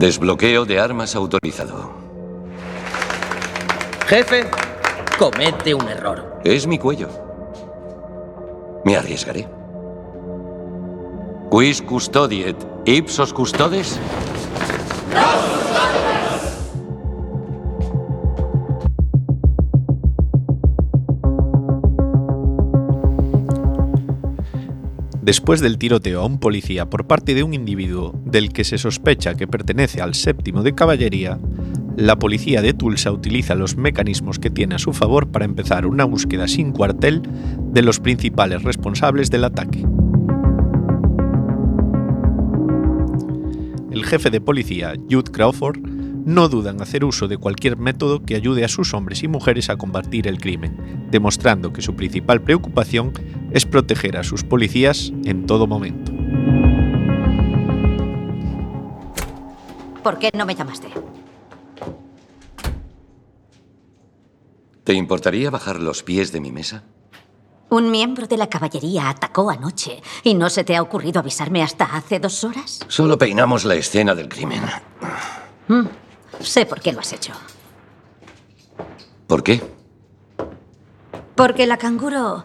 Desbloqueo 0.00 0.64
de 0.64 0.80
armas 0.80 1.14
autorizado. 1.14 1.92
Jefe, 4.08 4.50
comete 5.16 5.72
un 5.72 5.88
error. 5.88 6.40
Es 6.42 6.66
mi 6.66 6.80
cuello. 6.80 7.10
Me 8.84 8.96
arriesgaré. 8.96 9.48
Quis 11.48 11.80
custodiet 11.80 12.56
ipsos 12.86 13.32
custodes? 13.32 14.00
Después 25.26 25.60
del 25.60 25.76
tiroteo 25.76 26.20
a 26.20 26.24
un 26.24 26.38
policía 26.38 26.88
por 26.88 27.08
parte 27.08 27.34
de 27.34 27.42
un 27.42 27.52
individuo 27.52 28.14
del 28.24 28.52
que 28.52 28.62
se 28.62 28.78
sospecha 28.78 29.34
que 29.34 29.48
pertenece 29.48 30.00
al 30.00 30.14
séptimo 30.14 30.62
de 30.62 30.76
caballería, 30.76 31.40
la 31.96 32.16
policía 32.16 32.62
de 32.62 32.74
Tulsa 32.74 33.10
utiliza 33.10 33.56
los 33.56 33.76
mecanismos 33.76 34.38
que 34.38 34.50
tiene 34.50 34.76
a 34.76 34.78
su 34.78 34.92
favor 34.92 35.32
para 35.32 35.44
empezar 35.44 35.84
una 35.84 36.04
búsqueda 36.04 36.46
sin 36.46 36.70
cuartel 36.70 37.22
de 37.58 37.82
los 37.82 37.98
principales 37.98 38.62
responsables 38.62 39.28
del 39.28 39.42
ataque. 39.42 39.84
El 43.90 44.04
jefe 44.04 44.30
de 44.30 44.40
policía, 44.40 44.94
Jude 45.10 45.32
Crawford, 45.32 45.80
no 46.26 46.48
duda 46.48 46.72
en 46.72 46.82
hacer 46.82 47.04
uso 47.04 47.28
de 47.28 47.38
cualquier 47.38 47.76
método 47.76 48.24
que 48.24 48.34
ayude 48.34 48.64
a 48.64 48.68
sus 48.68 48.92
hombres 48.94 49.22
y 49.22 49.28
mujeres 49.28 49.70
a 49.70 49.76
combatir 49.76 50.26
el 50.26 50.38
crimen, 50.38 51.06
demostrando 51.08 51.72
que 51.72 51.80
su 51.80 51.94
principal 51.94 52.42
preocupación 52.42 53.12
es 53.52 53.64
proteger 53.64 54.16
a 54.16 54.24
sus 54.24 54.42
policías 54.42 55.12
en 55.24 55.46
todo 55.46 55.68
momento. 55.68 56.12
¿Por 60.02 60.18
qué 60.18 60.30
no 60.34 60.44
me 60.44 60.56
llamaste? 60.56 60.88
¿Te 64.82 64.94
importaría 64.94 65.50
bajar 65.50 65.80
los 65.80 66.02
pies 66.02 66.32
de 66.32 66.40
mi 66.40 66.50
mesa? 66.50 66.82
Un 67.68 67.90
miembro 67.90 68.26
de 68.26 68.36
la 68.36 68.48
caballería 68.48 69.08
atacó 69.08 69.50
anoche 69.50 70.02
y 70.24 70.34
no 70.34 70.50
se 70.50 70.64
te 70.64 70.76
ha 70.76 70.82
ocurrido 70.82 71.20
avisarme 71.20 71.62
hasta 71.62 71.84
hace 71.84 72.18
dos 72.18 72.42
horas. 72.42 72.80
Solo 72.88 73.16
peinamos 73.16 73.64
la 73.64 73.74
escena 73.74 74.14
del 74.14 74.28
crimen. 74.28 74.62
Mm, 75.68 75.86
sé 76.40 76.66
por 76.66 76.80
qué 76.80 76.92
lo 76.92 77.00
has 77.00 77.12
hecho. 77.12 77.32
¿Por 79.26 79.42
qué? 79.42 79.62
Porque 81.34 81.66
la 81.66 81.76
canguro 81.76 82.44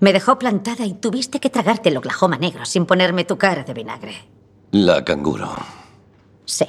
me 0.00 0.12
dejó 0.12 0.38
plantada 0.38 0.86
y 0.86 0.94
tuviste 0.94 1.40
que 1.40 1.50
tragarte 1.50 1.88
el 1.88 1.96
Oklahoma 1.96 2.38
negro 2.38 2.64
sin 2.64 2.86
ponerme 2.86 3.24
tu 3.24 3.36
cara 3.36 3.64
de 3.64 3.74
vinagre. 3.74 4.28
La 4.70 5.04
canguro. 5.04 5.50
Sí. 6.44 6.66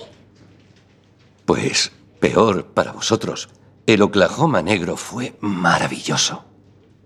Pues 1.45 1.91
peor 2.19 2.65
para 2.67 2.91
vosotros. 2.91 3.49
El 3.85 4.01
Oklahoma 4.01 4.61
negro 4.61 4.97
fue 4.97 5.35
maravilloso. 5.41 6.45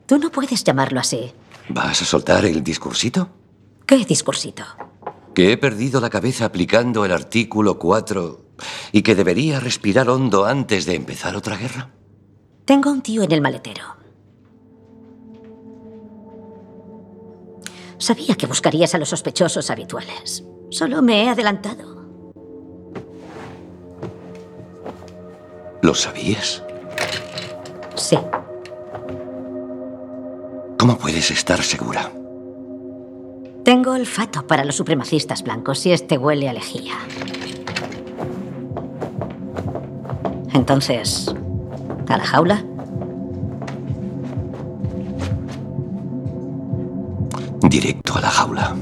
Tú 0.06 0.18
no 0.18 0.32
puedes 0.32 0.64
llamarlo 0.64 1.00
así. 1.00 1.34
¿Vas 1.70 2.02
a 2.02 2.06
soltar 2.06 2.46
el 2.46 2.64
discursito? 2.64 3.30
¿Qué 3.86 3.98
discursito? 4.06 4.64
Que 5.34 5.52
he 5.52 5.58
perdido 5.58 6.00
la 6.00 6.10
cabeza 6.10 6.46
aplicando 6.46 7.06
el 7.06 7.12
artículo 7.12 7.80
4 7.80 8.43
y 8.92 9.02
que 9.02 9.16
debería 9.16 9.60
respirar 9.60 10.10
hondo 10.10 10.46
antes 10.46 10.86
de 10.86 10.96
empezar 10.96 11.36
otra 11.36 11.58
guerra. 11.58 11.90
Tengo 12.66 12.92
un 12.92 13.02
tío 13.02 13.24
en 13.24 13.32
el 13.32 13.42
maletero. 13.42 13.84
Sabía 17.98 18.36
que 18.36 18.48
buscarías 18.48 18.94
a 18.96 18.98
los 18.98 19.10
sospechosos 19.10 19.70
habituales. 19.70 20.44
Solo 20.70 21.02
me 21.02 21.24
he 21.24 21.30
adelantado. 21.30 22.04
¿Lo 25.82 25.94
sabías? 25.94 26.64
Sí. 27.96 28.18
¿Cómo 30.78 30.98
puedes 30.98 31.32
estar 31.32 31.62
segura? 31.62 32.12
Tengo 33.64 33.92
olfato 33.92 34.46
para 34.46 34.66
los 34.66 34.76
supremacistas 34.76 35.44
blancos 35.44 35.86
y 35.86 35.94
este 35.94 36.18
huele 36.18 36.50
a 36.50 36.54
lejía. 36.54 36.94
Entonces, 40.54 41.34
¿a 42.08 42.18
la 42.18 42.24
jaula? 42.24 42.64
Directo 47.70 48.16
a 48.16 48.22
la 48.22 48.30
jaula. 48.30 48.76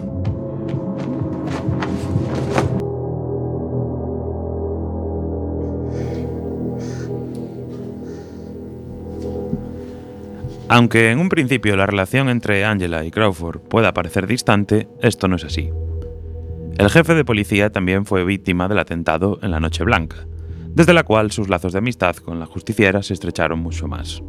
Aunque 10.67 11.11
en 11.11 11.19
un 11.19 11.27
principio 11.27 11.75
la 11.75 11.85
relación 11.85 12.29
entre 12.29 12.63
Angela 12.63 13.03
y 13.03 13.11
Crawford 13.11 13.59
pueda 13.59 13.93
parecer 13.93 14.25
distante, 14.25 14.87
esto 15.01 15.27
no 15.27 15.35
es 15.35 15.43
así. 15.43 15.69
El 16.77 16.89
jefe 16.89 17.13
de 17.13 17.25
policía 17.25 17.71
también 17.71 18.05
fue 18.05 18.23
víctima 18.23 18.69
del 18.69 18.79
atentado 18.79 19.37
en 19.41 19.51
la 19.51 19.59
Noche 19.59 19.83
Blanca, 19.83 20.25
desde 20.73 20.93
la 20.93 21.03
cual 21.03 21.31
sus 21.31 21.49
lazos 21.49 21.73
de 21.73 21.79
amistad 21.79 22.15
con 22.17 22.39
la 22.39 22.45
justiciera 22.45 23.03
se 23.03 23.13
estrecharon 23.13 23.59
mucho 23.59 23.87
más. 23.87 24.21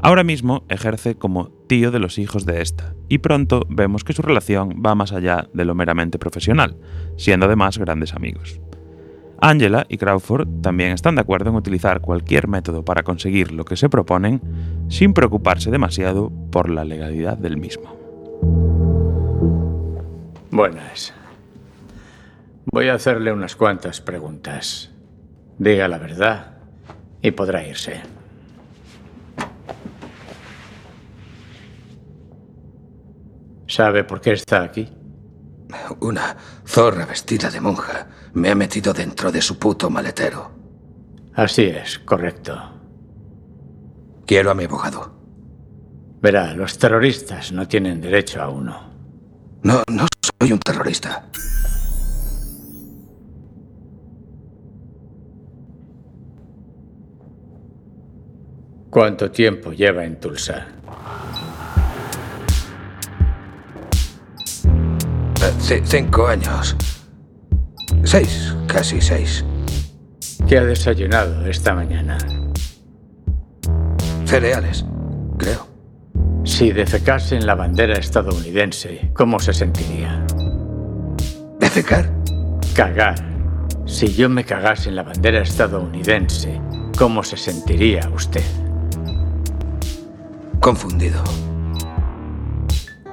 Ahora 0.00 0.22
mismo 0.22 0.64
ejerce 0.68 1.14
como 1.14 1.48
tío 1.66 1.90
de 1.90 1.98
los 1.98 2.18
hijos 2.18 2.44
de 2.44 2.60
esta, 2.60 2.94
y 3.08 3.18
pronto 3.18 3.62
vemos 3.70 4.04
que 4.04 4.12
su 4.12 4.20
relación 4.20 4.82
va 4.84 4.94
más 4.94 5.12
allá 5.12 5.48
de 5.54 5.64
lo 5.64 5.74
meramente 5.74 6.18
profesional, 6.18 6.76
siendo 7.16 7.46
además 7.46 7.78
grandes 7.78 8.12
amigos. 8.12 8.60
Angela 9.40 9.86
y 9.88 9.98
Crawford 9.98 10.46
también 10.62 10.92
están 10.92 11.16
de 11.16 11.22
acuerdo 11.22 11.50
en 11.50 11.56
utilizar 11.56 12.00
cualquier 12.00 12.48
método 12.48 12.84
para 12.84 13.02
conseguir 13.02 13.52
lo 13.52 13.64
que 13.64 13.76
se 13.76 13.88
proponen 13.88 14.40
sin 14.88 15.12
preocuparse 15.12 15.70
demasiado 15.70 16.30
por 16.50 16.70
la 16.70 16.84
legalidad 16.84 17.36
del 17.36 17.56
mismo. 17.56 17.94
Buenas. 20.50 21.12
Voy 22.66 22.88
a 22.88 22.94
hacerle 22.94 23.32
unas 23.32 23.56
cuantas 23.56 24.00
preguntas. 24.00 24.93
Diga 25.58 25.88
la 25.88 25.98
verdad 25.98 26.58
y 27.22 27.30
podrá 27.30 27.66
irse. 27.66 28.00
¿Sabe 33.66 34.04
por 34.04 34.20
qué 34.20 34.32
está 34.32 34.62
aquí? 34.62 34.88
Una 36.00 36.36
zorra 36.66 37.06
vestida 37.06 37.50
de 37.50 37.60
monja 37.60 38.06
me 38.34 38.50
ha 38.50 38.54
metido 38.54 38.92
dentro 38.92 39.32
de 39.32 39.40
su 39.42 39.58
puto 39.58 39.90
maletero. 39.90 40.50
Así 41.34 41.64
es, 41.64 41.98
correcto. 41.98 42.54
Quiero 44.26 44.50
a 44.50 44.54
mi 44.54 44.64
abogado. 44.64 45.14
Verá, 46.20 46.54
los 46.54 46.78
terroristas 46.78 47.52
no 47.52 47.66
tienen 47.66 48.00
derecho 48.00 48.40
a 48.40 48.48
uno. 48.48 48.90
No, 49.62 49.82
no 49.88 50.06
soy 50.20 50.52
un 50.52 50.58
terrorista. 50.58 51.26
¿Cuánto 58.94 59.28
tiempo 59.32 59.72
lleva 59.72 60.04
en 60.04 60.20
Tulsa? 60.20 60.68
Eh, 65.42 65.52
ci- 65.58 65.82
cinco 65.84 66.28
años. 66.28 66.76
Seis, 68.04 68.54
casi 68.68 69.00
seis. 69.00 69.44
¿Qué 70.46 70.58
ha 70.58 70.64
desayunado 70.64 71.44
esta 71.46 71.74
mañana? 71.74 72.16
Cereales, 74.26 74.84
creo. 75.38 75.66
Si 76.44 76.70
defecase 76.70 77.34
en 77.34 77.46
la 77.46 77.56
bandera 77.56 77.94
estadounidense, 77.98 79.10
¿cómo 79.12 79.40
se 79.40 79.52
sentiría? 79.54 80.24
¿Defecar? 81.58 82.12
Cagar. 82.76 83.16
Si 83.86 84.14
yo 84.14 84.28
me 84.28 84.44
cagase 84.44 84.88
en 84.90 84.94
la 84.94 85.02
bandera 85.02 85.42
estadounidense, 85.42 86.60
¿cómo 86.96 87.24
se 87.24 87.36
sentiría 87.36 88.08
usted? 88.14 88.44
Confundido. 90.64 91.22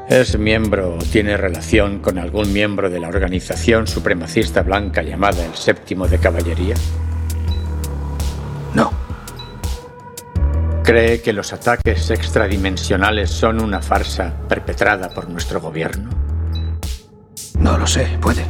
¿Es 0.08 0.40
miembro 0.40 0.96
o 0.96 0.98
tiene 1.00 1.36
relación 1.36 2.00
con 2.00 2.18
algún 2.18 2.54
miembro 2.54 2.90
de 2.90 3.02
la 3.02 3.10
organización 3.10 3.88
supremacista 3.88 4.62
blanca 4.62 5.02
llamada 5.02 5.46
el 5.46 5.54
Séptimo 5.56 6.08
de 6.08 6.18
Caballería? 6.18 6.76
No. 8.74 8.94
¿Cree 10.82 11.22
que 11.22 11.34
los 11.34 11.52
ataques 11.52 12.10
extradimensionales 12.12 13.30
son 13.30 13.60
una 13.60 13.82
farsa 13.82 14.34
perpetrada 14.48 15.10
por 15.10 15.30
nuestro 15.30 15.60
gobierno? 15.60 16.10
No 17.60 17.78
lo 17.78 17.86
sé, 17.86 18.18
puede. 18.22 18.46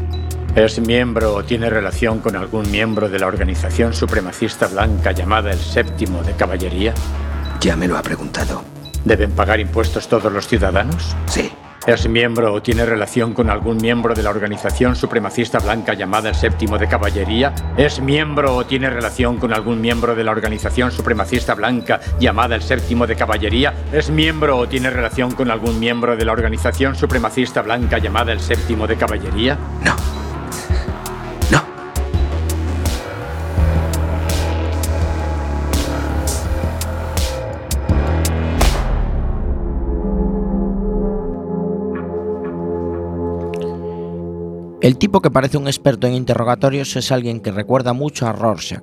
¿Es 0.54 0.80
miembro 0.80 1.34
o 1.34 1.44
tiene 1.44 1.72
relación 1.72 2.20
con 2.20 2.36
algún 2.36 2.70
miembro 2.70 3.10
de 3.10 3.18
la 3.18 3.26
organización 3.26 3.96
supremacista 3.96 4.68
blanca 4.68 5.12
llamada 5.12 5.50
el 5.50 5.60
Séptimo 5.60 6.22
de 6.22 6.34
Caballería? 6.34 6.94
Ya 7.60 7.76
me 7.76 7.88
lo 7.88 7.98
ha 7.98 8.04
preguntado. 8.04 8.64
¿Deben 9.06 9.32
pagar 9.32 9.60
impuestos 9.60 10.08
todos 10.08 10.32
los 10.32 10.48
ciudadanos? 10.48 11.16
Sí. 11.26 11.52
¿Es 11.88 12.08
miembro 12.08 12.54
o 12.54 12.62
tiene 12.62 12.86
relación 12.86 13.34
con 13.34 13.50
algún 13.50 13.78
miembro 13.78 14.14
de 14.14 14.22
la 14.22 14.30
organización 14.30 14.96
supremacista 14.96 15.58
blanca 15.58 15.96
llamada 15.96 16.30
el 16.30 16.36
Séptimo 16.36 16.78
de 16.78 16.88
Caballería? 16.88 17.56
¿Es 17.76 18.00
miembro 18.00 18.56
o 18.56 18.66
tiene 18.68 18.88
relación 18.88 19.38
con 19.38 19.52
algún 19.52 19.82
miembro 19.82 20.14
de 20.14 20.24
la 20.24 20.30
organización 20.30 20.92
supremacista 20.92 21.56
blanca 21.56 22.00
llamada 22.20 22.56
el 22.56 22.62
Séptimo 22.62 23.08
de 23.08 23.16
Caballería? 23.16 23.74
¿Es 23.92 24.12
miembro 24.12 24.58
o 24.58 24.68
tiene 24.68 24.92
relación 24.92 25.32
con 25.32 25.50
algún 25.50 25.80
miembro 25.80 26.16
de 26.16 26.24
la 26.24 26.34
organización 26.34 26.94
supremacista 26.94 27.64
blanca 27.64 27.98
llamada 27.98 28.32
el 28.32 28.40
Séptimo 28.40 28.86
de 28.86 28.98
Caballería? 28.98 29.58
No. 29.84 30.21
El 44.82 44.98
tipo 44.98 45.22
que 45.22 45.30
parece 45.30 45.60
un 45.60 45.68
experto 45.68 46.08
en 46.08 46.16
interrogatorios 46.16 46.96
es 46.96 47.12
alguien 47.12 47.40
que 47.40 47.52
recuerda 47.52 47.94
mucho 47.94 48.26
a 48.26 48.34
Rorschach, 48.34 48.82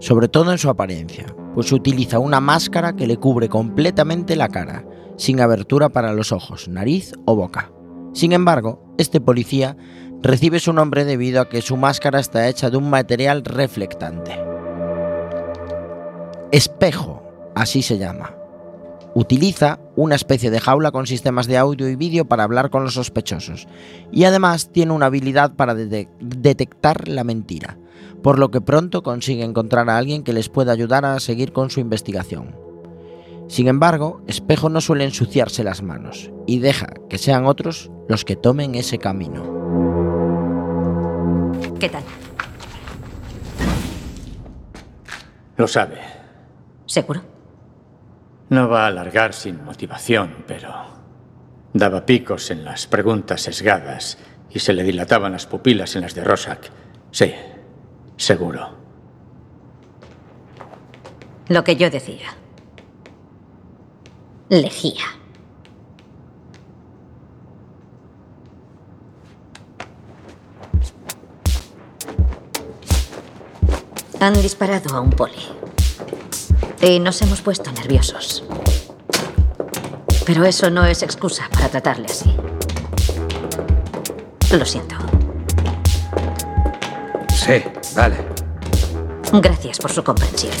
sobre 0.00 0.26
todo 0.26 0.50
en 0.50 0.58
su 0.58 0.68
apariencia, 0.68 1.26
pues 1.54 1.70
utiliza 1.70 2.18
una 2.18 2.40
máscara 2.40 2.96
que 2.96 3.06
le 3.06 3.18
cubre 3.18 3.48
completamente 3.48 4.34
la 4.34 4.48
cara, 4.48 4.84
sin 5.16 5.40
abertura 5.40 5.90
para 5.90 6.12
los 6.12 6.32
ojos, 6.32 6.66
nariz 6.66 7.12
o 7.24 7.36
boca. 7.36 7.70
Sin 8.14 8.32
embargo, 8.32 8.82
este 8.98 9.20
policía 9.20 9.76
recibe 10.22 10.58
su 10.58 10.72
nombre 10.72 11.04
debido 11.04 11.40
a 11.40 11.48
que 11.48 11.62
su 11.62 11.76
máscara 11.76 12.18
está 12.18 12.48
hecha 12.48 12.68
de 12.68 12.76
un 12.76 12.90
material 12.90 13.44
reflectante. 13.44 14.36
Espejo, 16.50 17.22
así 17.54 17.82
se 17.82 17.96
llama. 17.96 18.34
Utiliza 19.14 19.78
una 20.00 20.14
especie 20.14 20.52
de 20.52 20.60
jaula 20.60 20.92
con 20.92 21.08
sistemas 21.08 21.48
de 21.48 21.56
audio 21.58 21.88
y 21.88 21.96
vídeo 21.96 22.24
para 22.24 22.44
hablar 22.44 22.70
con 22.70 22.84
los 22.84 22.94
sospechosos 22.94 23.66
y 24.12 24.22
además 24.24 24.70
tiene 24.70 24.92
una 24.92 25.06
habilidad 25.06 25.56
para 25.56 25.74
dete- 25.74 26.08
detectar 26.20 27.08
la 27.08 27.24
mentira, 27.24 27.78
por 28.22 28.38
lo 28.38 28.52
que 28.52 28.60
pronto 28.60 29.02
consigue 29.02 29.42
encontrar 29.42 29.90
a 29.90 29.98
alguien 29.98 30.22
que 30.22 30.32
les 30.32 30.48
pueda 30.48 30.70
ayudar 30.70 31.04
a 31.04 31.18
seguir 31.18 31.52
con 31.52 31.70
su 31.70 31.80
investigación. 31.80 32.54
Sin 33.48 33.66
embargo, 33.66 34.22
Espejo 34.28 34.68
no 34.68 34.80
suele 34.80 35.02
ensuciarse 35.04 35.64
las 35.64 35.82
manos 35.82 36.30
y 36.46 36.60
deja 36.60 36.86
que 37.08 37.18
sean 37.18 37.46
otros 37.46 37.90
los 38.08 38.24
que 38.24 38.36
tomen 38.36 38.76
ese 38.76 38.98
camino. 38.98 39.42
¿Qué 41.80 41.88
tal? 41.88 42.04
Lo 45.56 45.66
sabe. 45.66 45.98
¿Seguro? 46.86 47.22
No 48.50 48.68
va 48.68 48.84
a 48.84 48.86
alargar 48.86 49.34
sin 49.34 49.62
motivación, 49.62 50.44
pero 50.46 50.72
daba 51.72 52.06
picos 52.06 52.50
en 52.50 52.64
las 52.64 52.86
preguntas 52.86 53.42
sesgadas 53.42 54.18
y 54.50 54.58
se 54.58 54.72
le 54.72 54.82
dilataban 54.84 55.32
las 55.32 55.46
pupilas 55.46 55.94
en 55.96 56.02
las 56.02 56.14
de 56.14 56.24
Rosak. 56.24 56.70
Sí, 57.10 57.34
seguro. 58.16 58.70
Lo 61.48 61.64
que 61.64 61.76
yo 61.76 61.90
decía. 61.90 62.28
Lejía. 64.48 65.04
Han 74.20 74.34
disparado 74.34 74.96
a 74.96 75.00
un 75.00 75.10
poli. 75.10 75.57
Y 76.80 77.00
nos 77.00 77.20
hemos 77.22 77.40
puesto 77.40 77.72
nerviosos. 77.72 78.44
Pero 80.24 80.44
eso 80.44 80.70
no 80.70 80.84
es 80.84 81.02
excusa 81.02 81.48
para 81.52 81.68
tratarle 81.68 82.06
así. 82.06 82.34
Lo 84.52 84.64
siento. 84.64 84.96
Sí, 87.34 87.62
vale. 87.94 88.16
Gracias 89.32 89.78
por 89.78 89.90
su 89.90 90.04
comprensión. 90.04 90.52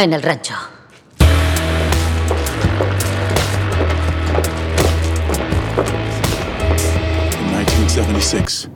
En 0.00 0.12
el 0.12 0.22
rancho. 0.22 0.54
In 7.40 7.50
1976, 7.50 8.70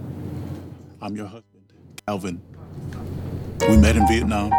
I'm 1.00 1.14
your 1.14 1.28
husband, 1.28 1.72
Alvin. 2.06 2.40
We 3.68 3.76
met 3.76 3.94
in 3.94 4.04
Vietnam. 4.08 4.50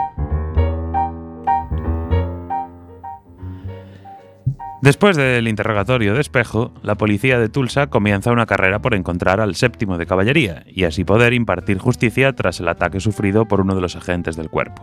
Después 4.82 5.18
del 5.18 5.50
interrogatorio 5.50 6.14
de 6.14 6.22
espejo, 6.22 6.72
la 6.82 6.96
policía 6.96 7.40
de 7.40 7.50
Tulsa 7.50 7.88
comienza 7.88 8.32
una 8.32 8.46
carrera 8.46 8.82
por 8.82 8.94
encontrar 8.96 9.42
al 9.42 9.56
séptimo 9.56 9.98
de 9.98 10.06
caballería 10.06 10.64
y 10.66 10.86
así 10.86 11.04
poder 11.04 11.34
impartir 11.34 11.78
justicia 11.78 12.32
tras 12.32 12.62
el 12.62 12.70
ataque 12.70 13.02
sufrido 13.02 13.50
por 13.50 13.60
uno 13.60 13.76
de 13.76 13.82
los 13.82 13.98
agentes 13.98 14.38
del 14.38 14.50
cuerpo. 14.50 14.82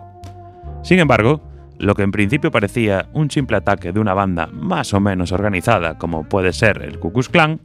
Sin 0.83 0.99
embargo, 0.99 1.43
lo 1.81 1.95
que 1.95 2.03
en 2.03 2.13
principio 2.13 2.51
parecía 2.51 3.09
un 3.15 3.31
simple 3.31 3.57
ataque 3.57 3.93
de 3.93 4.01
una 4.01 4.15
banda 4.15 4.47
más 4.53 4.93
o 4.93 5.01
menos 5.01 5.33
organizada 5.33 5.97
como 5.97 6.25
puede 6.25 6.53
ser 6.53 6.83
el 6.83 6.99
Ku 6.99 7.11
Klan, 7.13 7.59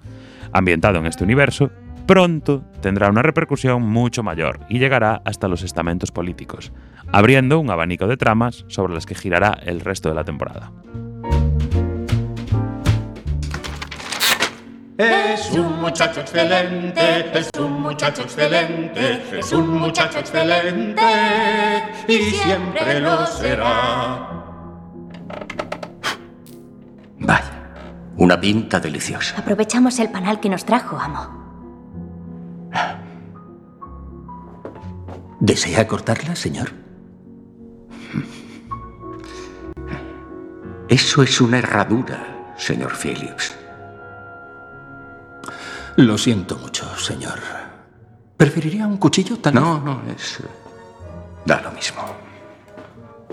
ambientado 0.53 0.99
en 0.99 1.05
este 1.05 1.25
universo, 1.25 1.69
pronto 2.07 2.63
tendrá 2.81 3.09
una 3.09 3.21
repercusión 3.21 3.83
mucho 3.83 4.23
mayor 4.23 4.61
y 4.69 4.79
llegará 4.79 5.21
hasta 5.25 5.49
los 5.49 5.63
estamentos 5.63 6.11
políticos, 6.11 6.71
abriendo 7.11 7.59
un 7.59 7.69
abanico 7.69 8.07
de 8.07 8.15
tramas 8.15 8.63
sobre 8.67 8.93
las 8.93 9.05
que 9.05 9.15
girará 9.15 9.59
el 9.65 9.81
resto 9.81 10.09
de 10.09 10.15
la 10.15 10.23
temporada. 10.23 10.71
Es 14.97 15.51
un 15.51 15.81
muchacho 15.81 16.21
excelente, 16.21 17.37
es 17.37 17.49
un 17.59 17.81
muchacho 17.81 18.21
excelente, 18.21 19.39
es 19.39 19.51
un 19.51 19.77
muchacho 19.77 20.19
excelente 20.19 21.03
y 22.07 22.17
siempre 22.31 23.01
lo 23.01 23.27
será. 23.27 24.29
Vaya, 27.19 27.73
una 28.15 28.39
pinta 28.39 28.79
deliciosa. 28.79 29.37
Aprovechamos 29.37 29.99
el 29.99 30.09
panal 30.11 30.39
que 30.39 30.47
nos 30.47 30.63
trajo, 30.63 30.97
amo. 30.97 31.43
¿Desea 35.41 35.85
cortarla, 35.87 36.37
señor? 36.37 36.71
Eso 40.87 41.21
es 41.21 41.41
una 41.41 41.57
herradura, 41.57 42.53
señor 42.55 42.93
Phillips. 42.95 43.64
Lo 45.97 46.17
siento 46.17 46.57
mucho, 46.57 46.93
señor. 46.97 47.39
¿Preferiría 48.35 48.85
un 48.85 48.97
cuchillo 48.97 49.37
tal 49.37 49.53
No, 49.53 49.79
no, 49.79 50.01
es... 50.11 50.39
Da 51.45 51.61
lo 51.61 51.71
mismo. 51.71 52.01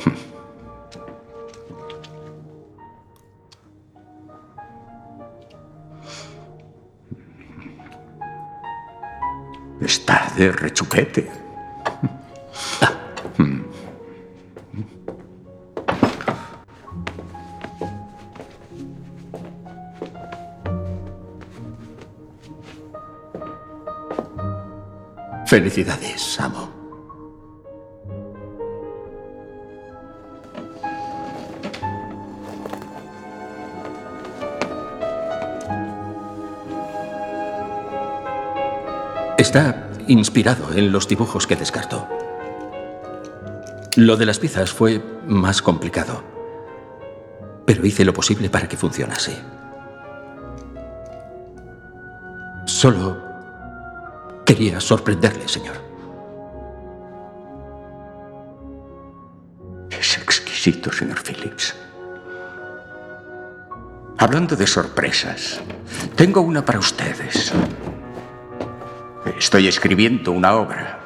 Está 9.80 10.30
de 10.36 10.52
rechupete. 10.52 11.41
Felicidades, 25.52 26.40
amo. 26.40 26.70
Está 39.36 39.90
inspirado 40.08 40.72
en 40.72 40.90
los 40.90 41.06
dibujos 41.06 41.46
que 41.46 41.56
descartó. 41.56 42.08
Lo 43.96 44.16
de 44.16 44.24
las 44.24 44.38
piezas 44.38 44.72
fue 44.72 45.02
más 45.26 45.60
complicado, 45.60 46.24
pero 47.66 47.84
hice 47.84 48.06
lo 48.06 48.14
posible 48.14 48.48
para 48.48 48.70
que 48.70 48.78
funcionase. 48.78 49.36
Solo 52.64 53.31
quería 54.54 54.80
sorprenderle, 54.80 55.48
señor. 55.48 55.76
Es 59.90 60.18
exquisito, 60.18 60.92
señor 60.92 61.22
Phillips. 61.22 61.74
Hablando 64.18 64.54
de 64.54 64.66
sorpresas, 64.66 65.58
tengo 66.16 66.42
una 66.42 66.62
para 66.62 66.78
ustedes. 66.78 67.50
Estoy 69.38 69.68
escribiendo 69.68 70.32
una 70.32 70.54
obra. 70.56 71.00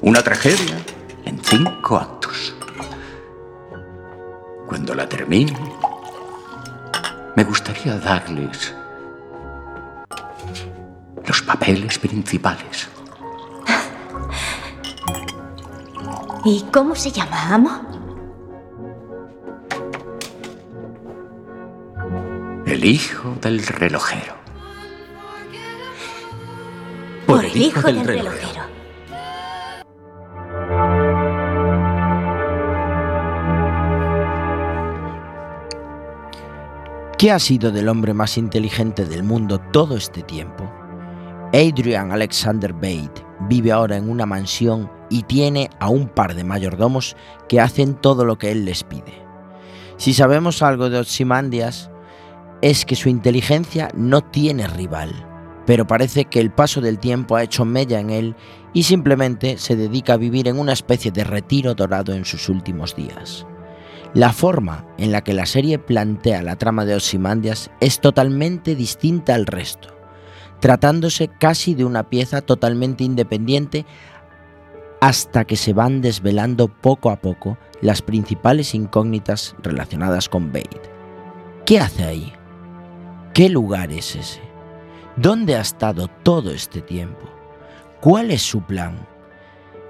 Una 0.00 0.20
tragedia 0.20 0.78
en 1.24 1.38
cinco 1.38 1.96
actos. 1.96 2.56
Cuando 4.66 4.96
la 4.96 5.08
termine, 5.08 5.56
me 7.36 7.44
gustaría 7.44 7.96
darles 8.00 8.74
los 11.26 11.42
papeles 11.42 11.98
principales. 11.98 12.88
¿Y 16.44 16.64
cómo 16.72 16.94
se 16.94 17.10
llama, 17.10 17.54
amo? 17.54 17.82
El 22.66 22.84
hijo 22.84 23.36
del 23.40 23.66
relojero. 23.66 24.34
Por 27.26 27.44
el 27.44 27.56
hijo 27.56 27.82
del 27.82 28.04
relojero. 28.04 28.66
¿Qué 37.18 37.32
ha 37.32 37.38
sido 37.38 37.72
del 37.72 37.88
hombre 37.88 38.12
más 38.12 38.36
inteligente 38.36 39.06
del 39.06 39.22
mundo 39.22 39.58
todo 39.58 39.96
este 39.96 40.22
tiempo? 40.22 40.70
Adrian 41.56 42.12
Alexander 42.12 42.74
Bate 42.74 43.24
vive 43.48 43.72
ahora 43.72 43.96
en 43.96 44.10
una 44.10 44.26
mansión 44.26 44.90
y 45.08 45.22
tiene 45.22 45.70
a 45.80 45.88
un 45.88 46.06
par 46.06 46.34
de 46.34 46.44
mayordomos 46.44 47.16
que 47.48 47.60
hacen 47.60 47.94
todo 47.94 48.26
lo 48.26 48.36
que 48.36 48.50
él 48.50 48.66
les 48.66 48.84
pide. 48.84 49.24
Si 49.96 50.12
sabemos 50.12 50.60
algo 50.60 50.90
de 50.90 50.98
Ozymandias, 50.98 51.90
es 52.60 52.84
que 52.84 52.94
su 52.94 53.08
inteligencia 53.08 53.88
no 53.94 54.20
tiene 54.20 54.66
rival. 54.66 55.14
pero 55.64 55.86
parece 55.86 56.26
que 56.26 56.38
el 56.38 56.52
paso 56.52 56.80
del 56.80 57.00
tiempo 57.00 57.34
ha 57.34 57.42
hecho 57.42 57.64
mella 57.64 57.98
en 57.98 58.10
él 58.10 58.36
y 58.72 58.84
simplemente 58.84 59.58
se 59.58 59.74
dedica 59.74 60.12
a 60.12 60.16
vivir 60.16 60.46
en 60.46 60.60
una 60.60 60.72
especie 60.72 61.10
de 61.10 61.24
retiro 61.24 61.74
dorado 61.74 62.12
en 62.12 62.24
sus 62.24 62.48
últimos 62.48 62.94
días. 62.94 63.46
La 64.14 64.32
forma 64.32 64.86
en 64.96 65.10
la 65.10 65.24
que 65.24 65.34
la 65.34 65.44
serie 65.44 65.80
plantea 65.80 66.42
la 66.42 66.54
trama 66.54 66.84
de 66.84 66.94
Ozymandias 66.94 67.72
es 67.80 68.00
totalmente 68.00 68.76
distinta 68.76 69.34
al 69.34 69.46
resto, 69.46 69.95
tratándose 70.60 71.28
casi 71.28 71.74
de 71.74 71.84
una 71.84 72.08
pieza 72.08 72.40
totalmente 72.40 73.04
independiente 73.04 73.86
hasta 75.00 75.44
que 75.44 75.56
se 75.56 75.72
van 75.72 76.00
desvelando 76.00 76.68
poco 76.68 77.10
a 77.10 77.16
poco 77.16 77.58
las 77.80 78.02
principales 78.02 78.74
incógnitas 78.74 79.54
relacionadas 79.62 80.28
con 80.28 80.52
Bate. 80.52 80.82
¿Qué 81.64 81.80
hace 81.80 82.04
ahí? 82.04 82.32
¿Qué 83.34 83.48
lugar 83.48 83.92
es 83.92 84.16
ese? 84.16 84.40
¿Dónde 85.16 85.56
ha 85.56 85.60
estado 85.60 86.08
todo 86.22 86.50
este 86.50 86.80
tiempo? 86.80 87.26
¿Cuál 88.00 88.30
es 88.30 88.42
su 88.42 88.62
plan? 88.62 89.06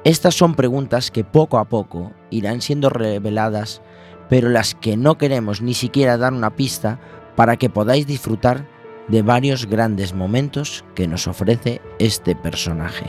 Estas 0.04 0.34
son 0.34 0.54
preguntas 0.54 1.10
que 1.10 1.24
poco 1.24 1.58
a 1.58 1.64
poco 1.64 2.12
irán 2.30 2.60
siendo 2.60 2.90
reveladas, 2.90 3.82
pero 4.28 4.48
las 4.48 4.74
que 4.74 4.96
no 4.96 5.18
queremos 5.18 5.62
ni 5.62 5.74
siquiera 5.74 6.16
dar 6.16 6.32
una 6.32 6.54
pista 6.54 7.00
para 7.34 7.56
que 7.56 7.70
podáis 7.70 8.06
disfrutar 8.06 8.66
de 9.08 9.22
varios 9.22 9.66
grandes 9.66 10.14
momentos 10.14 10.84
que 10.94 11.06
nos 11.06 11.26
ofrece 11.26 11.80
este 11.98 12.34
personaje. 12.34 13.04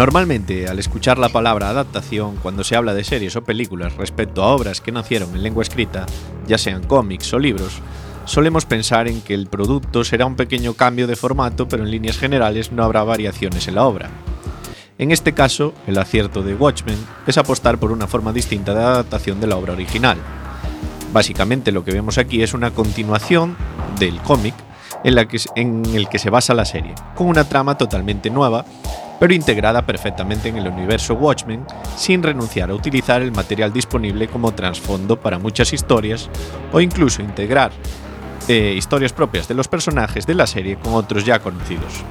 Normalmente, 0.00 0.66
al 0.66 0.78
escuchar 0.78 1.18
la 1.18 1.28
palabra 1.28 1.68
adaptación, 1.68 2.36
cuando 2.36 2.64
se 2.64 2.74
habla 2.74 2.94
de 2.94 3.04
series 3.04 3.36
o 3.36 3.44
películas 3.44 3.96
respecto 3.96 4.42
a 4.42 4.46
obras 4.46 4.80
que 4.80 4.92
nacieron 4.92 5.34
en 5.34 5.42
lengua 5.42 5.62
escrita, 5.62 6.06
ya 6.46 6.56
sean 6.56 6.84
cómics 6.84 7.34
o 7.34 7.38
libros, 7.38 7.82
solemos 8.24 8.64
pensar 8.64 9.08
en 9.08 9.20
que 9.20 9.34
el 9.34 9.46
producto 9.48 10.02
será 10.02 10.24
un 10.24 10.36
pequeño 10.36 10.72
cambio 10.72 11.06
de 11.06 11.16
formato, 11.16 11.68
pero 11.68 11.82
en 11.82 11.90
líneas 11.90 12.16
generales 12.16 12.72
no 12.72 12.82
habrá 12.82 13.04
variaciones 13.04 13.68
en 13.68 13.74
la 13.74 13.84
obra. 13.84 14.08
En 14.96 15.10
este 15.10 15.34
caso, 15.34 15.74
el 15.86 15.98
acierto 15.98 16.42
de 16.42 16.54
Watchmen 16.54 16.96
es 17.26 17.36
apostar 17.36 17.76
por 17.76 17.92
una 17.92 18.06
forma 18.06 18.32
distinta 18.32 18.72
de 18.72 18.80
adaptación 18.80 19.38
de 19.38 19.48
la 19.48 19.58
obra 19.58 19.74
original. 19.74 20.16
Básicamente 21.12 21.72
lo 21.72 21.84
que 21.84 21.92
vemos 21.92 22.16
aquí 22.16 22.42
es 22.42 22.54
una 22.54 22.70
continuación 22.70 23.54
del 23.98 24.18
cómic 24.22 24.54
en, 25.04 25.18
en 25.56 25.94
el 25.94 26.08
que 26.08 26.18
se 26.18 26.30
basa 26.30 26.54
la 26.54 26.64
serie, 26.64 26.94
con 27.14 27.26
una 27.26 27.44
trama 27.44 27.76
totalmente 27.76 28.30
nueva, 28.30 28.64
pero 29.20 29.34
integrada 29.34 29.84
perfectamente 29.86 30.48
en 30.48 30.56
el 30.56 30.66
universo 30.66 31.14
Watchmen 31.14 31.64
sin 31.96 32.22
renunciar 32.22 32.70
a 32.70 32.74
utilizar 32.74 33.22
el 33.22 33.30
material 33.30 33.72
disponible 33.72 34.26
como 34.26 34.52
trasfondo 34.52 35.20
para 35.20 35.38
muchas 35.38 35.72
historias 35.72 36.28
o 36.72 36.80
incluso 36.80 37.22
integrar 37.22 37.70
eh, 38.48 38.74
historias 38.76 39.12
propias 39.12 39.46
de 39.46 39.54
los 39.54 39.68
personajes 39.68 40.26
de 40.26 40.34
la 40.34 40.46
serie 40.46 40.76
con 40.76 40.94
otros 40.94 41.24
ya 41.24 41.38
conocidos. 41.38 42.02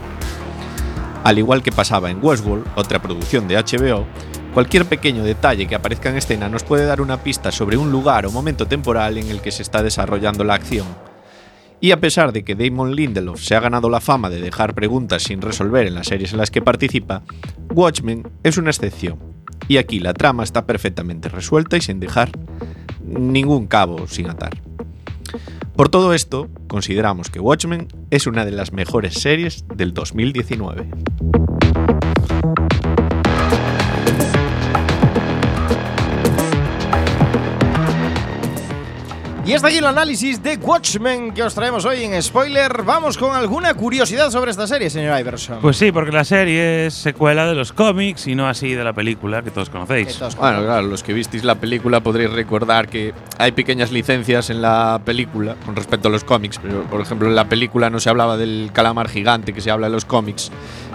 Al 1.24 1.38
igual 1.38 1.64
que 1.64 1.72
pasaba 1.72 2.12
en 2.12 2.24
Westworld, 2.24 2.66
otra 2.76 3.01
producción 3.01 3.47
de 3.47 3.57
HBO, 3.57 4.05
cualquier 4.53 4.86
pequeño 4.86 5.24
detalle 5.24 5.68
que 5.68 5.76
aparezca 5.76 6.10
en 6.10 6.18
escena 6.18 6.47
nos 6.47 6.64
puede 6.64 6.86
dar 6.86 7.01
una 7.01 7.22
pista 7.24 7.51
sobre 7.51 7.76
un 7.76 7.91
lugar 7.91 8.26
o 8.26 8.32
momento 8.32 8.68
temporal 8.68 9.18
en 9.18 9.30
el 9.30 9.41
que 9.41 9.51
se 9.51 9.64
está 9.64 9.84
desarrollando 9.84 10.43
la 10.43 10.53
acción. 10.53 11.09
Y 11.82 11.91
a 11.91 12.01
pesar 12.01 12.34
de 12.34 12.43
que 12.43 12.55
Damon 12.55 12.95
Lindelof 12.95 13.41
se 13.41 13.55
ha 13.55 13.61
ganado 13.61 13.89
la 13.89 14.01
fama 14.01 14.30
de 14.30 14.41
dejar 14.41 14.75
preguntas 14.75 15.23
sin 15.23 15.41
resolver 15.41 15.88
en 15.88 15.95
las 15.95 16.07
series 16.07 16.34
en 16.34 16.39
las 16.39 16.51
que 16.51 16.61
participa, 16.61 17.23
Watchmen 17.73 18.27
es 18.43 18.57
una 18.57 18.71
excepción. 18.71 19.19
Y 19.69 19.77
aquí 19.77 19.99
la 19.99 20.13
trama 20.13 20.43
está 20.43 20.65
perfectamente 20.65 21.30
resuelta 21.30 21.77
y 21.77 21.82
sin 21.82 21.99
dejar 21.99 22.32
ningún 23.05 23.67
cabo 23.67 24.07
sin 24.07 24.30
atar. 24.30 24.61
Por 25.75 25.88
todo 25.88 26.13
esto, 26.13 26.49
consideramos 26.67 27.30
que 27.30 27.39
Watchmen 27.39 27.88
es 28.09 28.27
una 28.27 28.43
de 28.43 28.51
las 28.51 28.73
mejores 28.73 29.13
series 29.13 29.65
del 29.73 29.93
2019. 29.93 30.89
Y 39.50 39.54
hasta 39.56 39.68
aquí 39.70 39.78
el 39.78 39.86
análisis 39.88 40.43
de 40.43 40.58
Watchmen 40.58 41.34
que 41.34 41.41
os 41.41 41.56
traemos 41.56 41.84
hoy 41.84 42.04
en 42.04 42.22
spoiler. 42.22 42.84
Vamos 42.84 43.18
con 43.18 43.36
alguna 43.36 43.74
curiosidad 43.74 44.30
sobre 44.30 44.52
esta 44.52 44.68
serie, 44.68 44.91
señor 44.91 45.20
Iverson. 45.20 45.58
Pues 45.60 45.76
sí, 45.76 45.91
porque 45.91 46.12
la 46.12 46.24
serie 46.24 46.86
es 46.86 46.93
secuela 46.93 47.47
de 47.47 47.56
los 47.56 47.74
cómics 47.74 48.28
y 48.28 48.36
no 48.36 48.47
así 48.47 48.76
de 48.76 48.84
la 48.84 48.93
película 48.93 49.41
que 49.41 49.50
todos 49.50 49.72
conocéis. 49.72 50.20
Bueno, 50.38 50.62
claro, 50.62 50.84
los 50.84 51.02
que 51.02 51.14
visteis 51.14 51.43
la 51.43 51.56
película 51.56 52.00
podréis 52.00 52.32
recordar 52.32 52.89
que 52.89 53.12
hay 53.39 53.52
pequeñas 53.52 53.91
licencias 53.91 54.52
en 54.52 54.62
la 54.62 55.02
película 55.04 55.56
con 55.66 55.76
respecto 55.76 56.10
a 56.10 56.12
los 56.12 56.24
cómics. 56.24 56.60
Pero, 56.62 56.84
por 56.84 57.02
ejemplo, 57.02 57.28
en 57.28 57.36
la 57.36 57.45
película 57.50 57.89
no 57.89 58.00
se 58.00 58.12
hablaba 58.12 58.38
del 58.38 58.70
calamar 58.72 59.10
gigante 59.10 59.52
que 59.52 59.62
se 59.62 59.72
habla 59.72 59.88
en 59.88 59.93
los 59.93 60.06
cómics. 60.06 60.52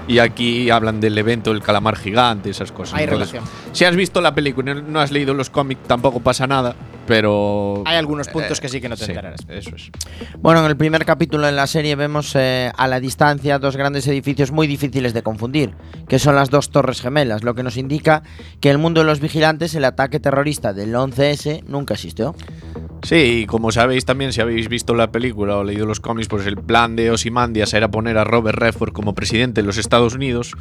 Y 0.06 0.18
aquí 0.18 0.68
hablan 0.70 1.00
del 1.00 1.16
evento 1.16 1.52
del 1.52 1.62
calamar 1.62 1.96
gigante, 1.96 2.50
esas 2.50 2.72
cosas. 2.72 2.94
Hay 2.98 3.04
Entonces, 3.04 3.32
relación. 3.32 3.54
Si 3.72 3.84
has 3.84 3.96
visto 3.96 4.20
la 4.20 4.34
película 4.34 4.72
y 4.72 4.82
no- 4.82 5.00
has 5.00 5.10
leído 5.10 5.32
los 5.34 5.48
cómics, 5.50 5.80
tampoco 5.86 6.20
pasa 6.20 6.46
nada. 6.46 6.76
Pero. 7.06 7.82
Hay 7.86 7.96
algunos 7.96 8.28
puntos 8.28 8.60
que 8.60 8.68
sí 8.68 8.80
que 8.80 8.88
no 8.88 8.96
te 8.96 9.04
sí, 9.04 9.10
enterarás. 9.10 9.40
Eso 9.48 9.76
es. 9.76 9.90
Bueno, 10.38 10.60
en 10.60 10.66
el 10.66 10.76
primer 10.76 11.04
capítulo 11.04 11.46
en 11.48 11.56
la 11.56 11.66
serie 11.66 11.96
vemos 11.96 12.32
eh, 12.34 12.70
a 12.76 12.88
la 12.88 12.98
distancia 13.00 13.58
dos 13.58 13.76
grandes 13.76 14.06
edificios 14.06 14.52
muy 14.52 14.66
difíciles 14.66 15.12
de 15.12 15.22
confundir, 15.22 15.74
que 16.08 16.18
son 16.18 16.34
las 16.34 16.48
dos 16.50 16.70
torres 16.70 17.02
gemelas, 17.02 17.44
lo 17.44 17.54
que 17.54 17.62
nos 17.62 17.76
indica 17.76 18.22
que 18.60 18.70
en 18.70 18.76
el 18.76 18.78
mundo 18.78 19.00
de 19.00 19.06
los 19.06 19.20
vigilantes 19.20 19.74
el 19.74 19.84
ataque 19.84 20.18
terrorista 20.20 20.72
del 20.72 20.94
11S 20.94 21.62
nunca 21.66 21.94
existió. 21.94 22.34
Sí, 23.02 23.40
y 23.42 23.46
como 23.46 23.70
sabéis 23.70 24.06
también, 24.06 24.32
si 24.32 24.40
habéis 24.40 24.70
visto 24.70 24.94
la 24.94 25.12
película 25.12 25.58
o 25.58 25.64
leído 25.64 25.84
los 25.84 26.00
cómics, 26.00 26.26
pues 26.28 26.46
el 26.46 26.56
plan 26.56 26.96
de 26.96 27.10
Ozymandias 27.10 27.74
era 27.74 27.90
poner 27.90 28.16
a 28.16 28.24
Robert 28.24 28.58
Redford 28.58 28.94
como 28.94 29.14
presidente 29.14 29.60
de 29.60 29.66
los 29.66 29.76
Estados 29.76 29.93
Unidos 30.02 30.52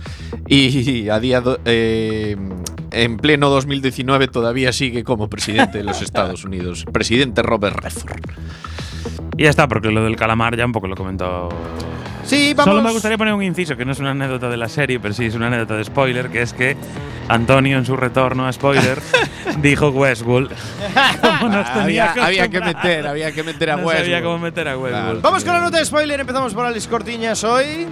y 0.47 1.09
a 1.09 1.19
día 1.19 1.41
do- 1.41 1.59
eh, 1.65 2.37
en 2.91 3.17
pleno 3.17 3.49
2019 3.49 4.27
todavía 4.27 4.71
sigue 4.71 5.03
como 5.03 5.27
presidente 5.29 5.79
de 5.79 5.83
los 5.83 6.01
Estados 6.03 6.43
Unidos. 6.45 6.85
Presidente 6.93 7.41
Robert 7.41 7.77
Redford. 7.81 8.21
Y 9.37 9.43
ya 9.43 9.49
está, 9.49 9.67
porque 9.67 9.89
lo 9.89 10.03
del 10.03 10.15
calamar 10.15 10.55
ya 10.55 10.65
un 10.65 10.71
poco 10.71 10.87
lo 10.87 10.95
comentó. 10.95 11.49
Sí, 12.23 12.53
vamos. 12.53 12.71
Solo 12.75 12.83
me 12.87 12.91
gustaría 12.93 13.17
poner 13.17 13.33
un 13.33 13.43
inciso, 13.43 13.75
que 13.75 13.83
no 13.83 13.91
es 13.91 13.99
una 13.99 14.11
anécdota 14.11 14.47
de 14.47 14.55
la 14.55 14.69
serie, 14.69 14.99
pero 14.99 15.13
sí 15.13 15.25
es 15.25 15.35
una 15.35 15.47
anécdota 15.47 15.75
de 15.75 15.83
spoiler, 15.83 16.29
que 16.29 16.41
es 16.43 16.53
que 16.53 16.77
Antonio 17.27 17.77
en 17.77 17.85
su 17.85 17.97
retorno 17.97 18.47
a 18.47 18.53
spoiler 18.53 18.99
dijo 19.61 19.89
Westworld. 19.89 20.49
Como 21.39 21.49
nos 21.51 21.73
tenía 21.73 22.11
había, 22.11 22.25
había 22.25 22.47
que 22.49 22.61
meter, 22.61 23.07
había 23.07 23.31
que 23.33 23.43
meter 23.43 23.71
a 23.71 23.75
No 23.75 23.79
Westworld. 23.87 24.05
sabía 24.05 24.21
cómo 24.23 24.39
meter 24.39 24.67
a 24.69 24.77
Westworld. 24.77 25.21
Vamos 25.21 25.43
con 25.43 25.53
la 25.53 25.61
nota 25.61 25.79
de 25.79 25.85
spoiler. 25.85 26.19
Empezamos 26.21 26.53
por 26.53 26.65
Alex 26.65 26.87
Cortiñas 26.87 27.43
hoy. 27.43 27.87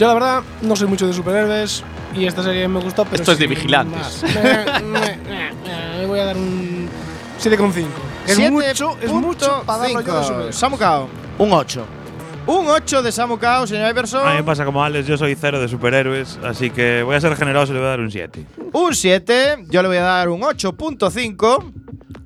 Yo 0.00 0.06
la 0.06 0.14
verdad 0.14 0.42
no 0.62 0.74
soy 0.74 0.88
mucho 0.88 1.06
de 1.06 1.12
superhéroes 1.12 1.84
y 2.14 2.24
esta 2.26 2.42
serie 2.42 2.66
me 2.66 2.80
gustó, 2.80 3.04
pero 3.04 3.16
Esto 3.22 3.32
es 3.32 3.38
de 3.38 3.46
vigilantes. 3.46 4.22
más. 4.22 4.34
Me, 4.34 4.82
me- 4.82 5.16
me- 5.16 5.98
me 5.98 6.06
voy 6.06 6.18
a 6.18 6.24
dar 6.24 6.36
un 6.38 6.88
7,5. 7.38 7.84
Es 8.26 8.38
mucho, 8.50 8.96
es 9.02 9.12
mucho 9.12 9.62
para 9.66 9.84
rollo 9.84 9.98
de 9.98 10.04
7.5. 10.04 10.22
superhéroes. 10.24 10.56
Samu 10.56 10.76
Kao. 10.78 11.08
Un 11.38 11.52
8. 11.52 11.86
Un 12.46 12.66
8 12.68 13.02
de 13.02 13.12
Samu 13.12 13.38
Kao, 13.38 13.66
señor 13.66 13.90
Iverson. 13.90 14.26
A 14.26 14.30
mí 14.30 14.36
me 14.38 14.42
pasa 14.44 14.64
como 14.64 14.82
Alex, 14.82 15.06
yo 15.06 15.18
soy 15.18 15.34
cero 15.38 15.60
de 15.60 15.68
superhéroes, 15.68 16.38
así 16.44 16.70
que 16.70 17.02
voy 17.02 17.14
a 17.16 17.20
ser 17.20 17.36
generoso 17.36 17.72
y 17.72 17.74
le 17.74 17.80
voy 17.80 17.86
a 17.88 17.90
dar 17.90 18.00
un 18.00 18.10
7. 18.10 18.44
Un 18.72 18.94
7. 18.94 19.66
Yo 19.68 19.82
le 19.82 19.88
voy 19.88 19.98
a 19.98 20.02
dar 20.02 20.30
un 20.30 20.40
8.5. 20.40 21.72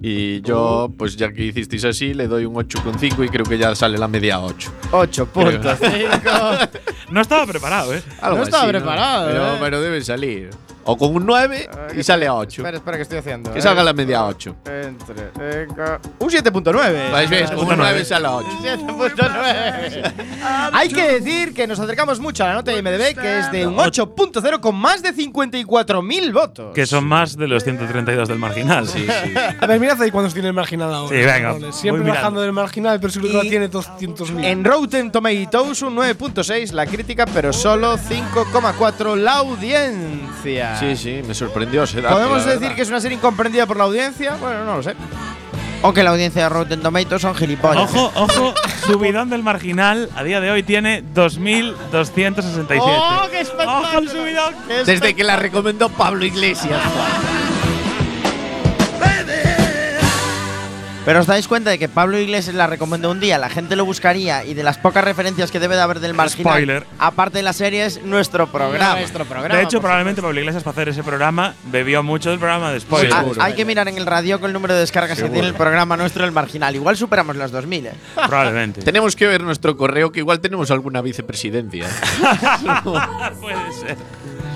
Y 0.06 0.42
yo, 0.42 0.92
pues 0.98 1.16
ya 1.16 1.32
que 1.32 1.44
hicisteis 1.46 1.82
así, 1.86 2.12
le 2.12 2.28
doy 2.28 2.44
un 2.44 2.54
8,5 2.54 3.24
y 3.24 3.28
creo 3.30 3.46
que 3.46 3.56
ya 3.56 3.74
sale 3.74 3.96
la 3.96 4.06
media 4.06 4.38
8. 4.38 4.70
8.5. 4.90 6.68
No 7.10 7.22
estaba 7.22 7.46
preparado, 7.46 7.94
¿eh? 7.94 8.02
No 8.22 8.42
estaba 8.42 8.68
preparado, 8.68 9.28
Pero, 9.28 9.54
¿eh? 9.54 9.56
pero 9.60 9.80
debe 9.80 10.02
salir. 10.04 10.50
O 10.84 10.96
con 10.96 11.14
un 11.14 11.24
9 11.24 11.68
y 11.96 12.02
sale 12.02 12.26
a 12.26 12.34
8. 12.34 12.62
Espera, 12.62 12.76
espera, 12.76 12.96
que 12.96 13.02
estoy 13.02 13.18
haciendo. 13.18 13.52
Que 13.52 13.58
eh. 13.58 13.62
salga 13.62 13.82
la 13.82 13.92
media 13.92 14.18
a 14.18 14.26
8. 14.26 14.56
Entre. 14.64 15.30
venga. 15.36 16.00
Un 16.18 16.28
7.9. 16.28 17.10
Pues 17.10 17.30
ves, 17.30 17.50
con 17.50 17.66
un 17.66 17.76
9 17.76 18.04
sale 18.04 18.26
a 18.26 18.36
8. 18.36 18.48
7.9. 18.62 20.12
Hay 20.72 20.88
que 20.88 21.02
decir 21.20 21.54
que 21.54 21.66
nos 21.66 21.78
acercamos 21.78 22.20
mucho 22.20 22.44
a 22.44 22.48
la 22.48 22.54
nota 22.54 22.70
de 22.70 22.78
IMDb, 22.78 23.20
que 23.20 23.38
es 23.38 23.50
de 23.50 23.66
un 23.66 23.76
8.0 23.76 24.60
con 24.60 24.76
más 24.76 25.02
de 25.02 25.14
54.000 25.14 26.32
votos. 26.32 26.74
Que 26.74 26.86
son 26.86 27.04
más 27.04 27.36
de 27.36 27.48
los 27.48 27.64
132 27.64 28.28
del 28.28 28.38
marginal. 28.38 28.86
Sí, 28.86 29.06
sí. 29.06 29.34
A 29.60 29.66
ver, 29.66 29.80
mirad 29.80 30.00
ahí 30.02 30.10
cuántos 30.10 30.34
tiene 30.34 30.48
el 30.48 30.54
marginal 30.54 30.92
ahora. 30.92 31.08
Sí, 31.08 31.24
venga. 31.24 31.72
Siempre 31.72 32.10
bajando 32.10 32.40
del 32.40 32.52
marginal, 32.52 33.00
pero 33.00 33.12
seguro 33.12 33.40
que 33.40 33.48
tiene 33.48 33.70
200.000. 33.70 34.44
En 34.44 34.64
Rotten 34.64 35.10
Tomatoes 35.10 35.82
un 35.82 35.96
9.6 35.96 36.72
la 36.72 36.86
crítica, 36.86 37.26
pero 37.26 37.52
solo 37.52 37.96
5,4 37.96 39.16
la 39.16 39.38
audiencia. 39.38 40.73
Sí, 40.78 40.96
sí, 40.96 41.22
me 41.26 41.34
sorprendió 41.34 41.84
ese 41.84 42.00
dato. 42.00 42.14
¿Podemos 42.14 42.44
decir 42.44 42.60
verdad. 42.60 42.76
que 42.76 42.82
es 42.82 42.88
una 42.88 43.00
serie 43.00 43.16
incomprendida 43.16 43.66
por 43.66 43.76
la 43.76 43.84
audiencia? 43.84 44.36
Bueno, 44.40 44.64
no 44.64 44.76
lo 44.76 44.82
sé. 44.82 44.94
O 45.82 45.92
que 45.92 46.02
la 46.02 46.10
audiencia 46.10 46.44
de 46.44 46.48
Rotten 46.48 46.80
Tomatoes 46.80 47.20
son 47.20 47.34
gilipollas. 47.34 47.90
Ojo, 47.94 48.10
ojo, 48.14 48.54
subidón 48.86 49.28
del 49.28 49.42
marginal 49.42 50.08
a 50.16 50.22
día 50.24 50.40
de 50.40 50.50
hoy 50.50 50.62
tiene 50.62 51.04
2.267. 51.14 52.78
¡Oh, 52.80 53.26
qué 53.30 53.40
espectáculo! 53.40 53.88
¡Ojo 53.88 53.98
el 53.98 54.08
subidón! 54.08 54.54
Desde 54.86 55.14
que 55.14 55.24
la 55.24 55.36
recomendó 55.36 55.90
Pablo 55.90 56.24
Iglesias. 56.24 56.80
Pero 61.04 61.20
os 61.20 61.26
dais 61.26 61.46
cuenta 61.46 61.68
de 61.68 61.78
que 61.78 61.86
Pablo 61.88 62.18
Iglesias 62.18 62.56
la 62.56 62.66
recomendó 62.66 63.10
un 63.10 63.20
día, 63.20 63.36
la 63.36 63.50
gente 63.50 63.76
lo 63.76 63.84
buscaría 63.84 64.42
y 64.44 64.54
de 64.54 64.62
las 64.62 64.78
pocas 64.78 65.04
referencias 65.04 65.50
que 65.50 65.60
debe 65.60 65.76
de 65.76 65.82
haber 65.82 66.00
del 66.00 66.14
marginal, 66.14 66.54
Spoiler. 66.54 66.86
aparte 66.98 67.38
de 67.38 67.42
la 67.42 67.52
serie, 67.52 67.84
es 67.84 68.02
nuestro 68.02 68.46
programa. 68.46 68.98
Nuestro 69.00 69.26
programa. 69.26 69.54
De 69.54 69.64
hecho, 69.64 69.80
probablemente 69.82 70.22
Pablo 70.22 70.40
Iglesias 70.40 70.62
para 70.62 70.72
hacer 70.72 70.88
ese 70.88 71.02
programa 71.02 71.54
bebió 71.70 72.02
mucho 72.02 72.30
del 72.30 72.38
programa 72.38 72.72
de 72.72 72.80
spoiler. 72.80 73.12
Ah, 73.12 73.24
hay 73.40 73.52
que 73.52 73.66
mirar 73.66 73.86
en 73.88 73.98
el 73.98 74.06
radio 74.06 74.40
con 74.40 74.48
el 74.48 74.54
número 74.54 74.72
de 74.72 74.80
descargas 74.80 75.10
que 75.10 75.16
Seguro. 75.16 75.34
tiene 75.34 75.48
el 75.48 75.54
programa 75.54 75.94
nuestro, 75.98 76.24
el 76.24 76.32
marginal. 76.32 76.74
Igual 76.74 76.96
superamos 76.96 77.36
las 77.36 77.50
2000, 77.50 77.86
¿eh? 77.86 77.92
Probablemente. 78.14 78.82
Tenemos 78.84 79.14
que 79.14 79.26
ver 79.26 79.42
nuestro 79.42 79.76
correo, 79.76 80.10
que 80.10 80.20
igual 80.20 80.40
tenemos 80.40 80.70
alguna 80.70 81.02
vicepresidencia. 81.02 81.86
Puede 83.40 83.72
ser. 83.78 83.96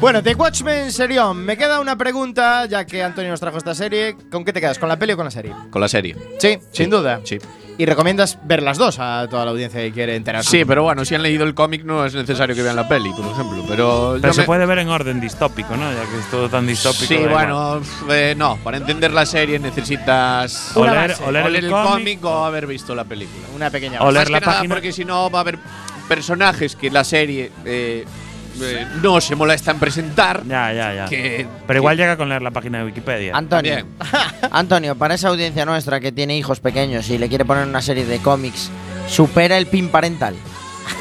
Bueno, 0.01 0.23
The 0.23 0.35
Watchmen 0.37 0.93
Serión. 0.93 1.45
Me 1.45 1.57
queda 1.57 1.81
una 1.81 1.97
pregunta, 1.97 2.67
ya 2.67 2.85
que 2.87 3.03
Antonio 3.03 3.33
nos 3.33 3.41
trajo 3.41 3.59
esta 3.59 3.75
serie. 3.75 4.17
¿Con 4.31 4.45
qué 4.45 4.53
te 4.53 4.61
quedas? 4.61 4.79
¿Con 4.79 4.89
la 4.89 4.97
peli 4.97 5.15
o 5.15 5.17
con 5.17 5.25
la 5.25 5.31
serie? 5.31 5.53
Con 5.71 5.81
la 5.81 5.89
serie. 5.89 6.15
Sí, 6.39 6.57
sin 6.73 6.89
duda. 6.89 7.21
Sí. 7.25 7.39
Y 7.79 7.85
recomiendas 7.87 8.39
ver 8.45 8.63
las 8.63 8.79
dos 8.79 8.99
a 9.01 9.27
toda 9.29 9.45
la 9.45 9.51
audiencia 9.53 9.81
que 9.81 9.91
quiere 9.93 10.15
enterarse. 10.15 10.51
Sí, 10.51 10.65
pero 10.65 10.85
bueno, 10.85 11.05
si 11.05 11.15
han 11.17 11.23
leído 11.23 11.45
el 11.45 11.55
cómic 11.55 11.85
no 11.85 12.05
es 12.07 12.15
necesario 12.15 12.55
que 12.55 12.63
vean 12.63 12.77
la 12.77 12.87
peli, 12.89 13.11
por 13.11 13.27
ejemplo. 13.27 13.65
Pero, 13.69 14.19
se 14.33 14.41
me- 14.41 14.47
puede 14.47 14.67
ver 14.67 14.79
en 14.79 14.89
orden 14.89 15.21
distópico, 15.21 15.77
¿no? 15.77 15.93
Ya 15.93 16.03
que 16.03 16.19
es 16.19 16.31
todo 16.31 16.49
tan 16.49 16.67
distópico. 16.67 17.07
Sí, 17.07 17.17
bueno, 17.29 17.81
eh, 18.11 18.35
no. 18.37 18.57
Para 18.63 18.77
entender 18.77 19.13
la 19.13 19.27
serie 19.27 19.59
necesitas 19.59 20.77
O 20.77 20.85
leer- 20.87 21.17
o 21.27 21.31
leer 21.33 21.47
el 21.47 21.57
el 21.57 21.71
cómic. 21.71 22.25
o 22.25 22.45
haber 22.45 22.67
visto 22.69 22.95
la 22.95 23.05
película. 23.05 23.47
Una 23.55 23.71
pequeña 23.71 24.01
O 24.01 24.07
base. 24.07 24.15
leer 24.15 24.25
Más 24.27 24.31
la 24.31 24.41
que 24.41 24.47
nada 24.47 24.59
página- 24.59 24.75
porque 24.75 24.93
si 24.93 25.05
no 25.05 25.29
va 25.31 25.39
a 25.39 25.43
haber 25.43 25.59
personajes 26.09 26.75
que 26.77 26.91
la 26.91 27.05
serie 27.05 27.53
eh, 27.65 28.05
eh, 28.63 28.87
no 29.03 29.21
se 29.21 29.35
molesta 29.37 29.71
en 29.71 29.79
presentar. 29.79 30.43
Ya, 30.47 30.73
ya, 30.73 30.95
ya. 30.95 31.07
Que, 31.07 31.47
Pero 31.67 31.79
igual 31.79 31.97
llega 31.97 32.17
con 32.17 32.29
leer 32.29 32.43
la 32.43 32.51
página 32.51 32.79
de 32.79 32.85
Wikipedia. 32.85 33.37
Antonio, 33.37 33.75
Bien. 33.75 33.87
Antonio, 34.51 34.95
para 34.97 35.15
esa 35.15 35.29
audiencia 35.29 35.65
nuestra 35.65 36.01
que 36.01 36.13
tiene 36.13 36.37
hijos 36.37 36.61
pequeños 36.61 37.09
y 37.11 37.19
le 37.19 37.29
quiere 37.29 37.45
poner 37.45 37.67
una 37.67 37.83
serie 37.83 38.05
de 38.05 38.19
cómics, 38.19 38.71
supera 39.09 39.57
el 39.59 39.67
pin 39.67 39.89
parental. 39.89 40.35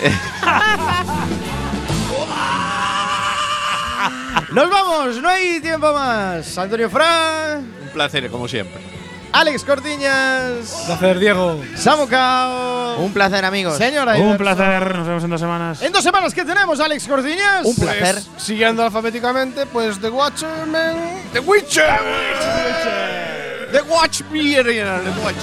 ¡Nos 4.51 4.69
vamos! 4.69 5.21
No 5.21 5.29
hay 5.29 5.59
tiempo 5.59 5.93
más. 5.93 6.57
Antonio 6.57 6.89
Fran, 6.89 7.59
un 7.83 7.89
placer, 7.93 8.29
como 8.29 8.47
siempre. 8.47 8.81
Alex 9.31 9.63
Cortiñas, 9.63 10.83
Placer, 10.87 11.19
Diego. 11.19 11.61
Samu 11.75 12.07
Cao, 12.07 12.97
Un 12.99 13.13
placer, 13.13 13.45
amigos. 13.45 13.77
señora 13.77 14.13
Un 14.13 14.17
Iverson. 14.19 14.37
placer, 14.37 14.95
nos 14.95 15.07
vemos 15.07 15.23
en 15.23 15.29
dos 15.29 15.39
semanas. 15.41 15.81
En 15.81 15.91
dos 15.91 16.03
semanas 16.03 16.33
que 16.33 16.43
tenemos, 16.45 16.79
Alex 16.79 17.07
Cortiñas. 17.07 17.65
Un 17.65 17.75
placer. 17.75 18.15
Pues, 18.15 18.29
siguiendo 18.43 18.83
alfabéticamente, 18.83 19.65
pues 19.67 19.99
The 19.99 20.09
Watchmen. 20.09 21.21
The 21.33 21.39
Witcher. 21.39 21.99
The 23.71 23.81
Watch 23.81 24.21
Me, 24.31 24.63
The 24.63 24.83
Watch 25.23 25.35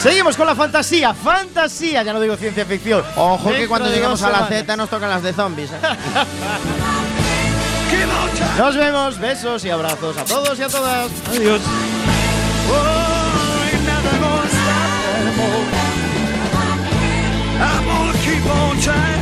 Seguimos 0.00 0.36
con 0.36 0.46
la 0.46 0.54
fantasía, 0.54 1.12
fantasía, 1.12 2.04
ya 2.04 2.12
no 2.12 2.20
digo 2.20 2.36
ciencia 2.36 2.64
ficción. 2.64 3.02
Ojo 3.16 3.50
que 3.50 3.66
cuando 3.66 3.90
lleguemos 3.90 4.22
a 4.22 4.30
la. 4.30 4.46
Z 4.46 4.76
nos 4.76 4.88
tocan 4.88 5.10
las 5.10 5.22
de 5.22 5.32
zombies. 5.32 5.70
¿eh? 5.72 5.76
Nos 8.58 8.76
vemos, 8.76 9.18
besos 9.18 9.64
y 9.64 9.70
abrazos 9.70 10.16
a 10.16 10.24
todos 10.24 10.58
y 10.58 10.62
a 10.62 10.68
todas. 10.68 11.10
Adiós. 11.30 11.60
I'm 17.60 17.84
gonna 17.84 18.12
keep 18.18 18.46
on 18.46 18.80
trying. 18.80 19.17